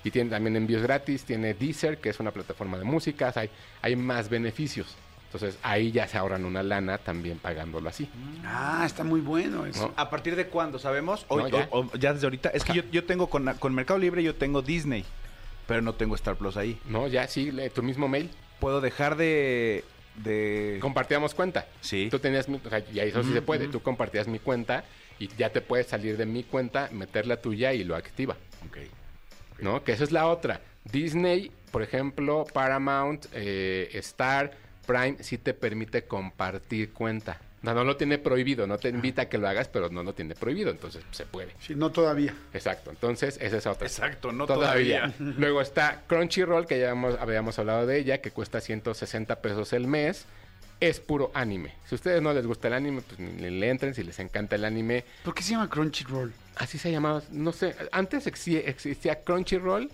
[0.04, 1.24] Y tiene también envíos gratis.
[1.24, 3.28] Tiene Deezer, que es una plataforma de música.
[3.28, 3.50] O sea, hay,
[3.82, 4.96] hay más beneficios.
[5.26, 8.08] Entonces ahí ya se ahorran una lana también pagándolo así.
[8.44, 9.88] Ah, está muy bueno eso.
[9.88, 9.94] ¿no?
[9.96, 11.24] ¿A partir de cuándo sabemos?
[11.28, 11.68] Hoy, No, ya.
[11.70, 12.48] O, o ya desde ahorita.
[12.48, 15.04] Es que yo, yo tengo con, con Mercado Libre, yo tengo Disney,
[15.68, 16.80] pero no tengo Star Plus ahí.
[16.86, 18.28] No, ya sí, le- tu mismo mail.
[18.58, 19.84] ¿Puedo dejar de...
[20.16, 20.78] de...
[20.80, 21.66] Compartíamos cuenta.
[21.80, 22.08] Sí.
[22.10, 23.68] Tú tenías mi, o sea, y eso sí se puede.
[23.68, 24.82] Tú compartías mi cuenta
[25.20, 28.36] y ya te puedes salir de mi cuenta, meter la tuya y lo activa.
[28.68, 28.78] Ok.
[29.62, 29.82] ¿No?
[29.84, 30.60] Que esa es la otra.
[30.90, 34.52] Disney, por ejemplo, Paramount, eh, Star,
[34.86, 37.38] Prime, sí te permite compartir cuenta.
[37.62, 40.14] No, no lo tiene prohibido, no te invita a que lo hagas, pero no lo
[40.14, 41.54] tiene prohibido, entonces se puede.
[41.60, 42.34] Sí, no todavía.
[42.54, 43.86] Exacto, entonces esa es otra.
[43.86, 45.12] Exacto, no todavía.
[45.18, 49.86] Luego está Crunchyroll, que ya hemos- habíamos hablado de ella, que cuesta 160 pesos el
[49.86, 50.24] mes.
[50.80, 51.74] Es puro anime.
[51.86, 53.94] Si a ustedes no les gusta el anime, pues ni le entren.
[53.94, 56.32] Si les encanta el anime, ¿Por qué se llama Crunchyroll?
[56.56, 59.90] Así se llamaba, no sé, antes exi- existía Crunchyroll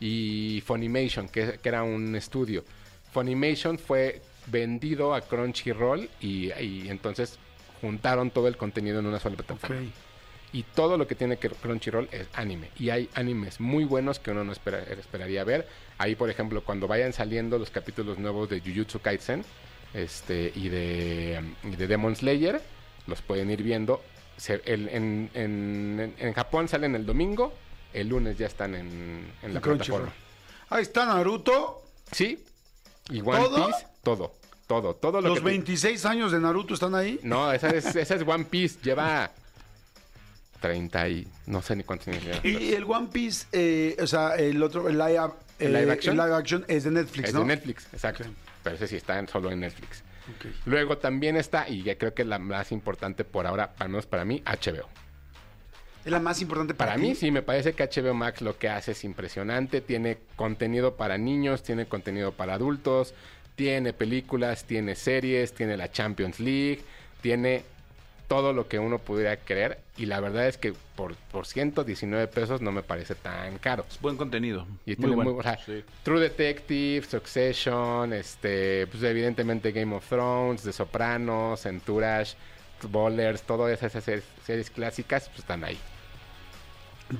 [0.00, 2.64] y Funimation, que, que era un estudio.
[3.12, 7.38] Funimation fue vendido a Crunchyroll y, y entonces
[7.80, 9.76] juntaron todo el contenido en una sola plataforma.
[10.52, 12.70] Y todo lo que tiene que Crunchyroll es anime.
[12.78, 15.68] Y hay animes muy buenos que uno no espera- esperaría ver.
[15.98, 19.44] Ahí, por ejemplo, cuando vayan saliendo los capítulos nuevos de Jujutsu Kaisen
[19.94, 22.60] este, y, de, y de Demon Slayer,
[23.06, 24.02] los pueden ir viendo.
[24.36, 27.52] Se- el- en, en- en Japón salen el domingo,
[27.92, 30.12] el lunes ya están en, en la plataforma.
[30.70, 31.82] Ahí está Naruto.
[32.12, 32.44] Sí,
[33.10, 33.66] y One ¿Todo?
[33.66, 34.32] Piece, todo,
[34.66, 35.44] todo, todo lo Los que...
[35.44, 37.18] te- 26 años de Naruto están ahí.
[37.22, 39.30] No, esa es, esa es One Piece, lleva
[40.60, 42.40] 30 y no sé ni cuántos años lleva.
[42.44, 45.16] Y el One Piece, eh, o sea, el otro, el live,
[45.58, 46.18] eh, ¿El live action?
[46.18, 47.40] el live action es de Netflix, Es ¿no?
[47.40, 48.24] de Netflix, exacto.
[48.24, 48.30] Ok.
[48.62, 50.02] Pero ese sí está solo en Netflix.
[50.64, 54.24] Luego también está, y ya creo que la más importante por ahora, al menos para
[54.24, 54.88] mí, HBO.
[56.04, 58.68] Es la más importante para, Para mí sí, me parece que HBO Max lo que
[58.68, 59.80] hace es impresionante.
[59.80, 63.12] Tiene contenido para niños, tiene contenido para adultos,
[63.54, 66.80] tiene películas, tiene series, tiene la Champions League,
[67.20, 67.64] tiene
[68.30, 69.80] todo lo que uno pudiera querer.
[69.96, 73.84] Y la verdad es que por, por 119 pesos no me parece tan caro.
[73.90, 74.68] Es buen contenido.
[74.86, 75.32] Y muy bueno.
[75.32, 75.82] muy- o sea, Sí.
[76.04, 82.36] True Detective, Succession, este, pues evidentemente Game of Thrones, The Sopranos, Entourage,
[82.88, 85.76] Bowlers, todas esas series, series clásicas pues, están ahí.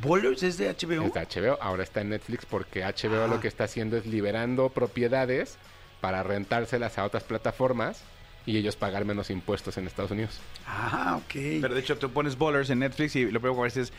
[0.01, 1.07] ¿Bowlers es de HBO?
[1.07, 3.27] Es de HBO, ahora está en Netflix porque HBO Ah.
[3.27, 5.57] lo que está haciendo es liberando propiedades
[6.01, 8.01] para rentárselas a otras plataformas
[8.47, 10.39] y ellos pagar menos impuestos en Estados Unidos.
[10.67, 11.35] Ah, ok.
[11.61, 13.93] Pero de hecho, tú pones Bowlers en Netflix y lo primero que aparece es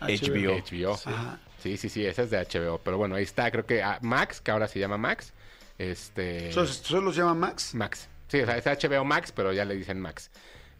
[0.00, 0.56] HBO.
[0.58, 0.94] HBO.
[0.94, 1.38] Ajá.
[1.62, 2.78] Sí, sí, sí, esa es de HBO.
[2.78, 5.32] Pero bueno, ahí está, creo que ah, Max, que ahora se llama Max.
[5.78, 6.52] Este.
[6.52, 7.74] ¿Solo, solo se llama Max?
[7.74, 8.08] Max.
[8.28, 10.30] Sí, o sea, es HBO Max, pero ya le dicen Max.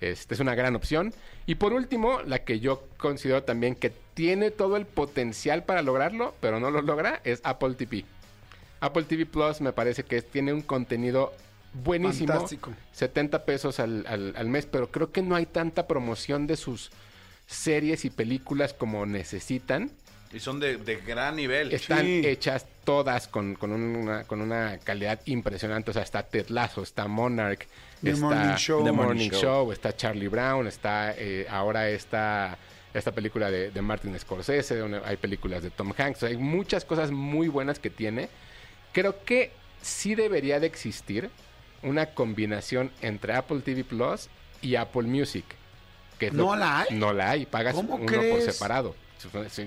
[0.01, 1.15] Este es una gran opción.
[1.47, 6.35] Y por último, la que yo considero también que tiene todo el potencial para lograrlo,
[6.41, 8.05] pero no lo logra, es Apple TV.
[8.81, 11.33] Apple TV Plus me parece que tiene un contenido
[11.85, 12.33] buenísimo.
[12.33, 12.73] Fantástico.
[12.93, 16.91] 70 pesos al, al- al mes, pero creo que no hay tanta promoción de sus
[17.47, 19.91] series y películas como necesitan.
[20.33, 21.73] Y son de, de gran nivel.
[21.73, 22.23] Están Sí.
[22.25, 25.91] hechas todas con, con una, con una calidad impresionante.
[25.93, 27.67] O sea, está Ted Lasso, está Monarch,
[28.03, 28.85] The está Morning Show.
[28.85, 29.41] The Morning, Show.
[29.41, 29.73] Show.
[29.73, 32.59] está Charlie Brown, está eh, ahora esta,
[32.93, 36.19] esta película de, de Martin Scorsese, donde hay películas de Tom Hanks.
[36.19, 38.29] O sea, hay muchas cosas muy buenas que tiene.
[38.93, 41.31] Creo que sí debería de existir
[41.83, 44.29] una combinación entre Apple TV Plus
[44.63, 45.45] y Apple Music.
[46.19, 46.87] Que lo- ¿No la hay?
[46.97, 48.95] No la hay, pagas ¿Cómo uno por separado.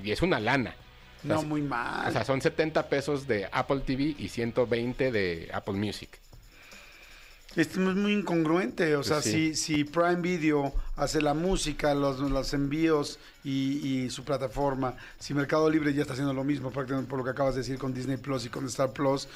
[0.03, 0.75] Y es una lana.
[1.23, 2.07] No, muy mal.
[2.07, 6.09] O sea, son 70 pesos de Apple TV y 120 de Apple Music.
[7.55, 9.55] Esto es muy incongruente, o sea, sí.
[9.55, 15.33] si, si Prime Video hace la música, los, los envíos y, y su plataforma, si
[15.33, 17.91] Mercado Libre ya está haciendo lo mismo, prácticamente por lo que acabas de decir con
[17.91, 19.27] Disney Plus y con Star Plus,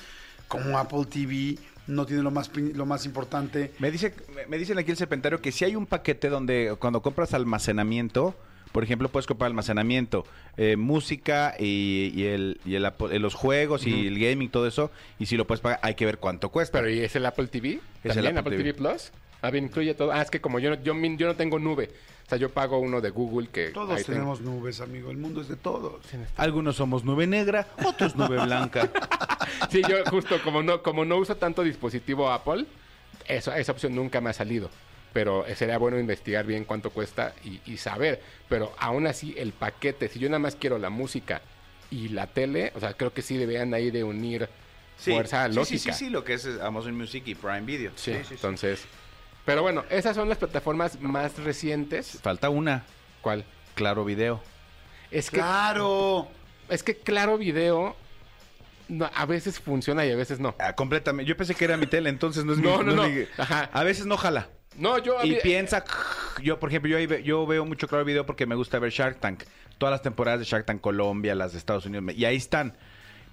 [0.48, 1.58] como Apple TV
[1.88, 3.72] no tiene lo más, lo más importante.
[3.80, 7.02] Me dice, me- me dicen aquí el serpentario que si hay un paquete donde cuando
[7.02, 8.36] compras almacenamiento,
[8.72, 10.26] por ejemplo, puedes comprar almacenamiento,
[10.58, 14.90] eh, música y, y el, y el eh, los juegos y el gaming, todo eso,
[15.20, 16.80] y si lo puedes pagar, hay que ver cuánto cuesta.
[16.80, 17.80] Pero ¿y es el Apple TV?
[18.04, 18.74] Es el ¿También Apple Apple, TV.
[18.74, 19.12] TV Plus?
[19.44, 20.14] A ver, incluye todo.
[20.14, 21.90] Ah, es que como yo no, yo, no tengo nube.
[22.26, 23.72] O sea, yo pago uno de Google que...
[23.72, 24.14] Todos ahí tengo.
[24.14, 26.02] tenemos nubes, amigo, el mundo es de todos.
[26.38, 28.90] Algunos somos nube negra, otros nube blanca.
[29.70, 32.66] Sí, yo justo como no, como no uso tanto dispositivo Apple,
[33.28, 34.70] eso, esa opción nunca me ha salido.
[35.14, 38.22] Pero eh, sería bueno investigar bien cuánto cuesta y, y saber.
[38.50, 41.42] Pero aún así, el paquete, si yo nada más quiero la música
[41.92, 44.48] y la tele, o sea, creo que sí deberían ahí de unir
[44.98, 45.80] fuerza sí, lógica.
[45.80, 47.92] Sí, sí, sí, lo que es eh, Amazon Music y Prime Video.
[47.96, 48.86] Sí, entonces.
[49.46, 52.20] Pero bueno, esas son las plataformas más recientes.
[52.22, 52.84] Falta una,
[53.22, 53.44] ¿Cuál?
[53.76, 54.42] claro video.
[55.12, 56.28] Es que, ¡Claro!
[56.70, 57.96] es que Claro Video
[58.88, 60.56] no, a veces funciona y a veces no.
[60.60, 61.30] Ah, completamente.
[61.30, 62.86] Yo pensé que era mi tele, entonces no es No, mi...
[62.86, 63.10] no, no.
[63.10, 63.70] mi- Ajá.
[63.74, 64.50] A veces no jala.
[64.78, 65.84] No, yo Y piensa,
[66.42, 68.92] yo por ejemplo, yo, ahí ve- yo veo mucho claro video porque me gusta ver
[68.92, 69.44] Shark Tank.
[69.78, 72.76] Todas las temporadas de Shark Tank Colombia, las de Estados Unidos, y ahí están.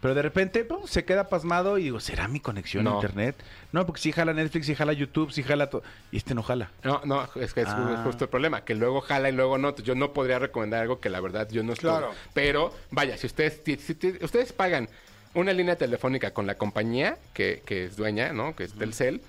[0.01, 2.97] Pero de repente pum, se queda pasmado y digo, ¿será mi conexión a No.
[2.97, 3.37] internet?
[3.73, 5.83] No, porque si jala Netflix, si jala YouTube, si jala todo.
[6.11, 6.71] Y este no jala.
[6.85, 7.95] No, no, es que es Ah.
[7.99, 9.77] es justo el problema, que luego jala y luego no.
[9.77, 11.91] Yo no podría recomendar algo que la verdad yo no estoy.
[11.91, 12.13] Claro.
[12.33, 14.89] Pero, vaya, si ustedes, si, si te- ustedes pagan
[15.35, 18.57] una línea telefónica con la compañía que, que es dueña, ¿no?
[18.57, 19.21] Que es Telcel,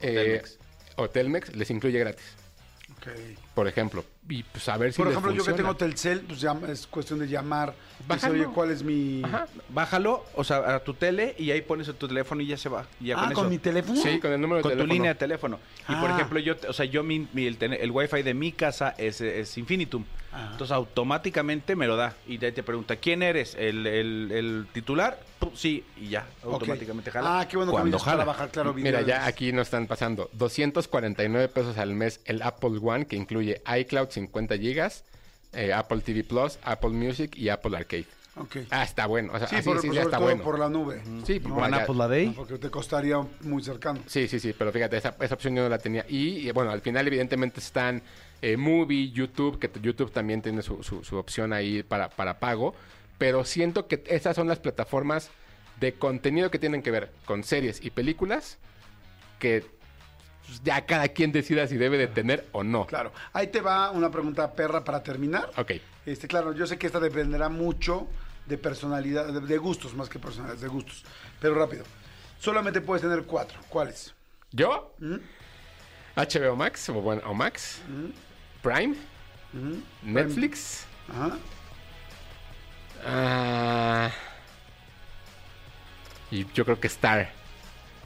[0.00, 0.58] eh, Telmex.
[0.96, 2.24] o Telmex, les incluye gratis,
[2.98, 3.08] Ok.
[3.54, 4.04] por ejemplo.
[4.30, 6.86] Y pues a ver si Por les ejemplo, yo que tengo Telcel, pues ya es
[6.86, 7.74] cuestión de llamar.
[7.98, 8.34] Dice, Bájalo.
[8.34, 9.22] oye, ¿cuál es mi...?
[9.24, 9.46] Ajá.
[9.70, 12.86] Bájalo, o sea, a tu tele y ahí pones tu teléfono y ya se va.
[13.00, 13.50] Y ya Ah, con, ¿con eso.
[13.50, 14.00] mi teléfono?
[14.00, 14.94] Sí, con el número de con tu teléfono.
[14.94, 15.58] línea de teléfono.
[15.88, 16.14] Y por Ah.
[16.14, 19.58] ejemplo, yo, o sea, yo mi, mi- el, el wifi de mi casa es, es
[19.58, 20.04] Infinitum.
[20.32, 20.48] Ah.
[20.52, 22.14] Entonces automáticamente me lo da.
[22.26, 23.54] Y de ahí te pregunta, ¿quién eres?
[23.56, 25.18] ¿El, el- el titular?
[25.40, 27.40] Pum, sí, y ya, automáticamente jala.
[27.40, 28.24] Ah, qué bueno que Cuando para jala.
[28.24, 28.92] bajar Claro Video.
[28.92, 33.60] Mira, ya aquí nos están pasando 249 pesos al mes el Apple One, que incluye
[33.80, 35.04] iCloud 50 gigas,
[35.52, 38.06] eh, Apple TV Plus, Apple Music y Apple Arcade.
[38.36, 38.56] Ok.
[38.70, 39.32] Ah, está bueno.
[39.34, 40.44] O sea, Sí, así por, sí, por- ya sobre está todo bueno.
[40.44, 41.02] por la nube.
[41.26, 42.28] Sí, No, vaya- One Apple a Day.
[42.36, 44.00] Porque te costaría muy cercano.
[44.06, 46.06] Sí, sí, sí, pero fíjate, esa, esa opción yo no la tenía.
[46.08, 48.00] Y, y, bueno, al final evidentemente están
[48.42, 52.74] eh, Movie, YouTube, que YouTube también tiene su, su- su opción ahí para, para pago.
[53.18, 55.30] Pero siento que esas son las plataformas
[55.78, 58.58] de contenido que tienen que ver con series y películas
[59.38, 59.64] que
[60.46, 62.86] pues, ya cada quien decida si debe de tener o no.
[62.86, 63.12] Claro.
[63.32, 65.50] Ahí te va una pregunta perra para terminar.
[65.56, 65.72] Ok.
[66.06, 68.06] Este, claro, yo sé que esta dependerá mucho
[68.46, 71.04] de personalidad, de, de gustos más que personalidades, de gustos.
[71.40, 71.84] Pero rápido.
[72.38, 73.58] Solamente puedes tener cuatro.
[73.68, 74.14] ¿Cuáles?
[74.50, 74.94] ¿Yo?
[74.98, 75.16] ¿Mm?
[76.16, 77.80] HBO Max o, bueno, o Max,
[78.62, 78.96] Prime.
[80.02, 80.86] Netflix.
[81.08, 81.38] Ajá.
[83.04, 84.10] ah,
[86.30, 87.32] y yo creo que Star.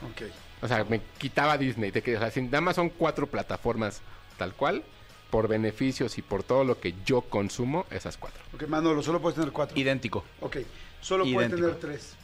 [0.02, 0.22] Ok.
[0.62, 1.92] O sea, me quitaba Disney.
[1.92, 4.00] Te quedas, o sea, nada más son cuatro plataformas
[4.38, 4.82] tal cual,
[5.30, 8.42] por beneficios y por todo lo que yo consumo, esas cuatro.
[8.54, 9.78] Ok, Manolo, solo puedes tener cuatro.
[9.78, 10.24] Idéntico.
[10.40, 10.58] Ok.
[11.00, 12.14] Solo puedes tener tres.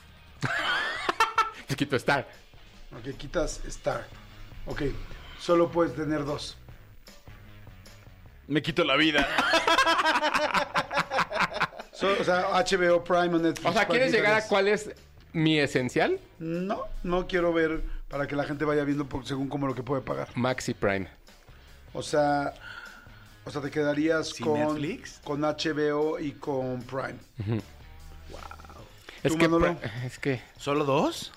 [1.66, 2.26] Te quito Star.
[2.92, 4.08] Ok, quitas Star.
[4.66, 4.82] Ok.
[5.38, 6.56] Solo puedes tener dos.
[8.50, 9.26] Me quito la vida.
[11.92, 13.66] So- o sea, HBO, Prime o Netflix.
[13.68, 14.90] O sea, ¿cuál ¿quieres llegar a cuál es
[15.34, 16.18] mi esencial?
[16.38, 19.82] No, no quiero ver para que la gente vaya viendo por- según como lo que
[19.82, 20.28] puede pagar.
[20.34, 21.06] Maxi Prime.
[21.92, 22.54] O sea,
[23.44, 25.20] o sea, te quedarías ¿Sin con Netflix?
[25.22, 27.18] con HBO y con Prime.
[29.22, 29.76] Es ¿Tú, que, Manolo?
[30.06, 31.32] Es que ¿Solo dos?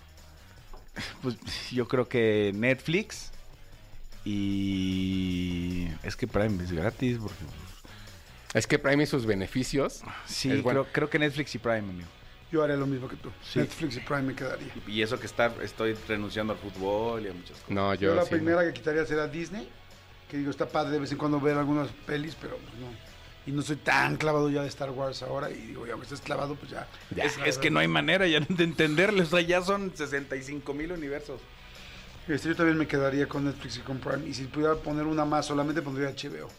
[1.21, 1.35] Pues
[1.71, 3.31] yo creo que Netflix
[4.23, 5.02] y...
[6.03, 7.37] Es que Prime es gratis porque...
[8.53, 10.01] es que Prime y sus beneficios.
[10.25, 10.81] Sí, Es bueno.
[10.83, 12.07] creo, creo que Netflix y Prime, amigo.
[12.51, 13.31] Yo haría lo mismo que tú.
[13.55, 14.67] Netflix y Prime me quedaría.
[14.87, 17.69] Y eso que está, estoy renunciando al fútbol y a muchas cosas.
[17.69, 18.29] No, Yo, yo, la sí.
[18.31, 19.67] primera que quitaría sería Disney,
[20.29, 22.87] que digo, está padre de vez en cuando ver algunas pelis, pero pues no.
[23.45, 26.21] Y no soy tan clavado ya de Star Wars ahora, y digo, ya aunque estés
[26.21, 26.87] clavado, pues ya.
[27.15, 29.23] Es, es que no hay manera ya de entenderle.
[29.23, 31.41] O sea, ya son 65 mil universos.
[32.27, 35.25] Este, yo también me quedaría con Netflix y con Prime, y si pudiera poner una
[35.25, 36.49] más, solamente pondría HBO.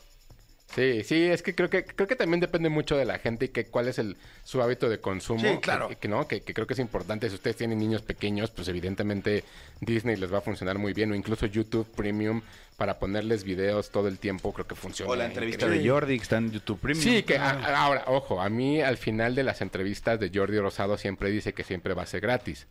[0.75, 3.49] Sí, sí, es que creo que creo que también depende mucho de la gente y
[3.51, 5.39] que cuál es el su hábito de consumo.
[5.41, 5.89] Sí, claro.
[5.89, 7.29] Que, que no, que, que creo que es importante.
[7.29, 9.45] Si ustedes tienen niños pequeños, pues evidentemente
[9.81, 12.43] Disney les va a funcionar muy bien o incluso YouTube Premium
[12.77, 15.13] para ponerles videos todo el tiempo, creo que funciona.
[15.13, 15.85] O la entrevista increíble.
[15.87, 17.05] de Jordi que está en YouTube Premium.
[17.05, 20.99] Sí, que a- ahora, ojo, a mí al final de las entrevistas de Jordi Rosado
[20.99, 22.67] siempre dice que siempre va a ser gratis.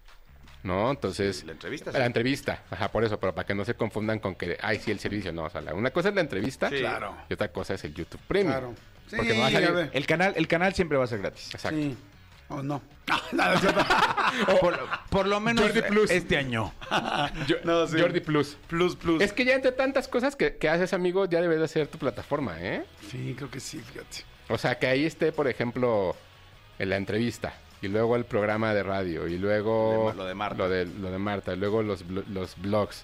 [0.63, 0.91] ¿No?
[0.91, 1.37] Entonces.
[1.39, 2.05] Sí, la entrevista, La sí.
[2.05, 4.99] entrevista, ajá, por eso, pero para que no se confundan con que, ay, sí, el
[4.99, 5.33] servicio.
[5.33, 6.77] No, o sea, la- una cosa es la entrevista Sí.
[6.79, 7.15] Claro.
[7.29, 8.51] y otra cosa es el YouTube Premium.
[8.53, 8.73] Claro.
[9.07, 9.89] Sí, Porque no va a salir- a ver.
[9.93, 11.53] El canal, el canal siempre va a ser gratis.
[11.53, 11.77] Exacto.
[11.77, 11.97] Sí.
[12.49, 12.81] O no.
[13.07, 13.81] Es cierto.
[14.61, 14.79] Por,
[15.09, 16.09] por lo menos Jordi Plus.
[16.09, 16.73] este año.
[17.47, 17.99] Yo- No, sí.
[17.99, 18.57] Jordi Plus.
[18.67, 19.21] Plus, plus.
[19.21, 21.97] Es que ya entre tantas cosas que, que haces, amigo, ya debe de ser tu
[21.97, 22.85] plataforma, ¿eh?
[23.11, 24.23] Sí, creo que sí, fíjate.
[24.49, 26.15] O sea, que ahí esté, por ejemplo,
[26.79, 27.53] en la entrevista,
[27.83, 30.57] y luego el programa de radio, y luego Lo de Ma- lo de Marta.
[30.57, 33.03] lo de, lo de Marta, y luego los, los blogs,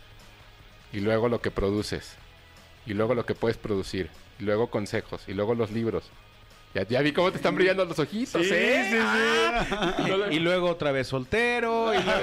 [0.91, 2.15] y luego lo que produces,
[2.88, 6.10] y luego lo que puedes producir, y luego consejos, y luego los libros.
[6.73, 8.99] Ya, ya vi cómo te están brillando los ojitos, ¿eh?
[9.01, 9.95] Ah.
[9.97, 11.91] Y luego- Y luego otra vez soltero.
[11.95, 12.19] Y luego...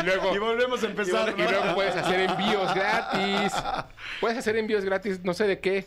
[0.00, 1.34] y luego, Y volvemos a empezar.
[1.38, 3.52] y luego puedes hacer envíos gratis.
[4.20, 5.86] Puedes hacer envíos gratis, no sé de qué.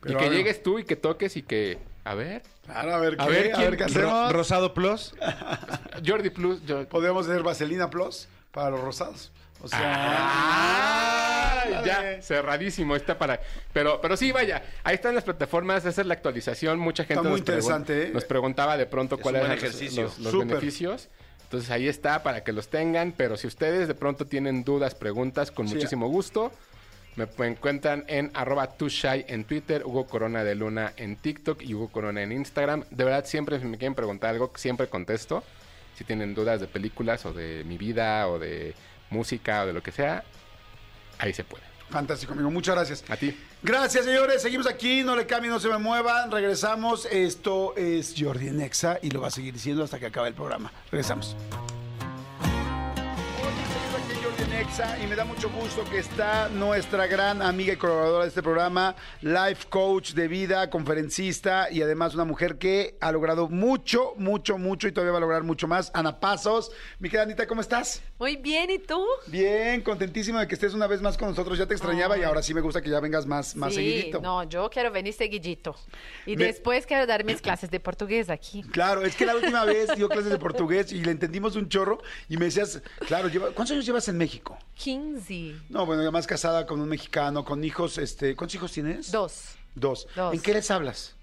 [0.00, 1.78] Pero y que llegues tú y que toques y que...
[2.04, 4.32] A ver, Claro, a ver qué, A a ver, ver, ¿quién- qué hacemos.
[4.32, 5.14] Rosado Plus.
[6.06, 6.88] Jordi Plus, yo...
[6.88, 9.30] Podríamos hacer Vaselina Plus para los rosados.
[9.60, 9.78] O sea.
[9.82, 13.40] Ah, ya, cerradísimo está para...
[13.72, 16.78] Pero, pero sí, vaya, ahí están las plataformas, esa es la actualización.
[16.78, 18.10] Mucha gente muy nos, pregun- interesante, ¿eh?
[18.12, 20.02] nos preguntaba de pronto Es cuáles eran los- ejercicio.
[20.04, 20.48] los, los Súper.
[20.48, 21.08] beneficios.
[21.44, 25.50] Entonces ahí está para que los tengan, pero si ustedes de pronto tienen dudas, preguntas,
[25.50, 25.74] con Sí.
[25.74, 26.52] muchísimo gusto,
[27.18, 31.88] me encuentran en arroba tushai en Twitter, Hugo Corona de Luna en TikTok y Hugo
[31.88, 32.84] Corona en Instagram.
[32.90, 35.42] De verdad, siempre si me quieren preguntar algo, siempre contesto.
[35.96, 38.74] Si tienen dudas de películas o de mi vida o de
[39.10, 40.22] música o de lo que sea,
[41.18, 41.64] ahí se puede.
[41.90, 42.50] Fantástico, amigo.
[42.50, 43.04] Muchas gracias.
[43.08, 43.36] A ti.
[43.62, 44.42] Gracias, señores.
[44.42, 45.02] Seguimos aquí.
[45.02, 46.30] No le cambien, no se me muevan.
[46.30, 47.06] Regresamos.
[47.06, 50.70] Esto es Jordi Nexa y lo va a seguir diciendo hasta que acabe el programa.
[50.90, 51.34] Regresamos.
[55.02, 58.94] Y me da mucho gusto que está nuestra gran amiga y colaboradora de este programa,
[59.22, 64.86] life coach de vida, conferencista y además una mujer que ha logrado mucho, mucho, mucho
[64.86, 65.90] y todavía va a lograr mucho más.
[65.94, 66.70] Ana Pasos.
[67.00, 68.02] Mi querida Anita, ¿cómo estás?
[68.20, 69.04] Muy bien, ¿y tú?
[69.26, 71.58] Bien, contentísimo de que estés una vez más con nosotros.
[71.58, 74.20] Ya te extrañaba y ahora sí me gusta que ya vengas más, más sí, seguidito.
[74.20, 75.74] no, yo quiero venir seguidito.
[76.26, 78.62] Y Me- después quiero dar mis clases de portugués aquí.
[78.70, 82.00] Claro, es que la última vez dio clases de portugués y le entendimos un chorro
[82.28, 84.57] y me decías, claro, lleva- ¿cuántos años llevas en México?
[84.76, 85.54] 15.
[85.68, 89.10] No, bueno, además casada con un mexicano, con hijos, este, ¿cuántos hijos tienes?
[89.12, 89.54] Dos.
[89.74, 90.06] Dos.
[90.14, 90.34] Dos.
[90.34, 91.14] ¿En qué les hablas?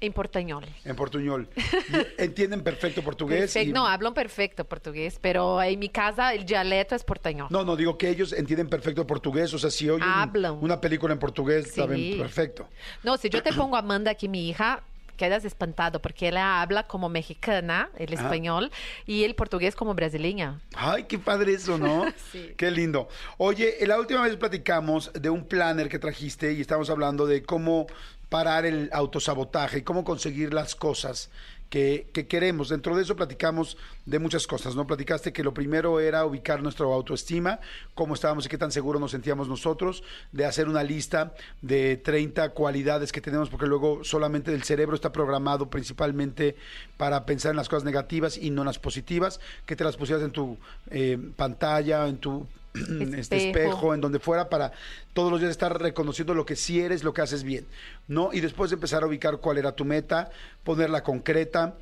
[0.00, 0.66] En portuñol.
[0.84, 1.48] En portuñol.
[2.18, 3.54] ¿Entienden perfecto portugués?
[3.56, 7.46] Y- No, hablan perfecto portugués, pero en mi casa el dialecto es portuñol.
[7.50, 10.58] No, no, digo que ellos entienden perfecto portugués, o sea, si oyen Hablan.
[10.60, 11.80] una película en portugués, Sí.
[11.80, 12.68] saben perfecto.
[13.02, 14.82] No, si yo te pongo a Amanda aquí, mi hija,
[15.16, 18.70] quedas espantado porque ella habla como mexicana, el español,
[19.06, 20.60] y el portugués como brasileña.
[20.74, 22.04] Ay, qué padre eso, ¿no?
[22.32, 22.52] Sí.
[22.56, 23.08] Qué lindo.
[23.38, 27.86] Oye, la última vez platicamos de un planner que trajiste y estamos hablando de cómo
[28.28, 31.30] parar el autosabotaje y cómo conseguir las cosas
[31.74, 32.68] que, que queremos.
[32.68, 33.76] Dentro de eso platicamos
[34.06, 34.86] de muchas cosas, ¿no?
[34.86, 37.58] Platicaste que lo primero era ubicar nuestra autoestima,
[37.96, 42.50] cómo estábamos y qué tan seguros nos sentíamos nosotros, de hacer una lista de 30
[42.50, 46.54] cualidades que tenemos, porque luego solamente el cerebro está programado principalmente
[46.96, 50.22] para pensar en las cosas negativas y no en las positivas, que te las pusieras
[50.22, 50.56] en tu
[50.92, 53.36] eh, pantalla, en tu este Espejo.
[53.36, 54.72] espejo, en donde fuera, para
[55.12, 57.66] todos los días estar reconociendo lo que sí eres, lo que haces bien,
[58.08, 58.30] ¿no?
[58.32, 60.30] Y después empezar a ubicar cuál era tu meta,
[60.62, 61.76] ponerla concreta,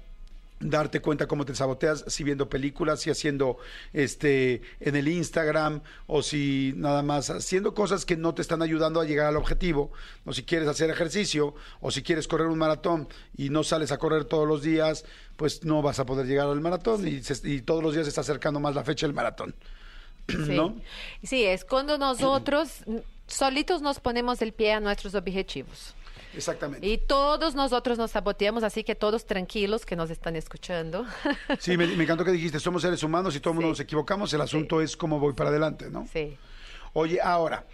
[0.64, 3.56] darte cuenta cómo te saboteas, si viendo películas, si haciendo
[3.92, 9.00] este en el Instagram, o si nada más haciendo cosas que no te están ayudando
[9.00, 9.90] a llegar al objetivo,
[10.24, 13.98] o si quieres hacer ejercicio, o si quieres correr un maratón y no sales a
[13.98, 15.04] correr todos los días,
[15.36, 18.10] pues no vas a poder llegar al maratón y, se- y todos los días se
[18.10, 19.56] está acercando más la fecha del maratón.
[20.28, 20.36] Sí.
[20.54, 20.76] ¿No?
[21.24, 22.84] Sí, es cuando nosotros
[23.26, 25.96] solitos nos ponemos el pie a nuestros objetivos.
[26.34, 26.86] Exactamente.
[26.86, 31.04] Y todos nosotros nos saboteamos, así que todos tranquilos que nos están escuchando.
[31.58, 34.32] Sí, me, me encantó que dijiste, somos seres humanos y todo el mundo nos equivocamos,
[34.32, 36.06] el asunto es cómo voy para adelante, ¿no?
[36.12, 36.36] sí.
[36.94, 37.64] Oye, ahora,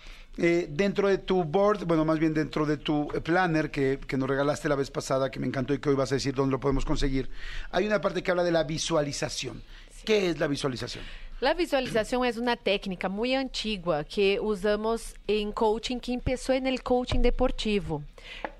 [0.40, 4.28] Eh, dentro de tu board, bueno, más bien dentro de tu planner que, que nos
[4.28, 6.60] regalaste la vez pasada, que me encantó y que hoy vas a decir dónde lo
[6.60, 7.28] podemos conseguir,
[7.72, 9.60] hay una parte que habla de la visualización.
[10.04, 11.02] ¿Qué es la visualización?
[11.40, 16.82] La visualización es una técnica muy antigua que usamos en coaching que empezó en el
[16.82, 18.02] coaching deportivo.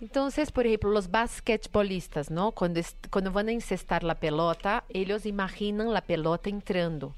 [0.00, 2.52] Entonces, por ejemplo, los basquetbolistas, ¿no?
[2.52, 2.80] Cuando,
[3.10, 7.16] cuando van a incestar la pelota, ellos imaginan la pelota entrando.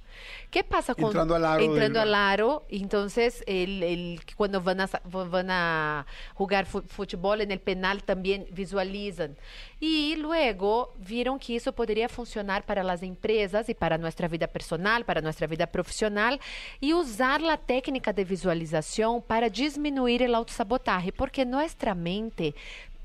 [0.50, 2.64] ¿Qué pasa con Entrando al aro entrando del- al aro?
[2.68, 9.36] Entonces, el, el- cuando van a, van a jugar fútbol en el penal también visualizan.
[9.78, 15.04] Y luego vieron que eso podría funcionar para las empresas y para nuestra vida personal,
[15.04, 16.40] para nuestra vida profesional,
[16.80, 22.54] y usar la técnica de visualización para disminuir el autosabotaje, porque nuestra mente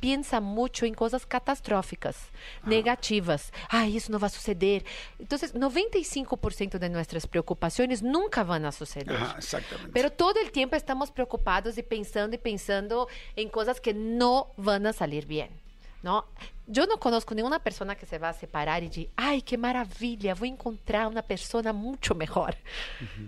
[0.05, 2.15] piensa mucho en cosas catastróficas,
[2.63, 3.51] negativas.
[3.69, 4.83] Ay, isso não vai suceder.
[5.19, 9.15] Então, 95% de nossas preocupações nunca vão a suceder.
[9.15, 9.91] Ajá, exactamente.
[9.91, 14.85] Pero todo el tiempo estamos preocupados y pensando y pensando en cosas que no van
[14.85, 15.49] a salir bien,
[16.03, 16.25] ¿no?
[16.67, 20.35] Yo no conozco ninguna persona que se va a separar y diga, ay, qué maravilla,
[20.35, 22.55] voy a encontrar una persona mucho mejor.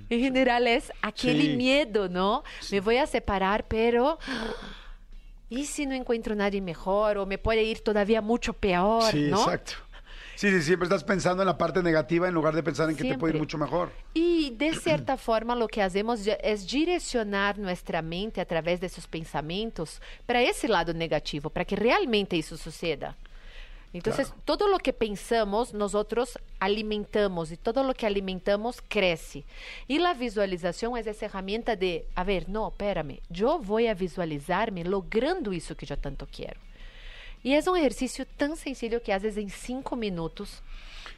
[0.09, 1.55] En general es aquel Sí.
[1.55, 2.43] miedo, ¿no?
[2.71, 4.19] Me voy a separar, pero...
[5.49, 7.17] ¿Y si no encuentro nadie mejor?
[7.17, 9.39] O me puede ir todavía mucho peor, Sí, ¿no?
[9.41, 9.73] exacto.
[10.35, 13.03] Sí, sí, siempre estás pensando en la parte negativa en lugar de pensar en que
[13.03, 13.91] te puede ir mucho mejor.
[14.13, 19.07] Y de cierta forma lo que hacemos es direccionar nuestra mente a través de esos
[19.07, 23.17] pensamientos para ese lado negativo, para que realmente eso suceda.
[23.93, 29.45] Entonces, todo lo que pensamos, nosotros alimentamos y todo lo que alimentamos crece.
[29.87, 34.83] Y la visualización es esa herramienta de, a ver, no, espérame, yo voy a visualizarme
[34.83, 36.59] logrando eso que yo tanto quiero.
[37.43, 40.61] Y es un ejercicio tan sencillo que haces en cinco minutos.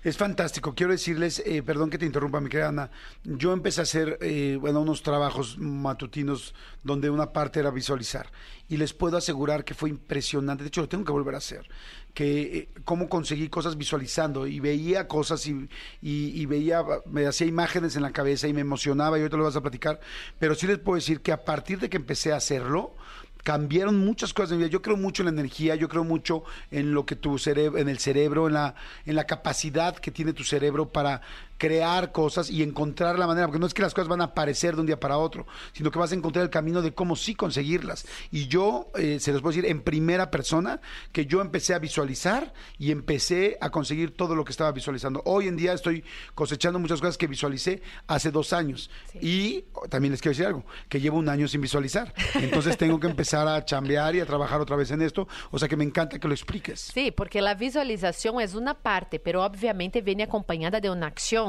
[0.01, 0.73] Es fantástico.
[0.73, 2.89] Quiero decirles, eh, perdón que te interrumpa, mi querida Ana.
[3.23, 8.31] Yo empecé a hacer, eh, bueno, unos trabajos matutinos donde una parte era visualizar.
[8.69, 10.63] Y les puedo asegurar que fue impresionante.
[10.63, 11.67] De hecho, lo tengo que volver a hacer.
[12.13, 18.03] Que eh, cómo conseguí cosas visualizando y veía cosas y, veía, me hacía imágenes en
[18.03, 19.99] la cabeza y me emocionaba y ahorita lo vas a platicar.
[20.39, 22.95] Pero sí les puedo decir que a partir de que empecé a hacerlo,
[23.43, 24.71] cambiaron muchas cosas en mi vida.
[24.71, 27.89] Yo creo mucho en la energía, yo creo mucho en lo que tu cerebro, en
[27.89, 28.75] el cerebro, en la,
[29.05, 31.21] en la capacidad que tiene tu cerebro para
[31.59, 34.73] crear cosas y encontrar la manera, porque no es que las cosas van a aparecer
[34.75, 37.35] de un día para otro, sino que vas a encontrar el camino de cómo sí
[37.35, 38.07] conseguirlas.
[38.31, 40.79] Y yo, eh, se los puedo decir en primera persona,
[41.11, 45.21] que yo empecé a visualizar y empecé a conseguir todo lo que estaba visualizando.
[45.25, 46.03] Hoy en día estoy
[46.33, 48.89] cosechando muchas cosas que visualicé hace dos años.
[49.21, 52.13] Y también les quiero decir algo, que llevo un año sin visualizar.
[52.35, 55.27] Entonces tengo que empezar a chambear y a trabajar otra vez en esto.
[55.51, 56.79] O sea que me encanta que lo expliques.
[56.79, 61.48] Sí, porque la visualización es una parte, pero obviamente viene acompañada de una acción.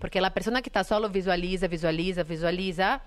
[0.00, 3.02] Porque la persona que está solo visualiza, visualiza, visualiza,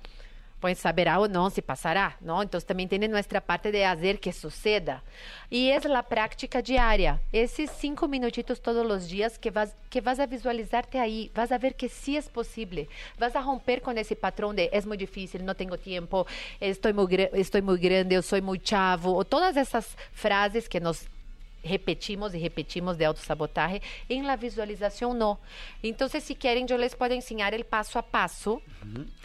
[0.60, 2.40] pues saberá o no si pasará, ¿no?
[2.44, 5.02] Entonces también tiene nuestra parte de hacer que suceda.
[5.50, 7.20] Y es la práctica diaria.
[7.32, 11.58] Esos cinco minutitos todos los días que vas, que vas a visualizarte ahí, vas a
[11.58, 12.88] ver que sí es posible.
[13.18, 16.28] Vas a romper con ese patrón de es muy difícil, no tengo tiempo,
[16.60, 20.80] estoy muy, gra- estoy muy grande, yo soy muy chavo, o todas esas frases que
[20.80, 21.08] nos
[21.64, 25.40] repetimos y repetimos de autosabotaje, en la visualización no.
[25.84, 28.62] Entonces, si quieren, yo les puedo enseñar el paso a paso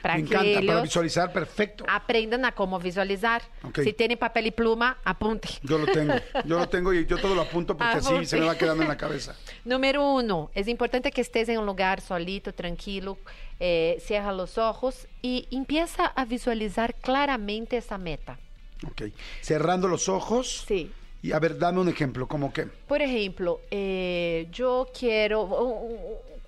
[0.02, 1.84] para me que encanta, para visualizar, perfecto.
[1.88, 3.42] aprendan a cómo visualizar.
[3.62, 3.80] Ok.
[3.82, 5.48] Si tienen papel y pluma, apunte.
[5.62, 6.14] Yo lo tengo,
[6.44, 8.26] yo lo tengo y yo todo lo apunto porque Apunte.
[8.26, 9.34] se me va quedando en la cabeza.
[9.64, 13.18] Número uno, es importante que estés en un lugar solito, tranquilo,
[13.60, 18.38] eh, cierra los ojos y empieza a visualizar claramente esa meta.
[18.86, 19.02] Ok.
[19.40, 20.64] Cerrando los ojos.
[20.68, 20.92] Sí.
[21.26, 22.68] Y a ver, dame un ejemplo, como que.
[22.86, 25.48] Por ejemplo, eh, yo quiero,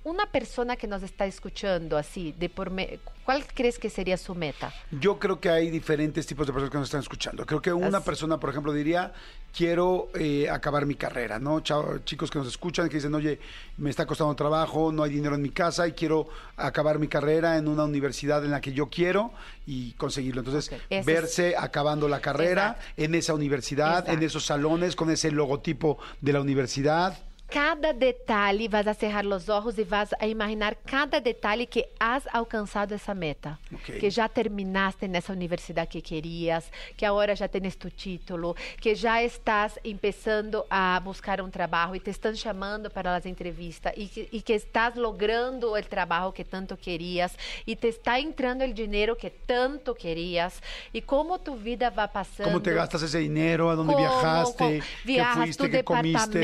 [0.05, 4.35] una persona que nos está escuchando así, de por me- ¿cuál crees que sería su
[4.35, 4.73] meta?
[4.91, 7.45] Yo creo que hay diferentes tipos de personas que nos están escuchando.
[7.45, 8.07] Creo que una Así.
[8.07, 9.13] persona, por ejemplo, diría,
[9.57, 11.61] quiero eh, acabar mi carrera, ¿no?
[11.61, 13.39] Chao- chicos que nos escuchan, que dicen, oye,
[13.77, 17.57] me está costando trabajo, no hay dinero en mi casa y quiero acabar mi carrera
[17.59, 19.33] en una universidad en la que yo quiero
[19.67, 20.41] y conseguirlo.
[20.43, 23.03] Entonces, es- verse acabando la carrera Exacto.
[23.03, 27.19] en esa universidad, en esos salones, con ese logotipo de la universidad.
[27.49, 32.29] Cada detalhe, vas a cerrar los ojos y vas a imaginar cada detalle que has
[32.33, 33.59] alcanzado esa meta.
[33.75, 33.99] Ok.
[33.99, 38.95] Que ya terminaste en esa universidad que querías, que ahora ya tienes tu título, que
[38.95, 44.09] ya estás empezando a buscar un trabajo y te están llamando para las entrevistas y
[44.09, 47.35] que, y que estás logrando el trabajo que tanto querías
[47.65, 50.61] y te está entrando el dinero que tanto querías
[50.93, 52.45] y cómo tu vida va pasando.
[52.45, 53.71] ¿Cómo te gastas ese dinero?
[53.71, 54.57] ¿A dónde Cómo, viajaste?
[54.59, 55.65] cómo ¿Qué viajas, fuiste?
[55.65, 56.41] tu ¿Qué comiste?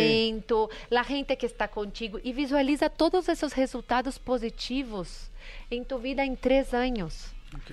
[0.94, 5.30] La gente que está contigo y visualiza todos esos resultados positivos
[5.70, 7.12] en tu vida en tres años.
[7.56, 7.70] Ok.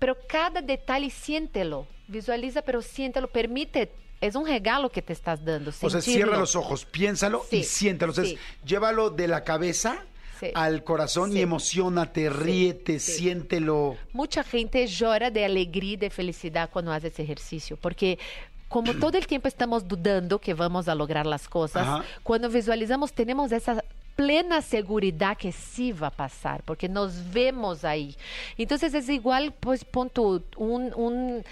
[0.00, 3.90] pero cada detalle siéntelo, visualiza, pero siéntelo, permite,
[4.20, 5.70] es un regalo que te estás dando.
[5.70, 6.02] O sea, sentirlo.
[6.26, 8.12] cierra los ojos, piénsalo y siéntalo.
[8.12, 8.38] O sea, es- sí.
[8.64, 10.04] llévalo de la cabeza
[10.38, 10.52] Sí.
[10.54, 13.96] al corazón y emocionate, ríete, siéntelo.
[14.12, 18.20] Mucha gente llora de alegría y de felicidad cuando hace ese ejercicio, porque
[18.68, 22.04] como todo el tiempo estamos dudando que vamos a lograr las cosas, Ajá.
[22.22, 23.82] cuando visualizamos tenemos esa
[24.14, 28.16] plena seguridad que sí va a pasar, porque nos vemos ahí.
[28.56, 31.44] Entonces es igual, pues, ponto, un, un,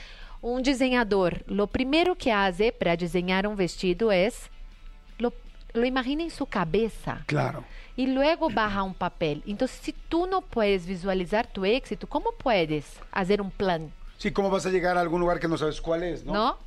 [0.42, 4.50] un diseñador, lo primero que hace para diseñar un vestido es,
[5.18, 5.32] lo,
[5.74, 7.62] lo imagina en su cabeza Claro.
[7.96, 9.44] y luego baja un papel.
[9.46, 13.92] Entonces, si tú no puedes visualizar tu éxito, ¿cómo puedes hacer un plan?
[14.18, 16.32] Sí, ¿cómo vas a llegar a algún lugar que no sabes cuál es, no?
[16.32, 16.65] ¿No?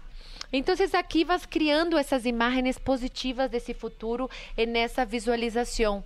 [0.52, 4.30] Entonces, aquí vas criando essas imágenes positivas desse futuro
[4.68, 6.04] nessa visualização.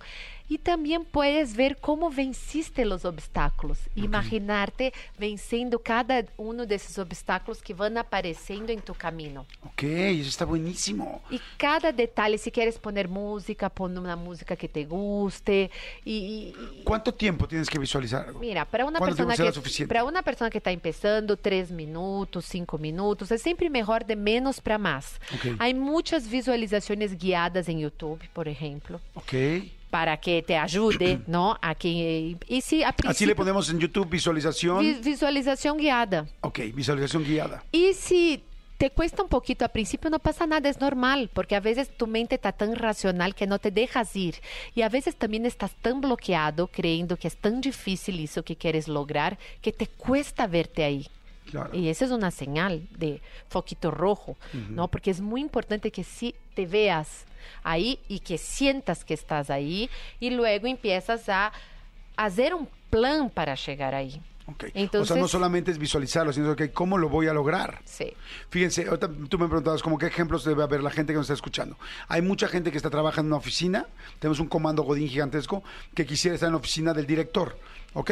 [0.48, 3.78] E também puedes ver como venciste os obstáculos.
[3.96, 9.46] Imaginarte vencendo cada um desses obstáculos que vão aparecendo em tu caminho.
[9.62, 9.88] Ok,
[10.20, 11.22] eso está buenísimo.
[11.30, 15.70] E cada detalhe, se queres poner música, pon uma música que te guste.
[16.04, 18.40] E, e- ¿Cuánto tiempo tienes que visualizar algo?
[18.40, 19.88] Mira, para uma ¿Cuánto tiempo pessoa será que suficiente?
[19.88, 24.60] para uma pessoa que está começando, três minutos, cinco minutos, é sempre melhor de menos
[24.60, 25.18] para mais.
[25.34, 25.56] Ok.
[25.58, 29.72] Há muitas visualizações guiadas em YouTube, por exemplo, Ok.
[29.94, 31.54] Para que te ajude, não?
[31.62, 34.80] A que e se a Así princípio le ponemos en YouTube visualización.
[34.82, 36.26] vi- visualização guiada.
[36.42, 37.62] Ok, visualización guiada.
[37.72, 38.42] E se
[38.76, 42.08] te cuesta um pouquinho a princípio, não passa nada, é normal, porque a vezes tu
[42.08, 44.34] mente está tão racional que não te deixas ir.
[44.74, 48.88] E a vezes também estás tão bloqueado, creyendo que é tão difícil isso que queres
[48.88, 51.06] lograr, que te cuesta verte aí.
[51.50, 51.70] Claro.
[51.74, 54.36] Y esa es una señal de foquito rojo,
[54.70, 54.88] ¿no?
[54.88, 57.24] Porque es muy importante que sí te veas
[57.62, 59.88] ahí y que sientas que estás ahí
[60.20, 61.52] y luego empiezas a
[62.16, 64.20] hacer un plan para llegar ahí.
[64.46, 64.64] Ok.
[64.64, 67.80] o Entonces- sea, no solamente es visualizarlo, sino que cómo lo voy a lograr.
[67.86, 68.12] Sí.
[68.50, 71.32] Fíjense, ahorita tú me preguntabas como qué ejemplos debe haber la gente que nos está
[71.34, 71.78] escuchando.
[72.08, 73.86] Hay mucha gente que está trabajando en una oficina,
[74.18, 75.62] tenemos un comando Godín gigantesco
[75.94, 77.58] que quisiera estar en la oficina del director,
[77.94, 78.10] ¿ok?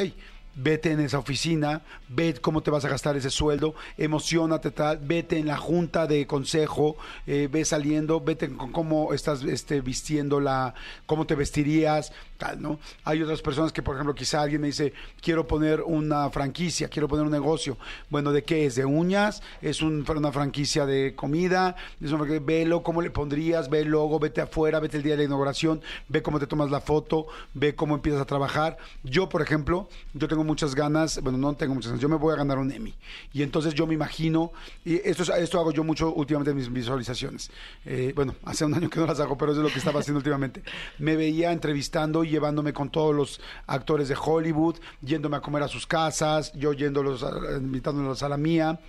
[0.54, 1.80] Vete en esa oficina,
[2.10, 6.26] ve cómo te vas a gastar ese sueldo, emocionate tal, vete en la junta de
[6.26, 6.96] consejo,
[7.26, 10.74] eh, ve saliendo, vete con cómo estás este, vistiendo la,
[11.06, 12.78] cómo te vestirías, tal, ¿no?
[13.04, 14.92] Hay otras personas que, por ejemplo, quizá alguien me dice,
[15.22, 17.78] quiero poner una franquicia, quiero poner un negocio.
[18.10, 18.74] Bueno, ¿de qué es?
[18.74, 19.42] ¿De uñas?
[19.62, 21.76] ¿Es un- una franquicia de comida?
[22.00, 23.70] Es una franquicia- velo, ¿cómo le pondrías?
[23.70, 26.70] Ve el logo, vete afuera, vete el día de la inauguración, ve cómo te tomas
[26.70, 28.76] la foto, ve cómo empiezas a trabajar.
[29.02, 32.32] Yo, por ejemplo, yo tengo muchas ganas, bueno, no tengo muchas ganas, yo me voy
[32.32, 32.94] a ganar un Emmy.
[33.32, 34.52] Y entonces yo me imagino,
[34.84, 37.50] y esto, es- esto hago yo mucho últimamente en mis visualizaciones.
[37.84, 40.00] Eh, bueno, hace un año que no las hago, pero eso es lo que estaba
[40.00, 40.62] haciendo últimamente.
[40.98, 45.68] Me veía entrevistando y llevándome con todos los actores de Hollywood, yéndome a comer a
[45.68, 47.24] sus casas, yo yéndolos,
[47.58, 48.80] invitándolos a la mía,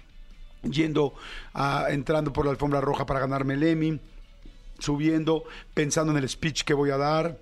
[0.63, 1.13] yendo
[1.89, 3.99] entrando por la alfombra roja para ganarme el Emmy,
[4.79, 5.43] subiendo,
[5.73, 7.37] pensando en el speech que voy a dar,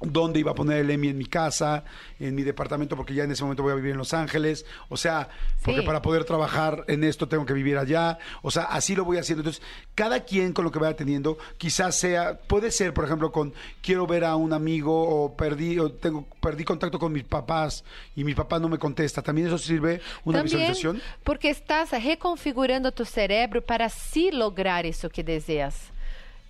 [0.00, 1.84] dónde iba a poner el Emmy en mi casa,
[2.18, 4.64] en mi departamento, porque ya en ese momento voy a vivir en Los Ángeles.
[4.88, 5.28] O sea,
[5.62, 5.86] porque Sí.
[5.86, 8.18] para poder trabajar en esto tengo que vivir allá.
[8.42, 9.40] O sea, así lo voy haciendo.
[9.42, 9.62] Entonces,
[9.94, 13.52] cada quien con lo que vaya teniendo, quizás sea, puede ser, por ejemplo, con
[13.82, 17.84] quiero ver a un amigo o perdí, o tengo, perdí contacto con mis papás
[18.16, 19.20] y mi papá no me contesta.
[19.22, 21.02] ¿También eso sirve una También visualización?
[21.24, 25.76] porque estás reconfigurando tu cerebro para sí lograr eso que deseas.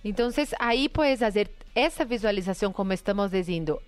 [0.03, 3.81] Entonces, ahí puedes hacer esa visualización como estamos diciendo,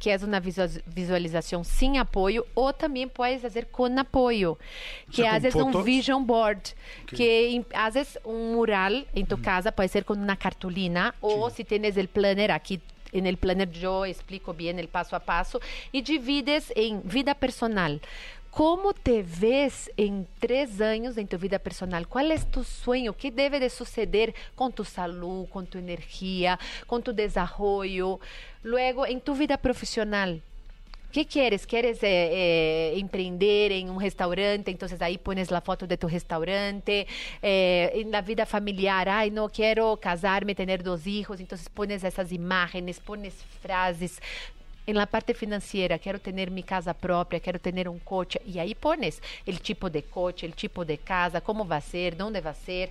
[0.00, 4.58] que es una visua- visualización sin apoyo, o también puedes hacer con apoyo,
[5.10, 5.84] que sea, con haces un fotos.
[5.84, 6.58] vision board,
[7.06, 11.64] que im- haces un mural en tu casa, puede ser con una cartulina, o si
[11.64, 12.80] tienes el planner aquí.
[13.12, 15.60] En el planner yo explico bien el paso a paso
[15.92, 18.00] y divides en vida personal.
[18.54, 22.06] ¿Cómo te ves en tres años en tu vida personal?
[22.06, 23.12] ¿Cuál es tu sueño?
[23.12, 26.56] ¿Qué debe de suceder con tu salud, con tu energía,
[26.86, 28.20] con tu desarrollo?
[28.62, 30.40] Luego, en tu vida profesional,
[31.10, 31.64] ¿Qué quieres?
[31.64, 32.94] ¿Quieres eh, eh,
[33.70, 34.72] en un restaurante?
[34.72, 37.06] Entonces ahí pones la foto de tu restaurante.
[37.40, 41.38] Eh, vida familiar, ay, no quiero casarme, tener dos hijos.
[41.38, 44.20] Entonces pones esas imágenes, pones frases.
[44.86, 48.40] En la parte financiera, quiero tener mi casa propia, quiero tener un coche.
[48.46, 52.16] Y ahí pones el tipo de coche, el tipo de casa, cómo va a ser,
[52.16, 52.90] dónde va a ser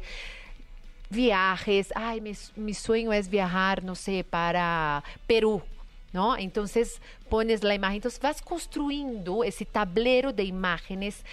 [1.13, 5.61] viajes, ay, mi, mi sueño es viajar, no sé, para Perú,
[6.11, 6.35] ¿no?
[6.35, 6.99] Entonces
[7.29, 11.23] pones la imagen, entonces vas construyendo ese tablero de imágenes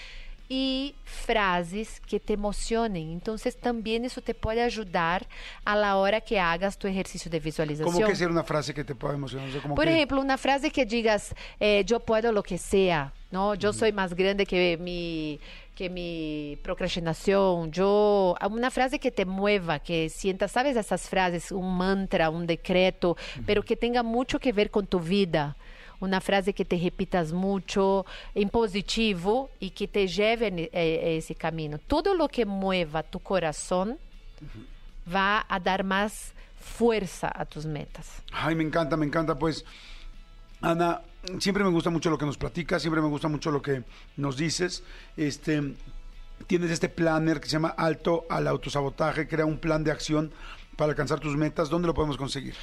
[0.52, 3.12] y frases que te emocionen.
[3.12, 5.24] Entonces también eso te puede ayudar
[5.64, 7.94] a la hora que hagas tu ejercicio de visualización.
[7.94, 9.48] ¿Cómo que ser una frase que te pueda emocionar?
[9.62, 13.12] Como Por que- ejemplo, una frase que digas, eh, yo puedo lo que sea.
[13.30, 13.54] ¿no?
[13.54, 15.38] Yo soy más grande que mi,
[15.76, 17.70] que mi procrastinación.
[17.70, 20.76] Yo, una frase que te mueva, que sientas, ¿sabes?
[20.76, 23.16] Esas frases, un mantra, un decreto,
[23.46, 25.56] pero que tenga mucho que ver con tu vida.
[26.00, 31.34] Una frase que te repitas mucho, en positivo, y que te lleve a, a ese
[31.34, 31.78] camino.
[31.78, 33.98] Todo lo que mueva tu corazón
[35.12, 38.22] va a dar más fuerza a tus metas.
[38.32, 39.38] Ay, me encanta, me encanta.
[39.38, 39.64] Pues,
[40.60, 41.02] Ana,
[41.38, 43.82] siempre me gusta mucho lo que nos platicas, siempre me gusta mucho lo que
[44.16, 44.82] nos dices.
[45.16, 45.74] Este,
[46.46, 50.32] tienes este planner que se llama Alto al Autosabotaje, crea un plan de acción
[50.76, 51.68] para alcanzar tus metas.
[51.68, 52.54] ¿Dónde lo podemos conseguir?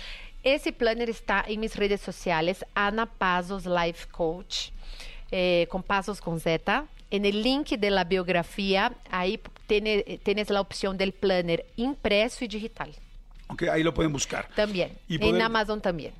[0.43, 4.71] Esse planner está em minhas redes sociais, Ana Pazos Life Coach,
[5.31, 6.85] eh, com Pazos com Z.
[7.09, 12.47] En el link de la biografía, ahí tiene- tienes la opción del planner impreso y
[12.47, 12.93] digital.
[13.47, 14.47] Ok, ahí lo pueden buscar.
[14.55, 14.97] También.
[15.07, 16.13] Y En Amazon también.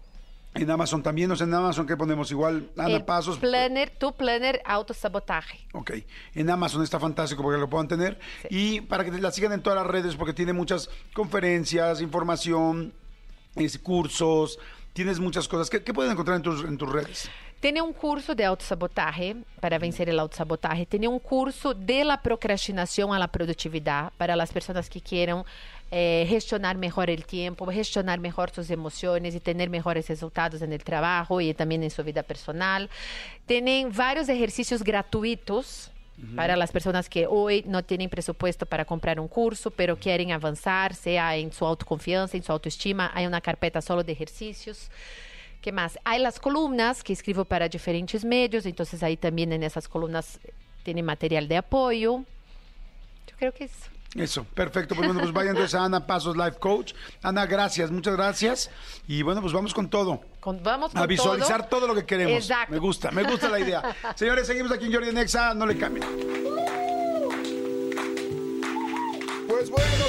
[0.53, 3.38] En Amazon también, o sea, en Amazon que ponemos igual, Ana El Pasos.
[3.38, 5.60] Planner, tu planner autosabotaje.
[5.73, 5.91] Ok,
[6.34, 8.18] en Amazon está fantástico porque lo puedan tener.
[8.49, 12.94] Y para que la sigan en todas las redes, porque tiene muchas conferencias, información,
[13.65, 14.59] es- cursos,
[14.93, 15.69] tienes muchas cosas.
[15.69, 17.29] ¿Qué, pueden encontrar en tus, en redes?
[17.59, 20.85] Tiene um curso de autosabotaje para vencer o autosabotaje.
[20.85, 25.43] Tem um curso de la procrastinação a la produtividade para as pessoas que queiram
[25.89, 31.41] eh, gestionar melhor o tempo, gestionar melhor suas emoções e ter melhores resultados no trabalho
[31.41, 32.88] e também em sua vida personal.
[33.47, 35.89] Tem vários exercícios gratuitos
[36.35, 40.94] para as pessoas que hoje não têm presupuesto para comprar um curso, pero querem avançar,
[40.95, 43.11] seja em sua autoconfiança, em sua autoestima.
[43.14, 44.89] Há uma carpeta solo de exercícios.
[45.61, 45.98] ¿Qué más?
[46.03, 50.39] Hay las columnas que escribo para diferentes medios, entonces ahí también en esas columnas
[50.84, 52.23] tiene material de apoyo.
[53.27, 53.96] Yo creo que eso.
[54.15, 54.95] Eso, perfecto.
[54.95, 56.93] Pues bueno, pues vayan entonces a Ana Pasos Life Coach.
[57.21, 58.71] Ana, gracias, muchas gracias.
[59.07, 60.21] Y bueno, pues vamos con todo.
[60.39, 61.81] Con- vamos con A visualizar todo.
[61.81, 61.88] todo.
[61.89, 62.34] lo que queremos.
[62.34, 62.71] Exacto.
[62.73, 63.95] Me gusta, me gusta la idea.
[64.15, 66.05] Señores, seguimos aquí en Jordi Nexa, no le cambien.
[69.47, 70.05] Pues bueno,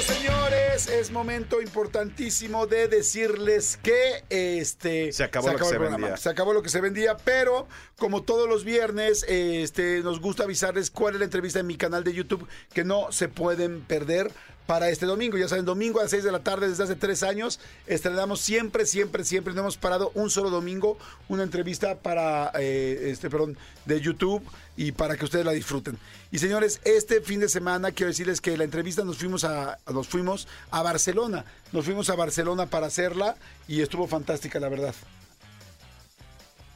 [0.87, 6.17] es momento importantísimo de decirles que este Se acabó lo que el se vendía.
[6.17, 10.89] Se acabó lo que se vendía, pero como todos los viernes, este nos gusta avisarles
[10.91, 14.31] cuál es la entrevista en mi canal de YouTube que no se pueden perder
[14.69, 15.35] para este domingo.
[15.35, 18.85] Ya saben, domingo a las 6 de la tarde desde hace tres años estrenamos siempre,
[18.85, 19.53] siempre, siempre.
[19.55, 20.97] No hemos parado un solo domingo
[21.27, 24.43] una entrevista para eh, este, perdón, de YouTube
[24.79, 25.99] y para que ustedes la disfruten.
[26.31, 30.07] Y señores, este fin de semana quiero decirles que la entrevista nos fuimos a nos
[30.07, 31.43] fuimos a Barcelona.
[31.73, 33.35] Nos fuimos a Barcelona para hacerla
[33.67, 34.95] y estuvo fantástica, la verdad.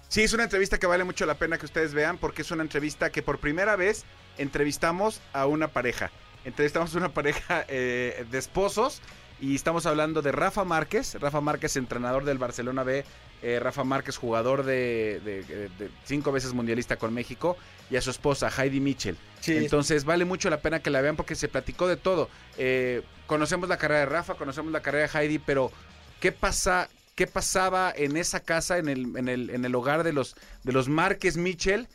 [0.10, 2.64] Sí, es una entrevista que vale mucho la pena que ustedes vean porque es una
[2.64, 4.04] entrevista que por primera vez
[4.38, 6.12] entrevistamos a una pareja.
[6.44, 9.02] Entrevistamos a una pareja eh, de esposos
[9.40, 11.16] y estamos hablando de Rafa Márquez.
[11.22, 13.06] Rafa Márquez, entrenador del Barcelona B.
[13.44, 17.57] eh, Rafa Márquez, jugador de, de- de- de cinco veces mundialista con México.
[17.91, 19.18] Y a su esposa, Heidi Mitchell.
[19.41, 19.56] Sí.
[19.57, 22.30] Entonces vale mucho la pena que la vean porque se platicó de todo.
[22.57, 25.72] Eh, conocemos la carrera de Rafa, conocemos la carrera de Heidi, pero
[26.20, 26.90] ¿qué pasa?
[27.15, 30.72] ¿Qué pasaba en esa casa, en el, en el, en el hogar de los, de
[30.72, 31.88] los Márquez Mitchell,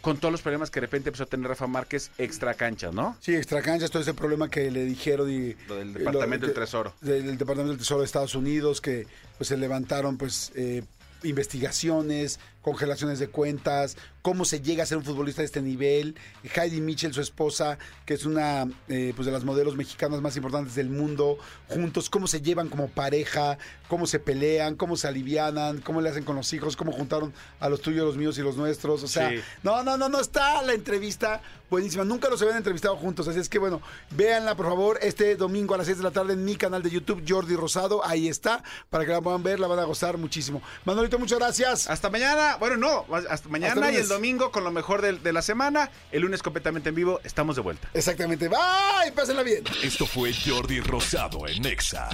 [0.00, 3.16] con todos los problemas que de repente empezó a tener Rafa Márquez extra cancha, ¿no?
[3.20, 6.60] Sí, extra canchas, todo ese problema que le dijeron y Lo del Departamento del de-
[6.60, 6.94] Tesoro.
[7.00, 9.06] del, del Departamento del Tesoro de Estados Unidos que
[9.38, 10.82] pues se levantaron pues eh,
[11.22, 16.14] investigaciones, congelaciones de cuentas, cómo se llega a ser un futbolista de este nivel.
[16.54, 20.74] Heidi Mitchell, su esposa, que es una eh, pues de las modelos mexicanas más importantes
[20.74, 21.38] del mundo,
[21.68, 23.56] juntos, cómo se llevan como pareja,
[23.88, 27.68] cómo se pelean, cómo se alivianan, cómo le hacen con los hijos, cómo juntaron a
[27.68, 29.02] los tuyos, los míos y los nuestros.
[29.02, 29.36] O sea, Sí.
[29.62, 32.04] no, no, no, no está la entrevista buenísima.
[32.04, 33.26] Nunca los habían entrevistado juntos.
[33.28, 33.80] Así es que bueno,
[34.10, 36.90] véanla por favor este domingo a las 6 de la tarde en mi canal de
[36.90, 38.04] YouTube, Jordi Rosado.
[38.04, 40.60] Ahí está, para que la puedan ver, la van a gozar muchísimo.
[40.84, 41.88] Manolito, muchas gracias.
[41.88, 45.32] Hasta mañana, bueno, no, hasta mañana Hasta y el domingo con lo mejor de, de
[45.32, 45.90] la semana.
[46.12, 47.88] El lunes completamente en vivo, estamos de vuelta.
[47.94, 48.48] Exactamente.
[48.48, 49.64] Bye, pásenla bien.
[49.82, 52.08] Esto fue Jordi Rosado en Nexa.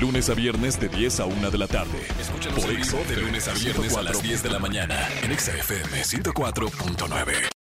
[0.00, 2.06] Lunes a viernes de 10 a 1 de la tarde.
[2.54, 6.02] Por eso de lunes a viernes a las 10 de la mañana en Nexa FM
[6.02, 7.55] 104.9.